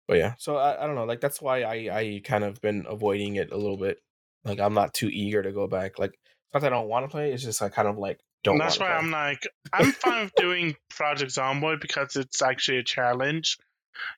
But 0.09 0.19
yeah, 0.19 0.35
so 0.39 0.57
I, 0.57 0.83
I 0.83 0.87
don't 0.87 0.97
know. 0.97 1.05
Like 1.05 1.21
that's 1.21 1.41
why 1.41 1.63
I 1.63 1.75
I 1.99 2.21
kind 2.25 2.45
of 2.45 2.61
been 2.61 2.87
avoiding 2.89 3.37
it 3.37 3.53
a 3.53 3.57
little 3.57 3.77
bit. 3.77 3.99
Like 4.45 4.61
I'm 4.61 4.75
not 4.75 4.95
too 4.95 5.09
eager 5.09 5.43
to 5.43 5.53
go 5.53 5.67
back. 5.67 5.99
Like 5.99 6.11
it's 6.11 6.55
not 6.55 6.63
that 6.63 6.73
I 6.73 6.77
don't 6.77 6.89
want 6.89 7.05
to 7.05 7.09
play. 7.09 7.33
It's 7.33 7.43
just 7.43 7.63
I 7.63 7.69
kind 7.69 7.89
of 7.89 7.99
like 7.99 8.21
don't. 8.45 8.59
That's 8.59 8.79
why 8.79 8.91
wanna 8.91 9.01
I'm 9.01 9.11
like, 9.11 9.47
I'm 9.73 9.93
fine 9.93 10.25
with 10.25 10.35
doing 10.37 10.77
Project 10.91 11.33
Zomboid 11.33 11.81
because 11.81 12.17
it's 12.17 12.43
actually 12.43 12.79
a 12.79 12.85
challenge. 12.85 13.59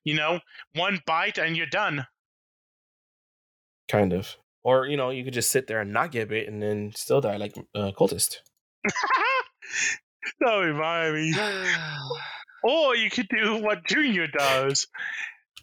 You 0.05 0.14
know, 0.14 0.40
one 0.74 1.00
bite 1.07 1.38
and 1.38 1.57
you're 1.57 1.66
done. 1.66 2.07
kind 3.88 4.12
of. 4.12 4.36
Or 4.62 4.86
you 4.86 4.96
know, 4.96 5.11
you 5.11 5.24
could 5.24 5.34
just 5.34 5.50
sit 5.50 5.66
there 5.66 5.80
and 5.80 5.92
not 5.92 6.11
get 6.11 6.28
bit 6.28 6.48
and 6.48 6.62
then 6.62 6.92
still 6.94 7.20
die 7.20 7.36
like 7.36 7.57
uh, 7.74 7.92
cultist. 7.96 8.38
Don't 10.41 10.66
remind 10.66 11.14
me. 11.14 11.35
Or 12.66 12.97
you 12.97 13.11
could 13.11 13.29
do 13.29 13.59
what 13.59 13.85
Junior 13.85 14.27
does. 14.27 14.87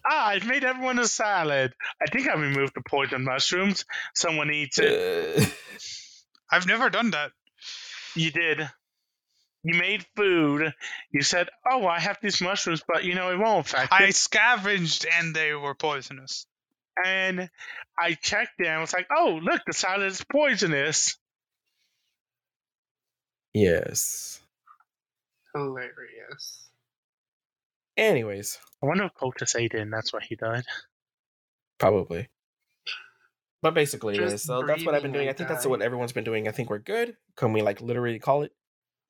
Ah, 0.05 0.27
I've 0.27 0.45
made 0.45 0.63
everyone 0.63 0.99
a 0.99 1.07
salad. 1.07 1.73
I 1.99 2.05
think 2.11 2.27
I 2.27 2.35
removed 2.35 2.73
the 2.75 2.83
poison 2.87 3.23
mushrooms. 3.23 3.85
Someone 4.13 4.51
eats 4.51 4.77
it. 4.79 5.39
Uh, 5.39 5.45
I've 6.51 6.67
never 6.67 6.91
done 6.91 7.09
that. 7.11 7.31
You 8.15 8.29
did. 8.29 8.69
You 9.63 9.79
made 9.79 10.05
food. 10.15 10.73
You 11.11 11.21
said, 11.21 11.49
"Oh, 11.69 11.87
I 11.87 11.99
have 11.99 12.17
these 12.21 12.41
mushrooms, 12.41 12.83
but 12.87 13.03
you 13.03 13.15
know 13.15 13.31
it 13.31 13.39
won't 13.39 13.67
affect 13.67 13.93
I 13.93 14.05
it." 14.05 14.15
scavenged 14.15 15.07
and 15.17 15.35
they 15.35 15.53
were 15.53 15.75
poisonous. 15.75 16.45
And 17.03 17.49
I 17.97 18.13
checked 18.13 18.59
it 18.59 18.67
and 18.67 18.75
I 18.75 18.81
was 18.81 18.93
like, 18.93 19.07
"Oh, 19.15 19.39
look, 19.41 19.61
the 19.65 19.73
salad 19.73 20.07
is 20.07 20.23
poisonous." 20.23 21.17
yes. 23.53 24.40
Hilarious. 25.53 26.69
Anyways, 27.97 28.57
I 28.81 28.85
wonder 28.85 29.03
if 29.05 29.13
Cultus 29.15 29.55
ate 29.55 29.73
it, 29.73 29.87
that's 29.91 30.13
why 30.13 30.21
he 30.27 30.35
died. 30.35 30.63
probably. 31.77 32.29
But 33.61 33.75
basically, 33.75 34.15
Just 34.15 34.31
guys, 34.31 34.43
so 34.43 34.63
that's 34.65 34.83
what 34.85 34.95
I've 34.95 35.03
been 35.03 35.11
doing. 35.11 35.27
I 35.27 35.29
and 35.29 35.37
think 35.37 35.47
that's 35.49 35.67
what 35.67 35.81
everyone's 35.83 36.13
been 36.13 36.23
doing. 36.23 36.47
I 36.47 36.51
think 36.51 36.69
we're 36.71 36.79
good. 36.79 37.15
Can 37.35 37.53
we 37.53 37.61
like 37.61 37.79
literally 37.79 38.17
call 38.17 38.41
it? 38.41 38.53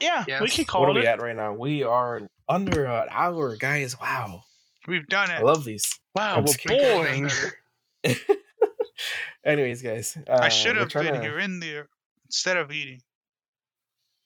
Yeah, 0.01 0.25
we 0.27 0.33
Yes. 0.33 0.55
can 0.55 0.63
what 0.63 0.67
call 0.67 0.85
are 0.89 0.93
we 0.93 1.07
at 1.07 1.21
right 1.21 1.35
now? 1.35 1.53
We 1.53 1.83
are 1.83 2.27
under 2.49 2.85
an 2.85 3.07
hour, 3.11 3.55
guys. 3.55 3.97
Wow, 3.99 4.43
We've 4.87 5.07
done 5.07 5.29
it. 5.31 5.35
I 5.35 5.41
love 5.41 5.63
these. 5.63 5.99
Wow, 6.15 6.35
I'm 6.37 6.43
we're 6.43 6.47
just 6.53 6.65
boring. 6.65 7.29
Anyways, 9.45 9.81
guys, 9.81 10.17
uh, 10.27 10.39
I 10.41 10.49
should 10.49 10.75
have 10.75 10.89
been 10.91 11.13
to- 11.13 11.21
here 11.21 11.39
in 11.39 11.59
there 11.59 11.87
instead 12.25 12.57
of 12.57 12.71
eating. 12.71 13.01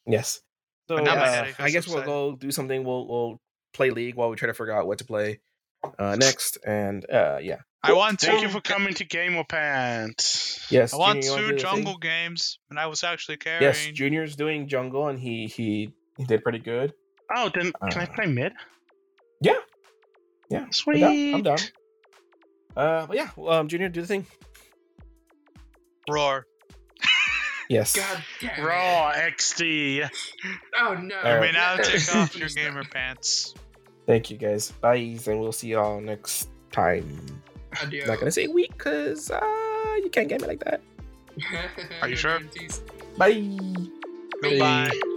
Yes. 0.07 0.41
So 0.87 0.95
But 0.97 1.03
now 1.05 1.15
my 1.15 1.21
uh, 1.27 1.31
headache 1.33 1.59
I 1.59 1.67
is 1.67 1.73
guess 1.73 1.87
we'll 1.87 2.03
go 2.03 2.35
do 2.35 2.51
something. 2.51 2.83
We'll 2.83 3.07
we'll 3.07 3.41
play 3.73 3.89
League 3.89 4.15
while 4.15 4.29
we 4.29 4.35
try 4.35 4.47
to 4.47 4.53
figure 4.53 4.73
out 4.73 4.87
what 4.87 4.99
to 4.99 5.05
play 5.05 5.39
uh, 5.99 6.15
next. 6.15 6.57
And 6.65 7.09
uh, 7.09 7.39
yeah, 7.41 7.57
I 7.83 7.93
want 7.93 8.19
Thank 8.19 8.39
two. 8.39 8.45
you 8.45 8.51
for 8.51 8.61
coming 8.61 8.93
to 8.95 9.03
Gamer 9.03 9.43
Pants. 9.45 10.67
yes. 10.71 10.93
I 10.93 10.97
want 10.97 11.23
Junior, 11.23 11.25
you 11.25 11.31
wanna 11.31 11.41
two 11.41 11.47
do 11.47 11.57
thing? 11.57 11.75
jungle 11.75 11.97
games, 11.97 12.59
and 12.69 12.79
I 12.79 12.85
was 12.87 13.03
actually 13.03 13.37
carrying. 13.37 13.63
Yes, 13.63 13.85
Junior's 13.93 14.35
doing 14.35 14.67
jungle, 14.67 15.07
and 15.07 15.19
he 15.19 15.47
he 15.47 15.93
he 16.17 16.23
did 16.25 16.43
pretty 16.43 16.59
good. 16.59 16.93
Oh, 17.35 17.49
then 17.53 17.71
can 17.89 18.01
I 18.01 18.05
Uh, 18.05 18.13
play 18.13 18.25
mid? 18.27 18.53
Yeah, 19.41 19.53
yeah. 20.51 20.59
I'm 20.65 20.71
Sweet. 20.71 21.33
I'm 21.33 21.41
done. 21.41 21.57
Uh, 22.77 23.07
but 23.07 23.15
yeah, 23.15 23.29
well, 23.35 23.59
um, 23.59 23.67
Junior, 23.67 23.89
do 23.89 24.01
the 24.01 24.07
thing. 24.07 24.25
Roar. 26.09 26.45
Yes. 27.69 27.95
God 27.95 28.23
damn. 28.41 28.59
it. 28.59 28.63
Raw 28.63 29.11
XD. 29.13 30.09
Oh 30.77 30.93
no. 30.93 31.15
All 31.17 31.23
You 31.23 31.37
right. 31.37 31.41
may 31.41 31.51
now 31.51 31.77
take 31.77 32.15
off 32.15 32.35
your 32.37 32.49
gamer 32.55 32.83
pants. 32.83 33.53
Thank 34.05 34.29
you, 34.29 34.37
guys. 34.37 34.71
Bye, 34.71 34.95
and 35.27 35.39
we'll 35.39 35.51
see 35.51 35.69
y'all 35.69 35.99
next 35.99 36.49
time. 36.71 37.41
Adios. 37.81 38.07
Not 38.07 38.19
gonna 38.19 38.31
say 38.31 38.47
week, 38.47 38.77
cause 38.77 39.31
uh, 39.31 39.39
you 40.03 40.09
can't 40.11 40.29
get 40.29 40.41
me 40.41 40.47
like 40.47 40.63
that. 40.63 40.81
Are 42.01 42.07
you 42.09 42.15
sure? 42.15 42.37
Guarantees. 42.39 42.81
Bye. 43.17 43.31
Goodbye. 44.41 44.89
Bye. 44.89 45.14